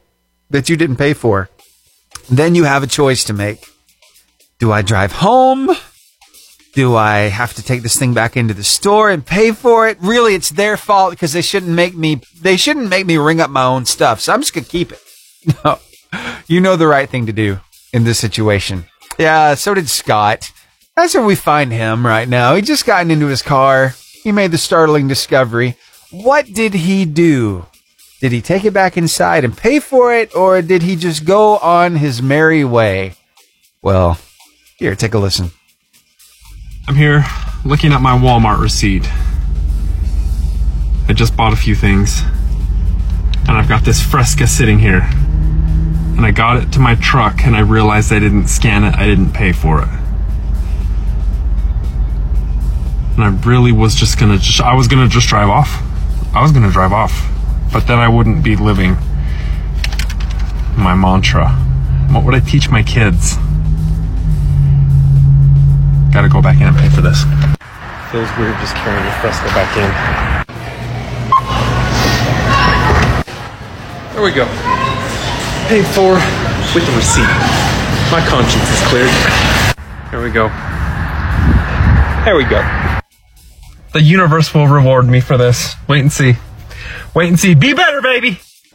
that 0.48 0.70
you 0.70 0.76
didn't 0.76 0.96
pay 0.96 1.12
for. 1.12 1.50
Then 2.30 2.54
you 2.54 2.64
have 2.64 2.82
a 2.82 2.86
choice 2.86 3.24
to 3.24 3.34
make. 3.34 3.68
Do 4.58 4.72
I 4.72 4.80
drive 4.80 5.12
home? 5.12 5.68
Do 6.78 6.94
I 6.94 7.22
have 7.22 7.54
to 7.54 7.62
take 7.64 7.82
this 7.82 7.98
thing 7.98 8.14
back 8.14 8.36
into 8.36 8.54
the 8.54 8.62
store 8.62 9.10
and 9.10 9.26
pay 9.26 9.50
for 9.50 9.88
it? 9.88 9.98
Really, 10.00 10.36
it's 10.36 10.50
their 10.50 10.76
fault 10.76 11.10
because 11.10 11.32
they 11.32 11.42
shouldn't 11.42 11.72
make 11.72 11.96
me, 11.96 12.20
they 12.40 12.56
shouldn't 12.56 12.88
make 12.88 13.04
me 13.04 13.16
ring 13.16 13.40
up 13.40 13.50
my 13.50 13.64
own 13.64 13.84
stuff. 13.84 14.20
So 14.20 14.32
I'm 14.32 14.42
just 14.42 14.54
going 14.54 14.62
to 14.62 14.70
keep 14.70 14.92
it. 14.92 15.00
No, 15.64 15.80
you 16.46 16.60
know 16.60 16.76
the 16.76 16.86
right 16.86 17.10
thing 17.10 17.26
to 17.26 17.32
do 17.32 17.58
in 17.92 18.04
this 18.04 18.20
situation. 18.20 18.84
Yeah, 19.18 19.56
so 19.56 19.74
did 19.74 19.88
Scott. 19.88 20.52
That's 20.94 21.16
where 21.16 21.24
we 21.24 21.34
find 21.34 21.72
him 21.72 22.06
right 22.06 22.28
now. 22.28 22.54
He 22.54 22.62
just 22.62 22.86
gotten 22.86 23.10
into 23.10 23.26
his 23.26 23.42
car. 23.42 23.94
He 24.22 24.30
made 24.30 24.52
the 24.52 24.56
startling 24.56 25.08
discovery. 25.08 25.74
What 26.12 26.46
did 26.46 26.74
he 26.74 27.04
do? 27.04 27.66
Did 28.20 28.30
he 28.30 28.40
take 28.40 28.64
it 28.64 28.72
back 28.72 28.96
inside 28.96 29.44
and 29.44 29.58
pay 29.58 29.80
for 29.80 30.14
it, 30.14 30.32
or 30.36 30.62
did 30.62 30.84
he 30.84 30.94
just 30.94 31.24
go 31.24 31.58
on 31.58 31.96
his 31.96 32.22
merry 32.22 32.64
way? 32.64 33.14
Well, 33.82 34.20
here, 34.76 34.94
take 34.94 35.14
a 35.14 35.18
listen. 35.18 35.50
I'm 36.88 36.96
here 36.96 37.24
looking 37.64 37.92
at 37.92 38.00
my 38.00 38.18
Walmart 38.18 38.60
receipt. 38.60 39.06
I 41.08 41.12
just 41.12 41.36
bought 41.36 41.52
a 41.52 41.56
few 41.56 41.76
things. 41.76 42.22
And 43.46 43.50
I've 43.50 43.68
got 43.68 43.84
this 43.84 44.02
Fresca 44.02 44.46
sitting 44.48 44.80
here. 44.80 45.08
And 46.16 46.26
I 46.26 46.32
got 46.32 46.56
it 46.56 46.72
to 46.72 46.80
my 46.80 46.96
truck 46.96 47.44
and 47.44 47.54
I 47.54 47.60
realized 47.60 48.12
I 48.12 48.18
didn't 48.18 48.48
scan 48.48 48.82
it, 48.82 48.96
I 48.96 49.06
didn't 49.06 49.32
pay 49.32 49.52
for 49.52 49.82
it. 49.82 49.88
and 53.18 53.24
I 53.24 53.48
really 53.48 53.72
was 53.72 53.96
just 53.96 54.16
gonna 54.16 54.38
just 54.38 54.60
I 54.60 54.74
was 54.74 54.86
gonna 54.86 55.08
just 55.08 55.26
drive 55.26 55.48
off. 55.48 55.82
I 56.32 56.40
was 56.40 56.52
gonna 56.52 56.70
drive 56.70 56.92
off, 56.92 57.28
but 57.72 57.88
then 57.88 57.98
I 57.98 58.08
wouldn't 58.08 58.44
be 58.44 58.54
living 58.54 58.96
my 60.76 60.94
mantra. 60.94 61.48
What 62.12 62.24
would 62.24 62.34
I 62.36 62.40
teach 62.40 62.70
my 62.70 62.84
kids? 62.84 63.36
Gotta 66.18 66.28
go 66.28 66.42
back 66.42 66.56
in 66.56 66.66
and 66.66 66.76
pay 66.76 66.88
for 66.88 67.00
this. 67.00 67.22
Feels 68.10 68.28
weird 68.36 68.58
just 68.58 68.74
carrying 68.74 69.04
the 69.04 69.12
Fresca 69.22 69.46
back 69.54 69.70
in. 69.78 69.86
There 74.14 74.24
we 74.24 74.32
go. 74.32 74.44
Paid 75.68 75.86
for 75.86 76.14
with 76.74 76.84
the 76.86 76.92
receipt. 76.96 77.22
My 78.10 78.20
conscience 78.26 78.68
is 78.68 78.82
cleared. 78.88 79.14
There 80.10 80.20
we 80.20 80.30
go. 80.32 80.48
There 82.24 82.34
we 82.34 82.42
go. 82.42 82.66
The 83.92 84.02
universe 84.02 84.52
will 84.52 84.66
reward 84.66 85.06
me 85.06 85.20
for 85.20 85.36
this. 85.36 85.74
Wait 85.86 86.00
and 86.00 86.12
see. 86.12 86.34
Wait 87.14 87.28
and 87.28 87.38
see. 87.38 87.54
Be 87.54 87.74
better, 87.74 88.02
baby. 88.02 88.40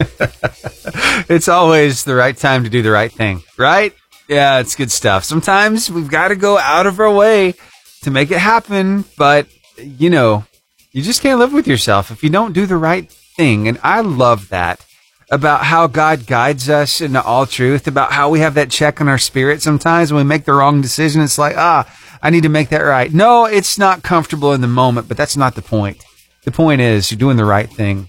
it's 1.28 1.48
always 1.48 2.04
the 2.04 2.14
right 2.14 2.38
time 2.38 2.64
to 2.64 2.70
do 2.70 2.80
the 2.80 2.90
right 2.90 3.12
thing, 3.12 3.42
right? 3.58 3.92
Yeah, 4.28 4.58
it's 4.60 4.74
good 4.74 4.90
stuff. 4.90 5.24
Sometimes 5.24 5.90
we've 5.90 6.08
got 6.10 6.28
to 6.28 6.36
go 6.36 6.56
out 6.58 6.86
of 6.86 6.98
our 7.00 7.12
way 7.12 7.54
to 8.02 8.10
make 8.10 8.30
it 8.30 8.38
happen, 8.38 9.04
but 9.18 9.46
you 9.78 10.08
know, 10.10 10.44
you 10.92 11.02
just 11.02 11.20
can't 11.22 11.38
live 11.38 11.52
with 11.52 11.66
yourself 11.66 12.10
if 12.10 12.22
you 12.22 12.30
don't 12.30 12.52
do 12.52 12.66
the 12.66 12.76
right 12.76 13.10
thing. 13.10 13.68
And 13.68 13.78
I 13.82 14.00
love 14.00 14.48
that. 14.50 14.84
about 15.30 15.64
how 15.64 15.86
God 15.86 16.26
guides 16.26 16.68
us 16.68 17.00
into 17.00 17.22
all 17.22 17.46
truth, 17.46 17.86
about 17.86 18.12
how 18.12 18.28
we 18.30 18.40
have 18.40 18.54
that 18.54 18.70
check 18.70 19.00
on 19.00 19.08
our 19.08 19.18
spirit 19.18 19.62
sometimes 19.62 20.12
when 20.12 20.24
we 20.24 20.28
make 20.28 20.44
the 20.44 20.52
wrong 20.52 20.80
decision. 20.80 21.22
It's 21.22 21.38
like, 21.38 21.56
ah, 21.56 21.90
I 22.22 22.30
need 22.30 22.42
to 22.42 22.48
make 22.48 22.68
that 22.68 22.82
right. 22.82 23.12
No, 23.12 23.44
it's 23.46 23.78
not 23.78 24.02
comfortable 24.02 24.52
in 24.52 24.60
the 24.60 24.68
moment, 24.68 25.08
but 25.08 25.16
that's 25.16 25.36
not 25.36 25.54
the 25.54 25.62
point. 25.62 26.04
The 26.44 26.50
point 26.52 26.80
is 26.80 27.10
you're 27.10 27.18
doing 27.18 27.36
the 27.36 27.44
right 27.44 27.70
thing 27.70 28.08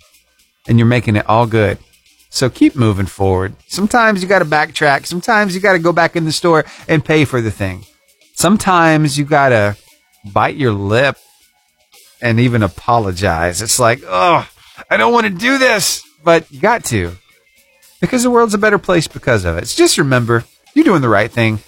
and 0.68 0.78
you're 0.78 0.86
making 0.88 1.16
it 1.16 1.28
all 1.28 1.48
good. 1.48 1.78
So 2.36 2.50
keep 2.50 2.76
moving 2.76 3.06
forward. 3.06 3.56
Sometimes 3.68 4.22
you 4.22 4.28
got 4.28 4.40
to 4.40 4.46
backtrack. 4.46 5.06
Sometimes 5.06 5.56
you 5.56 5.62
got 5.62 5.72
to 5.72 5.80
go 5.80 5.94
back 5.94 6.18
in 6.18 6.26
the 6.26 6.34
store 6.34 6.66
and 6.86 7.04
pay 7.04 7.24
for 7.24 7.40
the 7.40 7.50
thing. 7.50 7.86
Sometimes 8.34 9.18
you 9.18 9.24
got 9.24 9.50
to 9.50 9.78
bite 10.34 10.58
your 10.58 10.74
lip 10.74 11.18
and 12.22 12.42
even 12.42 12.62
apologize. 12.62 13.62
It's 13.62 13.80
like, 13.80 14.02
oh, 14.06 14.46
I 14.90 14.98
don't 14.98 15.14
want 15.14 15.28
to 15.28 15.34
do 15.34 15.58
this, 15.58 16.06
but 16.26 16.52
you 16.52 16.60
got 16.60 16.84
to 16.86 17.16
because 18.02 18.24
the 18.24 18.30
world's 18.30 18.54
a 18.54 18.58
better 18.58 18.80
place 18.80 19.08
because 19.08 19.46
of 19.46 19.58
it. 19.58 19.70
So 19.70 19.78
just 19.78 19.98
remember, 19.98 20.44
you're 20.74 20.84
doing 20.84 21.02
the 21.02 21.08
right 21.08 21.32
thing. 21.32 21.60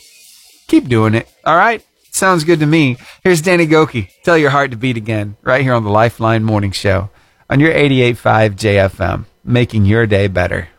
Keep 0.67 0.89
doing 0.89 1.13
it. 1.13 1.29
All 1.45 1.55
right. 1.55 1.81
Sounds 2.11 2.43
good 2.43 2.59
to 2.59 2.65
me. 2.65 2.97
Here's 3.23 3.41
Danny 3.41 3.67
Gokey. 3.67 4.09
Tell 4.23 4.37
your 4.37 4.49
heart 4.49 4.71
to 4.71 4.77
beat 4.77 4.97
again 4.97 5.37
right 5.43 5.61
here 5.61 5.73
on 5.73 5.85
the 5.85 5.89
Lifeline 5.89 6.43
Morning 6.43 6.71
Show 6.71 7.09
on 7.49 7.61
your 7.61 7.71
88.5 7.71 8.55
JFM, 8.55 9.25
making 9.47 9.85
your 9.85 10.05
day 10.05 10.27
better. 10.27 10.69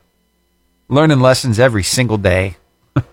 Learning 0.89 1.21
lessons 1.21 1.59
every 1.59 1.83
single 1.83 2.19
day. 2.19 2.57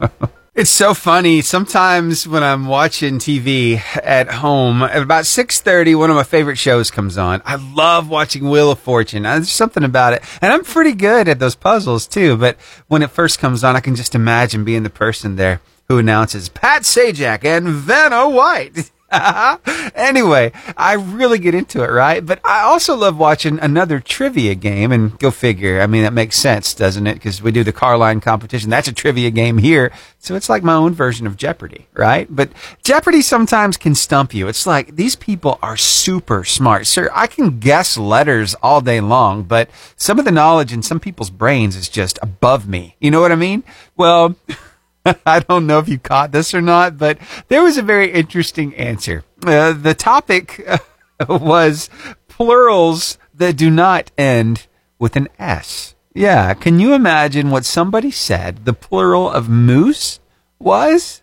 It's 0.55 0.69
so 0.69 0.93
funny. 0.93 1.41
Sometimes 1.41 2.25
when 2.25 2.41
I'm 2.41 2.65
watching 2.67 3.17
TV 3.17 3.81
at 4.01 4.31
home, 4.31 4.83
at 4.83 5.01
about 5.01 5.25
6.30, 5.25 5.97
one 5.99 6.09
of 6.09 6.15
my 6.15 6.23
favorite 6.23 6.57
shows 6.57 6.89
comes 6.89 7.17
on. 7.17 7.41
I 7.43 7.55
love 7.55 8.07
watching 8.07 8.49
Wheel 8.49 8.71
of 8.71 8.79
Fortune. 8.79 9.25
Uh, 9.25 9.33
There's 9.33 9.49
something 9.51 9.83
about 9.83 10.13
it. 10.13 10.23
And 10.41 10.53
I'm 10.53 10.63
pretty 10.63 10.93
good 10.93 11.27
at 11.27 11.39
those 11.39 11.55
puzzles 11.55 12.07
too. 12.07 12.37
But 12.37 12.55
when 12.87 13.03
it 13.03 13.11
first 13.11 13.37
comes 13.37 13.65
on, 13.65 13.75
I 13.75 13.81
can 13.81 13.97
just 13.97 14.15
imagine 14.15 14.63
being 14.63 14.83
the 14.83 14.89
person 14.89 15.35
there 15.35 15.59
who 15.89 15.97
announces 15.97 16.47
Pat 16.47 16.83
Sajak 16.83 17.43
and 17.43 17.67
Vanna 17.67 18.29
White. 18.29 18.91
anyway, 19.95 20.51
I 20.77 20.93
really 20.93 21.39
get 21.39 21.55
into 21.55 21.83
it, 21.83 21.89
right? 21.91 22.25
But 22.25 22.39
I 22.43 22.61
also 22.61 22.95
love 22.95 23.17
watching 23.17 23.59
another 23.59 23.99
trivia 23.99 24.55
game, 24.55 24.91
and 24.91 25.17
go 25.19 25.31
figure. 25.31 25.81
I 25.81 25.87
mean, 25.87 26.03
that 26.03 26.13
makes 26.13 26.37
sense, 26.37 26.73
doesn't 26.73 27.07
it? 27.07 27.15
Because 27.15 27.41
we 27.41 27.51
do 27.51 27.63
the 27.63 27.73
car 27.73 27.97
line 27.97 28.21
competition. 28.21 28.69
That's 28.69 28.87
a 28.87 28.93
trivia 28.93 29.31
game 29.31 29.57
here. 29.57 29.91
So 30.19 30.35
it's 30.35 30.49
like 30.49 30.63
my 30.63 30.73
own 30.73 30.93
version 30.93 31.27
of 31.27 31.37
Jeopardy, 31.37 31.87
right? 31.93 32.27
But 32.29 32.51
Jeopardy 32.83 33.21
sometimes 33.21 33.77
can 33.77 33.93
stump 33.93 34.33
you. 34.33 34.47
It's 34.47 34.65
like 34.65 34.95
these 34.95 35.15
people 35.15 35.59
are 35.61 35.77
super 35.77 36.43
smart. 36.43 36.87
Sir, 36.87 37.09
I 37.13 37.27
can 37.27 37.59
guess 37.59 37.97
letters 37.97 38.55
all 38.55 38.81
day 38.81 39.01
long, 39.01 39.43
but 39.43 39.69
some 39.95 40.17
of 40.17 40.25
the 40.25 40.31
knowledge 40.31 40.73
in 40.73 40.81
some 40.81 40.99
people's 40.99 41.29
brains 41.29 41.75
is 41.75 41.89
just 41.89 42.17
above 42.21 42.67
me. 42.67 42.95
You 42.99 43.11
know 43.11 43.21
what 43.21 43.31
I 43.31 43.35
mean? 43.35 43.63
Well, 43.95 44.35
I 45.25 45.39
don't 45.39 45.67
know 45.67 45.79
if 45.79 45.87
you 45.87 45.99
caught 45.99 46.31
this 46.31 46.53
or 46.53 46.61
not, 46.61 46.97
but 46.97 47.17
there 47.47 47.63
was 47.63 47.77
a 47.77 47.81
very 47.83 48.11
interesting 48.11 48.75
answer. 48.75 49.23
Uh, 49.45 49.73
the 49.73 49.93
topic 49.93 50.67
was 51.29 51.89
plurals 52.27 53.17
that 53.33 53.57
do 53.57 53.69
not 53.69 54.11
end 54.17 54.67
with 54.99 55.15
an 55.15 55.27
S. 55.39 55.95
Yeah, 56.13 56.53
can 56.53 56.79
you 56.79 56.93
imagine 56.93 57.49
what 57.49 57.65
somebody 57.65 58.09
said 58.11 58.65
the 58.65 58.73
plural 58.73 59.29
of 59.29 59.49
moose 59.49 60.19
was? 60.59 61.21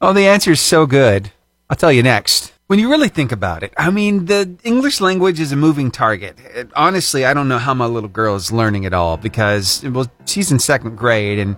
Oh, 0.00 0.12
the 0.12 0.26
answer 0.26 0.50
is 0.52 0.60
so 0.60 0.86
good. 0.86 1.30
I'll 1.70 1.76
tell 1.76 1.92
you 1.92 2.02
next. 2.02 2.52
When 2.66 2.78
you 2.78 2.90
really 2.90 3.08
think 3.08 3.30
about 3.30 3.62
it, 3.62 3.72
I 3.76 3.90
mean, 3.90 4.24
the 4.24 4.56
English 4.64 5.00
language 5.00 5.38
is 5.38 5.52
a 5.52 5.56
moving 5.56 5.90
target. 5.90 6.38
It- 6.54 6.70
honestly, 6.74 7.24
I 7.24 7.34
don't 7.34 7.48
know 7.48 7.58
how 7.58 7.74
my 7.74 7.86
little 7.86 8.08
girl 8.08 8.34
is 8.34 8.50
learning 8.50 8.84
it 8.84 8.92
all 8.94 9.16
because, 9.16 9.84
well, 9.84 10.10
she's 10.24 10.50
in 10.50 10.58
second 10.58 10.96
grade 10.96 11.38
and 11.38 11.56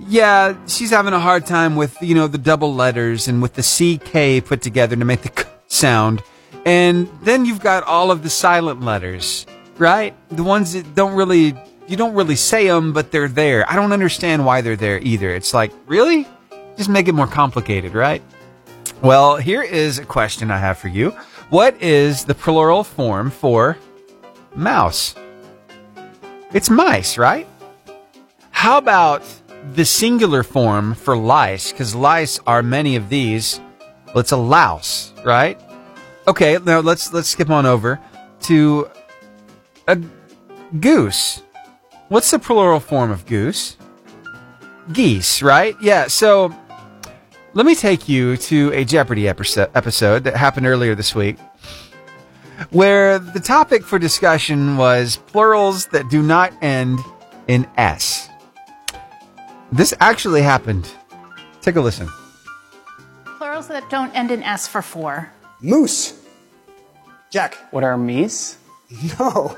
yeah, 0.00 0.56
she's 0.66 0.90
having 0.90 1.12
a 1.12 1.20
hard 1.20 1.46
time 1.46 1.76
with, 1.76 2.00
you 2.00 2.14
know, 2.14 2.28
the 2.28 2.38
double 2.38 2.74
letters 2.74 3.28
and 3.28 3.42
with 3.42 3.54
the 3.54 3.62
CK 3.62 4.44
put 4.46 4.62
together 4.62 4.96
to 4.96 5.04
make 5.04 5.22
the 5.22 5.28
k 5.28 5.44
sound. 5.66 6.22
And 6.64 7.08
then 7.22 7.44
you've 7.44 7.60
got 7.60 7.84
all 7.84 8.10
of 8.10 8.22
the 8.22 8.30
silent 8.30 8.82
letters, 8.82 9.46
right? 9.76 10.14
The 10.30 10.44
ones 10.44 10.72
that 10.74 10.94
don't 10.94 11.14
really, 11.14 11.54
you 11.86 11.96
don't 11.96 12.14
really 12.14 12.36
say 12.36 12.66
them, 12.66 12.92
but 12.92 13.10
they're 13.10 13.28
there. 13.28 13.68
I 13.70 13.76
don't 13.76 13.92
understand 13.92 14.44
why 14.44 14.60
they're 14.60 14.76
there 14.76 14.98
either. 14.98 15.34
It's 15.34 15.54
like, 15.54 15.72
really? 15.86 16.26
Just 16.76 16.88
make 16.88 17.08
it 17.08 17.12
more 17.12 17.26
complicated, 17.26 17.94
right? 17.94 18.22
Well, 19.02 19.36
here 19.36 19.62
is 19.62 19.98
a 19.98 20.04
question 20.04 20.50
I 20.50 20.58
have 20.58 20.78
for 20.78 20.88
you. 20.88 21.10
What 21.50 21.80
is 21.82 22.24
the 22.24 22.34
plural 22.34 22.84
form 22.84 23.30
for 23.30 23.78
mouse? 24.54 25.14
It's 26.52 26.68
mice, 26.68 27.16
right? 27.16 27.46
How 28.50 28.78
about 28.78 29.22
the 29.72 29.84
singular 29.84 30.42
form 30.42 30.94
for 30.94 31.16
lice? 31.16 31.72
Because 31.72 31.94
lice 31.94 32.40
are 32.46 32.62
many 32.62 32.96
of 32.96 33.08
these. 33.08 33.60
Well, 34.06 34.18
it's 34.18 34.32
a 34.32 34.36
louse, 34.36 35.12
right? 35.24 35.60
Okay, 36.26 36.58
now 36.58 36.80
let's 36.80 37.12
let's 37.12 37.28
skip 37.28 37.50
on 37.50 37.66
over 37.66 38.00
to 38.42 38.90
a 39.86 39.98
goose. 40.80 41.42
What's 42.08 42.30
the 42.30 42.38
plural 42.38 42.80
form 42.80 43.10
of 43.10 43.26
goose? 43.26 43.76
Geese, 44.92 45.42
right? 45.42 45.76
Yeah. 45.80 46.06
So 46.06 46.54
let 47.54 47.66
me 47.66 47.74
take 47.74 48.08
you 48.08 48.36
to 48.36 48.72
a 48.72 48.84
Jeopardy 48.84 49.28
episode, 49.28 49.70
episode 49.74 50.24
that 50.24 50.36
happened 50.36 50.66
earlier 50.66 50.94
this 50.94 51.14
week, 51.14 51.36
where 52.70 53.18
the 53.18 53.40
topic 53.40 53.84
for 53.84 53.98
discussion 53.98 54.76
was 54.76 55.16
plurals 55.16 55.86
that 55.86 56.08
do 56.08 56.22
not 56.22 56.52
end 56.62 57.00
in 57.46 57.68
S. 57.76 58.27
This 59.72 59.92
actually 60.00 60.42
happened. 60.42 60.90
Take 61.60 61.76
a 61.76 61.80
listen. 61.80 62.08
Plurals 63.38 63.68
that 63.68 63.88
don't 63.90 64.14
end 64.14 64.30
in 64.30 64.42
S 64.42 64.66
for 64.66 64.82
four. 64.82 65.30
Moose. 65.60 66.14
Jack. 67.30 67.54
What 67.70 67.84
are 67.84 67.96
meese? 67.96 68.56
No. 69.18 69.54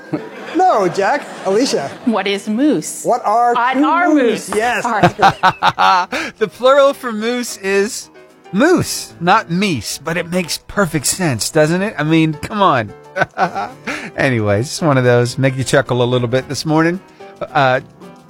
No, 0.57 0.89
Jack. 0.89 1.25
Alicia. 1.45 1.87
What 2.03 2.27
is 2.27 2.49
moose? 2.49 3.05
What 3.05 3.23
are 3.23 3.55
On 3.57 3.77
two 3.77 3.83
our 3.85 4.09
moose. 4.13 4.49
Yes. 4.53 4.83
The 6.37 6.47
plural 6.49 6.93
for 6.93 7.13
moose 7.13 7.55
is 7.57 8.09
moose, 8.51 9.13
not 9.21 9.47
meese, 9.47 10.03
but 10.03 10.17
it 10.17 10.27
makes 10.29 10.57
perfect 10.67 11.05
sense, 11.05 11.49
doesn't 11.49 11.81
it? 11.81 11.95
I 11.97 12.03
mean, 12.03 12.33
come 12.33 12.61
on. 12.61 12.93
Anyways, 14.17 14.67
it's 14.67 14.81
one 14.81 14.97
of 14.97 15.05
those 15.05 15.37
make 15.37 15.55
you 15.55 15.63
chuckle 15.63 16.03
a 16.03 16.05
little 16.05 16.27
bit 16.27 16.49
this 16.49 16.65
morning. 16.65 16.99
Uh, 17.39 17.79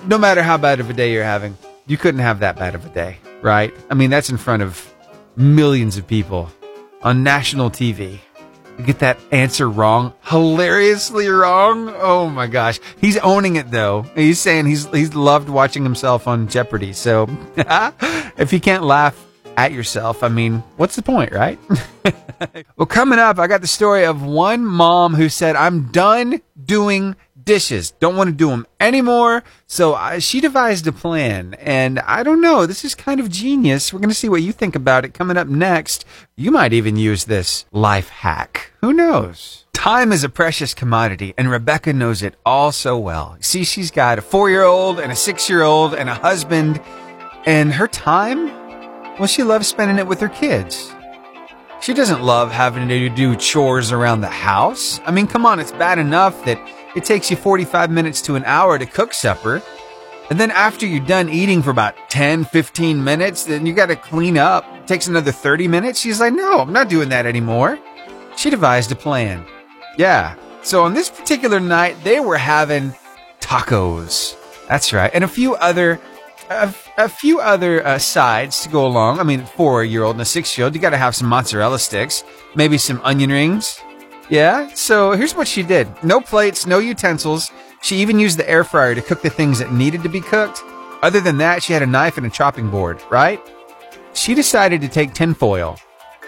no 0.06 0.20
matter 0.20 0.44
how 0.44 0.58
bad 0.58 0.80
of 0.80 0.90
a 0.90 0.94
day 0.94 1.12
you're 1.14 1.24
having, 1.24 1.58
you 1.88 1.98
couldn't 1.98 2.22
have 2.22 2.40
that 2.40 2.56
bad 2.58 2.76
of 2.76 2.86
a 2.86 2.90
day, 2.90 3.18
right? 3.42 3.74
I 3.90 3.94
mean, 3.94 4.10
that's 4.10 4.30
in 4.30 4.38
front 4.38 4.64
of 4.64 4.94
millions 5.36 5.98
of 5.98 6.08
people 6.08 6.50
on 7.04 7.24
national 7.24 7.70
TV. 7.70 8.20
You 8.78 8.86
get 8.86 9.00
that 9.00 9.20
answer 9.32 9.70
wrong, 9.70 10.14
hilariously 10.24 11.28
wrong. 11.28 11.94
Oh 11.98 12.30
my 12.30 12.48
gosh, 12.48 12.80
he's 13.00 13.18
owning 13.18 13.56
it 13.56 13.70
though. 13.70 14.04
He's 14.16 14.40
saying 14.40 14.66
he's 14.66 14.86
he's 14.88 15.14
loved 15.14 15.50
watching 15.50 15.84
himself 15.84 16.28
on 16.28 16.48
Jeopardy. 16.48 16.94
So 16.94 17.30
if 18.38 18.54
you 18.54 18.60
can't 18.60 18.84
laugh 18.84 19.24
at 19.58 19.72
yourself, 19.72 20.24
I 20.24 20.30
mean, 20.30 20.64
what's 20.78 20.96
the 20.96 21.02
point, 21.02 21.32
right? 21.32 21.60
well, 22.76 22.88
coming 22.88 23.20
up, 23.20 23.38
I 23.38 23.48
got 23.48 23.62
the 23.62 23.68
story 23.68 24.06
of 24.06 24.24
one 24.24 24.66
mom 24.66 25.14
who 25.14 25.30
said, 25.30 25.56
"I'm 25.56 25.92
done 25.92 26.42
doing." 26.64 27.16
Dishes 27.44 27.92
don't 27.92 28.16
want 28.16 28.30
to 28.30 28.36
do 28.36 28.50
them 28.50 28.68
anymore, 28.80 29.44
so 29.66 29.96
I, 29.96 30.20
she 30.20 30.42
devised 30.42 30.86
a 30.88 30.92
plan, 30.92 31.56
and 31.56 32.00
I 32.00 32.24
don't 32.24 32.42
know. 32.42 32.66
This 32.66 32.84
is 32.84 32.94
kind 32.94 33.20
of 33.20 33.30
genius. 33.30 33.94
We're 33.94 34.00
going 34.00 34.10
to 34.10 34.16
see 34.16 34.30
what 34.30 34.42
you 34.42 34.52
think 34.52 34.76
about 34.76 35.06
it 35.06 35.14
coming 35.14 35.38
up 35.38 35.48
next. 35.48 36.06
You 36.36 36.52
might 36.52 36.74
even 36.74 36.98
use 36.98 37.26
this 37.26 37.66
life 37.72 38.10
hack. 38.10 38.74
Who 38.82 38.94
knows? 38.94 39.66
Time 39.74 40.12
is 40.12 40.24
a 40.24 40.30
precious 40.30 40.74
commodity, 40.74 41.34
and 41.38 41.50
Rebecca 41.50 41.94
knows 41.94 42.22
it 42.22 42.36
all 42.46 42.72
so 42.72 43.00
well. 43.00 43.38
See, 43.40 43.64
she's 43.64 43.92
got 43.92 44.20
a 44.20 44.22
four 44.22 44.50
year 44.50 44.64
old 44.64 45.00
and 45.00 45.12
a 45.12 45.16
six 45.16 45.50
year 45.50 45.64
old 45.64 45.94
and 45.94 46.10
a 46.10 46.14
husband, 46.14 46.82
and 47.46 47.74
her 47.74 47.88
time, 47.88 48.48
well, 49.18 49.28
she 49.28 49.44
loves 49.44 49.68
spending 49.68 49.98
it 49.98 50.08
with 50.08 50.20
her 50.20 50.30
kids. 50.30 50.94
She 51.82 51.96
doesn't 51.96 52.22
love 52.22 52.52
having 52.52 52.88
to 52.90 53.10
do 53.10 53.36
chores 53.36 53.92
around 53.92 54.22
the 54.22 54.28
house. 54.28 55.02
I 55.04 55.10
mean, 55.10 55.26
come 55.26 55.48
on, 55.48 55.60
it's 55.60 55.72
bad 55.72 55.98
enough 55.98 56.46
that 56.46 56.60
it 56.96 57.06
takes 57.06 57.30
you 57.32 57.38
45 57.38 57.92
minutes 57.92 58.22
to 58.24 58.36
an 58.36 58.44
hour 58.46 58.78
to 58.78 58.86
cook 58.86 59.14
supper. 59.14 59.62
And 60.30 60.40
then 60.40 60.52
after 60.52 60.86
you're 60.86 61.06
done 61.06 61.30
eating 61.30 61.62
for 61.62 61.72
about 61.72 61.96
10, 62.10 62.46
15 62.46 63.04
minutes, 63.04 63.44
then 63.44 63.66
you 63.66 63.74
got 63.74 63.88
to 63.88 63.96
clean 63.96 64.38
up. 64.38 64.66
It 64.78 64.88
takes 64.88 65.08
another 65.08 65.32
30 65.32 65.68
minutes. 65.68 66.00
She's 66.00 66.20
like, 66.20 66.34
no, 66.34 66.60
I'm 66.60 66.72
not 66.72 66.90
doing 66.90 67.10
that 67.10 67.26
anymore. 67.26 67.80
She 68.38 68.50
devised 68.50 68.92
a 68.92 68.96
plan. 68.96 69.46
Yeah. 69.98 70.36
So 70.62 70.84
on 70.84 70.94
this 70.94 71.10
particular 71.10 71.60
night, 71.60 71.98
they 72.04 72.20
were 72.20 72.38
having 72.38 72.94
tacos. 73.42 74.38
That's 74.68 74.94
right. 74.94 75.12
And 75.14 75.24
a 75.24 75.28
few 75.28 75.56
other, 75.56 76.00
a, 76.50 76.74
a 76.98 77.10
few 77.10 77.42
other 77.42 77.86
uh, 77.86 77.98
sides 77.98 78.62
to 78.64 78.70
go 78.70 78.86
along. 78.86 79.20
I 79.20 79.24
mean, 79.24 79.46
four 79.46 79.84
year 79.84 80.04
old 80.04 80.16
and 80.16 80.22
a 80.22 80.26
six 80.26 80.58
year 80.58 80.66
old, 80.66 80.76
you 80.76 80.82
got 80.82 80.92
to 80.92 80.98
have 80.98 81.16
some 81.16 81.28
mozzarella 81.28 81.80
sticks, 81.80 82.24
maybe 82.56 82.78
some 82.78 83.02
onion 83.04 83.32
rings. 83.32 83.82
Yeah. 84.32 84.70
So 84.74 85.12
here's 85.12 85.36
what 85.36 85.48
she 85.48 85.62
did. 85.62 85.90
No 86.04 86.22
plates, 86.22 86.66
no 86.66 86.80
utensils. 86.80 87.52
She 87.82 87.98
even 87.98 88.18
used 88.18 88.40
the 88.40 88.50
air 88.50 88.64
fryer 88.64 88.96
to 88.96 89.02
cook 89.02 89.22
the 89.22 89.30
things 89.30 89.60
that 89.60 89.74
needed 89.74 90.04
to 90.04 90.10
be 90.10 90.22
cooked. 90.22 90.64
Other 91.02 91.20
than 91.20 91.38
that, 91.40 91.62
she 91.62 91.74
had 91.74 91.82
a 91.82 91.88
knife 91.88 92.18
and 92.18 92.26
a 92.26 92.30
chopping 92.30 92.70
board, 92.70 93.02
right? 93.10 93.42
She 94.14 94.34
decided 94.34 94.80
to 94.82 94.88
take 94.88 95.14
tinfoil 95.14 95.78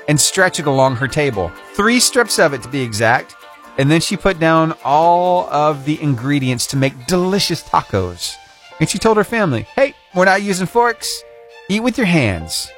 and 0.10 0.20
stretch 0.20 0.60
it 0.60 0.68
along 0.68 0.98
her 0.98 1.08
table, 1.08 1.50
three 1.76 2.02
strips 2.02 2.40
of 2.40 2.54
it 2.54 2.62
to 2.64 2.68
be 2.68 2.82
exact. 2.82 3.36
And 3.78 3.90
then 3.90 4.02
she 4.02 4.18
put 4.18 4.38
down 4.38 4.76
all 4.84 5.48
of 5.50 5.86
the 5.86 6.02
ingredients 6.02 6.68
to 6.68 6.78
make 6.78 7.08
delicious 7.08 7.64
tacos. 7.64 8.36
And 8.82 8.90
she 8.90 8.98
told 8.98 9.16
her 9.16 9.24
family, 9.24 9.62
hey, 9.76 9.96
we're 10.14 10.26
not 10.26 10.42
using 10.42 10.68
forks. 10.68 11.24
Eat 11.70 11.80
with 11.80 11.98
your 11.98 12.08
hands. 12.08 12.70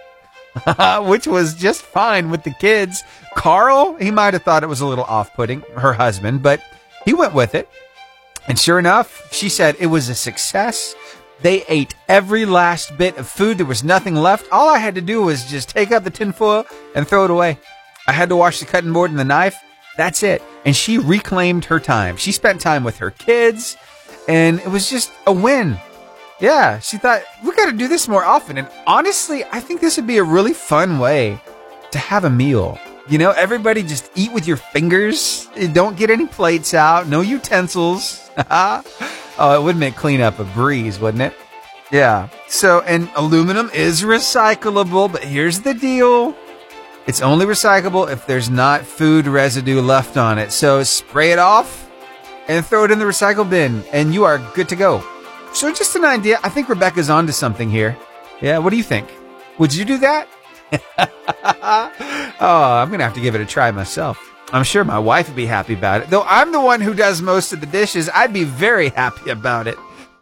Which 1.01 1.27
was 1.27 1.53
just 1.53 1.81
fine 1.81 2.29
with 2.29 2.43
the 2.43 2.53
kids. 2.53 3.03
Carl, 3.35 3.95
he 3.95 4.11
might 4.11 4.33
have 4.33 4.43
thought 4.43 4.63
it 4.63 4.67
was 4.67 4.81
a 4.81 4.85
little 4.85 5.03
off 5.05 5.33
putting, 5.33 5.61
her 5.77 5.93
husband, 5.93 6.41
but 6.41 6.61
he 7.03 7.13
went 7.13 7.33
with 7.33 7.55
it. 7.55 7.69
And 8.47 8.57
sure 8.59 8.79
enough, 8.79 9.33
she 9.33 9.49
said 9.49 9.75
it 9.79 9.87
was 9.87 10.07
a 10.09 10.15
success. 10.15 10.95
They 11.41 11.63
ate 11.67 11.95
every 12.07 12.45
last 12.45 12.97
bit 12.97 13.17
of 13.17 13.27
food. 13.27 13.57
There 13.57 13.65
was 13.65 13.83
nothing 13.83 14.15
left. 14.15 14.47
All 14.51 14.69
I 14.69 14.79
had 14.79 14.95
to 14.95 15.01
do 15.01 15.23
was 15.23 15.49
just 15.49 15.69
take 15.69 15.91
out 15.91 16.03
the 16.03 16.09
tinfoil 16.09 16.65
and 16.95 17.07
throw 17.07 17.25
it 17.25 17.31
away. 17.31 17.59
I 18.07 18.13
had 18.13 18.29
to 18.29 18.35
wash 18.35 18.59
the 18.59 18.65
cutting 18.65 18.93
board 18.93 19.09
and 19.09 19.19
the 19.19 19.25
knife. 19.25 19.57
That's 19.97 20.23
it. 20.23 20.41
And 20.63 20.75
she 20.75 20.97
reclaimed 20.97 21.65
her 21.65 21.79
time. 21.79 22.17
She 22.17 22.31
spent 22.31 22.61
time 22.61 22.83
with 22.83 22.97
her 22.97 23.11
kids, 23.11 23.77
and 24.27 24.59
it 24.59 24.67
was 24.67 24.89
just 24.89 25.11
a 25.25 25.33
win. 25.33 25.77
Yeah, 26.39 26.79
she 26.79 26.97
thought, 26.97 27.23
we 27.43 27.55
got 27.55 27.67
to 27.67 27.71
do 27.71 27.87
this 27.87 28.07
more 28.07 28.25
often. 28.25 28.57
And 28.57 28.69
honestly, 28.85 29.45
I 29.51 29.59
think 29.61 29.79
this 29.79 29.95
would 29.95 30.07
be 30.07 30.17
a 30.17 30.23
really 30.23 30.53
fun 30.53 30.99
way 30.99 31.39
to 31.91 31.97
have 31.97 32.25
a 32.25 32.29
meal. 32.29 32.77
You 33.07 33.19
know, 33.19 33.31
everybody 33.31 33.83
just 33.83 34.11
eat 34.15 34.33
with 34.33 34.47
your 34.47 34.57
fingers. 34.57 35.47
Don't 35.73 35.95
get 35.95 36.09
any 36.09 36.25
plates 36.25 36.73
out, 36.73 37.07
no 37.07 37.21
utensils. 37.21 38.29
oh, 38.49 38.81
it 39.39 39.63
would 39.63 39.77
make 39.77 39.95
cleanup 39.95 40.39
a 40.39 40.43
breeze, 40.43 40.99
wouldn't 40.99 41.21
it? 41.21 41.33
Yeah. 41.91 42.29
So, 42.47 42.81
and 42.81 43.09
aluminum 43.15 43.69
is 43.73 44.01
recyclable, 44.01 45.11
but 45.11 45.23
here's 45.23 45.61
the 45.61 45.73
deal. 45.73 46.35
It's 47.07 47.21
only 47.21 47.45
recyclable 47.45 48.11
if 48.11 48.25
there's 48.25 48.49
not 48.49 48.81
food 48.81 49.27
residue 49.27 49.79
left 49.79 50.17
on 50.17 50.39
it. 50.39 50.51
So 50.51 50.83
spray 50.83 51.31
it 51.31 51.39
off 51.39 51.89
and 52.47 52.65
throw 52.65 52.83
it 52.83 52.91
in 52.91 52.99
the 52.99 53.05
recycle 53.05 53.47
bin 53.47 53.83
and 53.93 54.13
you 54.13 54.23
are 54.25 54.39
good 54.55 54.67
to 54.69 54.75
go. 54.75 55.03
So 55.55 55.71
just 55.71 55.95
an 55.95 56.03
idea. 56.03 56.37
I 56.43 56.49
think 56.49 56.67
Rebecca's 56.67 57.09
onto 57.09 57.31
something 57.31 57.69
here. 57.69 57.97
Yeah, 58.41 58.57
what 58.57 58.71
do 58.71 58.75
you 58.75 58.83
think? 58.83 59.09
Would 59.57 59.73
you 59.73 59.85
do 59.85 59.97
that? 59.99 60.27
oh, 62.41 62.73
I'm 62.73 62.89
going 62.89 62.99
to 62.99 63.05
have 63.05 63.13
to 63.13 63.21
give 63.21 63.35
it 63.35 63.41
a 63.41 63.45
try 63.45 63.71
myself. 63.71 64.19
I'm 64.51 64.65
sure 64.65 64.83
my 64.83 64.99
wife 64.99 65.29
would 65.29 65.35
be 65.37 65.45
happy 65.45 65.73
about 65.73 66.01
it. 66.01 66.09
Though 66.09 66.23
I'm 66.23 66.51
the 66.51 66.59
one 66.59 66.81
who 66.81 66.93
does 66.93 67.21
most 67.21 67.53
of 67.53 67.61
the 67.61 67.67
dishes, 67.67 68.09
I'd 68.13 68.33
be 68.33 68.43
very 68.43 68.89
happy 68.95 69.29
about 69.29 69.67
it. 69.67 69.77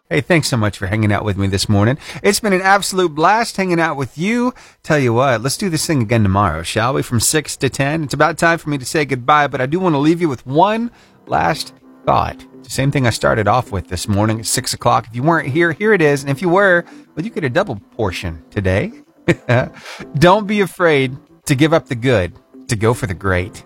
Hey, 0.07 0.21
thanks 0.21 0.49
so 0.49 0.57
much 0.57 0.77
for 0.77 0.86
hanging 0.86 1.11
out 1.11 1.25
with 1.25 1.36
me 1.36 1.47
this 1.47 1.67
morning. 1.67 1.97
It's 2.21 2.39
been 2.39 2.53
an 2.53 2.61
absolute 2.61 3.15
blast 3.15 3.57
hanging 3.57 3.79
out 3.79 3.97
with 3.97 4.15
you. 4.15 4.53
Tell 4.84 4.99
you 4.99 5.13
what, 5.13 5.41
let's 5.41 5.57
do 5.57 5.67
this 5.67 5.88
thing 5.88 6.03
again 6.03 6.21
tomorrow, 6.21 6.61
shall 6.61 6.93
we? 6.93 7.01
From 7.01 7.19
6 7.19 7.57
to 7.57 7.69
10. 7.69 8.03
It's 8.03 8.13
about 8.13 8.38
time 8.38 8.59
for 8.59 8.69
me 8.69 8.77
to 8.77 8.86
say 8.86 9.03
goodbye, 9.03 9.47
but 9.47 9.61
I 9.61 9.65
do 9.65 9.79
want 9.79 9.93
to 9.93 9.99
leave 9.99 10.21
you 10.21 10.29
with 10.29 10.45
one 10.45 10.91
last 11.25 11.73
thought. 12.05 12.45
Same 12.64 12.91
thing 12.91 13.05
I 13.05 13.11
started 13.11 13.47
off 13.47 13.72
with 13.72 13.88
this 13.88 14.07
morning 14.07 14.39
at 14.39 14.45
6 14.45 14.74
o'clock. 14.74 15.07
If 15.07 15.16
you 15.16 15.24
weren't 15.24 15.49
here, 15.49 15.74
here 15.74 15.93
it 15.93 16.01
is. 16.01 16.22
And 16.22 16.30
if 16.30 16.41
you 16.41 16.49
were, 16.49 16.86
well, 17.16 17.24
you 17.24 17.30
get 17.30 17.43
a 17.43 17.49
double 17.49 17.76
portion 17.91 18.43
today. 18.49 18.91
Don't 20.18 20.47
be 20.47 20.61
afraid 20.61 21.16
to 21.45 21.55
give 21.55 21.74
up 21.74 21.88
the 21.88 21.95
good, 21.95 22.34
to 22.68 22.76
go 22.76 22.93
for 22.93 23.05
the 23.05 23.14
great. 23.14 23.64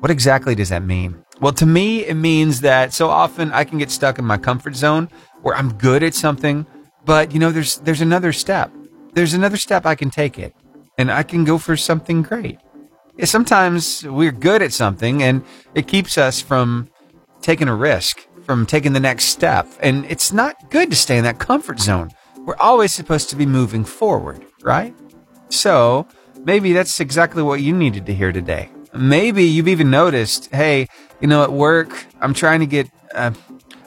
What 0.00 0.10
exactly 0.10 0.54
does 0.54 0.68
that 0.70 0.82
mean? 0.82 1.24
Well, 1.40 1.52
to 1.52 1.66
me, 1.66 2.04
it 2.06 2.14
means 2.14 2.60
that 2.62 2.94
so 2.94 3.10
often 3.10 3.52
I 3.52 3.64
can 3.64 3.78
get 3.78 3.90
stuck 3.90 4.18
in 4.18 4.24
my 4.24 4.38
comfort 4.38 4.74
zone 4.74 5.10
where 5.42 5.54
I'm 5.54 5.74
good 5.74 6.02
at 6.02 6.14
something, 6.14 6.66
but 7.04 7.32
you 7.32 7.38
know, 7.38 7.50
there's, 7.50 7.78
there's 7.78 8.00
another 8.00 8.32
step. 8.32 8.72
There's 9.12 9.34
another 9.34 9.56
step 9.56 9.84
I 9.84 9.94
can 9.94 10.10
take 10.10 10.38
it 10.38 10.54
and 10.98 11.10
I 11.10 11.22
can 11.22 11.44
go 11.44 11.58
for 11.58 11.76
something 11.76 12.22
great. 12.22 12.58
Sometimes 13.24 14.04
we're 14.04 14.32
good 14.32 14.62
at 14.62 14.72
something 14.72 15.22
and 15.22 15.44
it 15.74 15.86
keeps 15.86 16.18
us 16.18 16.40
from 16.40 16.88
taking 17.40 17.68
a 17.68 17.74
risk, 17.74 18.26
from 18.46 18.64
taking 18.64 18.92
the 18.92 19.00
next 19.00 19.24
step. 19.24 19.66
And 19.80 20.06
it's 20.06 20.32
not 20.32 20.70
good 20.70 20.88
to 20.90 20.96
stay 20.96 21.18
in 21.18 21.24
that 21.24 21.40
comfort 21.40 21.80
zone. 21.80 22.10
We're 22.38 22.56
always 22.56 22.94
supposed 22.94 23.28
to 23.30 23.36
be 23.36 23.44
moving 23.44 23.84
forward, 23.84 24.46
right? 24.62 24.94
So 25.48 26.06
maybe 26.44 26.72
that's 26.72 27.00
exactly 27.00 27.42
what 27.42 27.60
you 27.60 27.74
needed 27.74 28.06
to 28.06 28.14
hear 28.14 28.30
today. 28.30 28.70
Maybe 28.94 29.42
you've 29.42 29.68
even 29.68 29.90
noticed, 29.90 30.48
hey, 30.54 30.86
you 31.20 31.26
know, 31.26 31.42
at 31.42 31.52
work, 31.52 32.06
I'm 32.20 32.32
trying 32.32 32.60
to 32.60 32.66
get, 32.66 32.88
uh, 33.12 33.32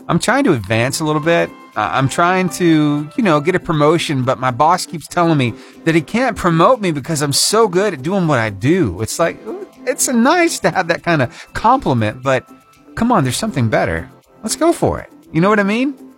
I'm 0.09 0.19
trying 0.19 0.43
to 0.43 0.53
advance 0.53 0.99
a 0.99 1.05
little 1.05 1.21
bit. 1.21 1.49
Uh, 1.75 1.89
I'm 1.93 2.09
trying 2.09 2.49
to, 2.49 3.09
you 3.15 3.23
know, 3.23 3.39
get 3.39 3.55
a 3.55 3.59
promotion, 3.59 4.23
but 4.23 4.39
my 4.39 4.51
boss 4.51 4.85
keeps 4.85 5.07
telling 5.07 5.37
me 5.37 5.53
that 5.85 5.95
he 5.95 6.01
can't 6.01 6.35
promote 6.35 6.81
me 6.81 6.91
because 6.91 7.21
I'm 7.21 7.31
so 7.31 7.67
good 7.67 7.93
at 7.93 8.01
doing 8.01 8.27
what 8.27 8.39
I 8.39 8.49
do. 8.49 9.01
It's 9.01 9.19
like, 9.19 9.39
it's 9.85 10.09
nice 10.09 10.59
to 10.59 10.71
have 10.71 10.89
that 10.89 11.03
kind 11.03 11.21
of 11.21 11.53
compliment, 11.53 12.21
but 12.21 12.47
come 12.95 13.11
on, 13.11 13.23
there's 13.23 13.37
something 13.37 13.69
better. 13.69 14.09
Let's 14.43 14.55
go 14.55 14.73
for 14.73 14.99
it. 14.99 15.11
You 15.31 15.41
know 15.41 15.49
what 15.49 15.59
I 15.59 15.63
mean? 15.63 16.15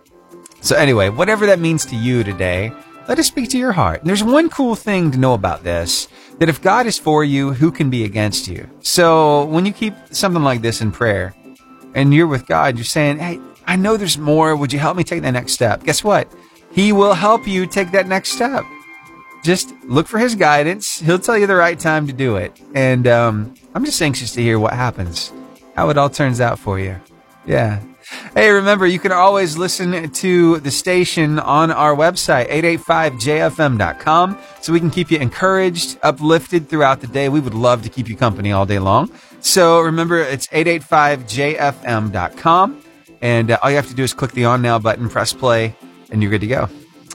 So 0.60 0.76
anyway, 0.76 1.08
whatever 1.08 1.46
that 1.46 1.58
means 1.58 1.84
to 1.86 1.96
you 1.96 2.22
today, 2.22 2.72
let 3.08 3.18
it 3.18 3.24
speak 3.24 3.50
to 3.50 3.58
your 3.58 3.72
heart. 3.72 4.00
And 4.00 4.08
There's 4.08 4.22
one 4.22 4.48
cool 4.48 4.76
thing 4.76 5.10
to 5.10 5.18
know 5.18 5.34
about 5.34 5.64
this 5.64 6.08
that 6.38 6.48
if 6.48 6.62
God 6.62 6.86
is 6.86 6.98
for 6.98 7.24
you, 7.24 7.52
who 7.52 7.70
can 7.70 7.90
be 7.90 8.04
against 8.04 8.48
you? 8.48 8.68
So 8.80 9.44
when 9.46 9.66
you 9.66 9.72
keep 9.72 9.94
something 10.10 10.42
like 10.42 10.62
this 10.62 10.80
in 10.80 10.92
prayer 10.92 11.34
and 11.94 12.14
you're 12.14 12.26
with 12.26 12.46
God, 12.46 12.76
you're 12.76 12.84
saying, 12.84 13.18
Hey, 13.18 13.40
I 13.66 13.76
know 13.76 13.96
there's 13.96 14.18
more. 14.18 14.56
Would 14.56 14.72
you 14.72 14.78
help 14.78 14.96
me 14.96 15.04
take 15.04 15.22
that 15.22 15.32
next 15.32 15.52
step? 15.52 15.84
Guess 15.84 16.04
what? 16.04 16.32
He 16.72 16.92
will 16.92 17.14
help 17.14 17.46
you 17.46 17.66
take 17.66 17.90
that 17.92 18.06
next 18.06 18.30
step. 18.30 18.64
Just 19.44 19.74
look 19.84 20.06
for 20.06 20.18
his 20.18 20.34
guidance. 20.36 21.00
He'll 21.00 21.18
tell 21.18 21.36
you 21.36 21.46
the 21.46 21.56
right 21.56 21.78
time 21.78 22.06
to 22.06 22.12
do 22.12 22.36
it. 22.36 22.58
And 22.74 23.06
um, 23.08 23.54
I'm 23.74 23.84
just 23.84 24.00
anxious 24.00 24.32
to 24.34 24.42
hear 24.42 24.58
what 24.58 24.72
happens, 24.72 25.32
how 25.74 25.90
it 25.90 25.98
all 25.98 26.08
turns 26.08 26.40
out 26.40 26.58
for 26.58 26.78
you. 26.78 26.96
Yeah. 27.46 27.80
Hey, 28.34 28.50
remember, 28.50 28.86
you 28.86 28.98
can 28.98 29.12
always 29.12 29.56
listen 29.56 30.10
to 30.10 30.58
the 30.58 30.70
station 30.70 31.38
on 31.38 31.70
our 31.70 31.94
website, 31.94 32.50
885jfm.com, 32.50 34.38
so 34.60 34.72
we 34.72 34.80
can 34.80 34.90
keep 34.90 35.10
you 35.10 35.18
encouraged, 35.18 35.98
uplifted 36.02 36.68
throughout 36.68 37.00
the 37.00 37.06
day. 37.06 37.28
We 37.28 37.40
would 37.40 37.54
love 37.54 37.82
to 37.82 37.88
keep 37.88 38.08
you 38.08 38.16
company 38.16 38.52
all 38.52 38.66
day 38.66 38.78
long. 38.78 39.10
So 39.40 39.80
remember, 39.80 40.18
it's 40.18 40.46
885jfm.com, 40.48 42.82
and 43.20 43.50
uh, 43.50 43.58
all 43.62 43.70
you 43.70 43.76
have 43.76 43.88
to 43.88 43.94
do 43.94 44.02
is 44.02 44.14
click 44.14 44.32
the 44.32 44.46
on 44.46 44.62
now 44.62 44.78
button, 44.78 45.08
press 45.08 45.32
play, 45.32 45.74
and 46.10 46.22
you're 46.22 46.30
good 46.30 46.42
to 46.42 46.46
go. 46.46 46.68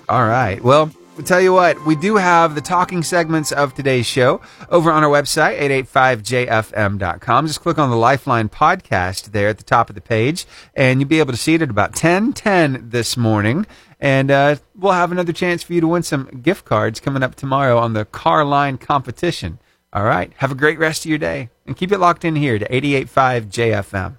All 0.09 0.25
right. 0.25 0.63
Well, 0.63 0.89
Tell 1.25 1.41
you 1.41 1.51
what, 1.51 1.83
we 1.83 1.95
do 1.95 2.17
have 2.17 2.53
the 2.53 2.61
talking 2.61 3.01
segments 3.01 3.51
of 3.51 3.73
today's 3.73 4.05
show 4.05 4.39
over 4.69 4.91
on 4.91 5.03
our 5.03 5.09
website, 5.09 5.59
885jfm.com. 5.59 7.47
Just 7.47 7.61
click 7.61 7.79
on 7.79 7.89
the 7.89 7.95
Lifeline 7.95 8.49
podcast 8.49 9.31
there 9.31 9.49
at 9.49 9.57
the 9.57 9.63
top 9.63 9.89
of 9.89 9.95
the 9.95 10.01
page, 10.01 10.45
and 10.75 10.99
you'll 10.99 11.09
be 11.09 11.19
able 11.19 11.33
to 11.33 11.37
see 11.37 11.55
it 11.55 11.63
at 11.63 11.71
about 11.71 11.91
1010 11.91 12.91
this 12.91 13.17
morning. 13.17 13.65
And 13.99 14.29
uh, 14.29 14.57
we'll 14.75 14.91
have 14.91 15.11
another 15.11 15.33
chance 15.33 15.63
for 15.63 15.73
you 15.73 15.81
to 15.81 15.87
win 15.87 16.03
some 16.03 16.25
gift 16.43 16.65
cards 16.65 16.99
coming 16.99 17.23
up 17.23 17.33
tomorrow 17.33 17.79
on 17.79 17.93
the 17.93 18.05
car 18.05 18.45
line 18.45 18.77
competition. 18.77 19.57
All 19.91 20.03
right. 20.03 20.31
Have 20.37 20.51
a 20.51 20.55
great 20.55 20.77
rest 20.77 21.03
of 21.03 21.09
your 21.09 21.17
day, 21.17 21.49
and 21.65 21.75
keep 21.75 21.91
it 21.91 21.97
locked 21.97 22.25
in 22.25 22.35
here 22.35 22.59
to 22.59 22.65
885 22.73 23.45
JFM. 23.47 24.15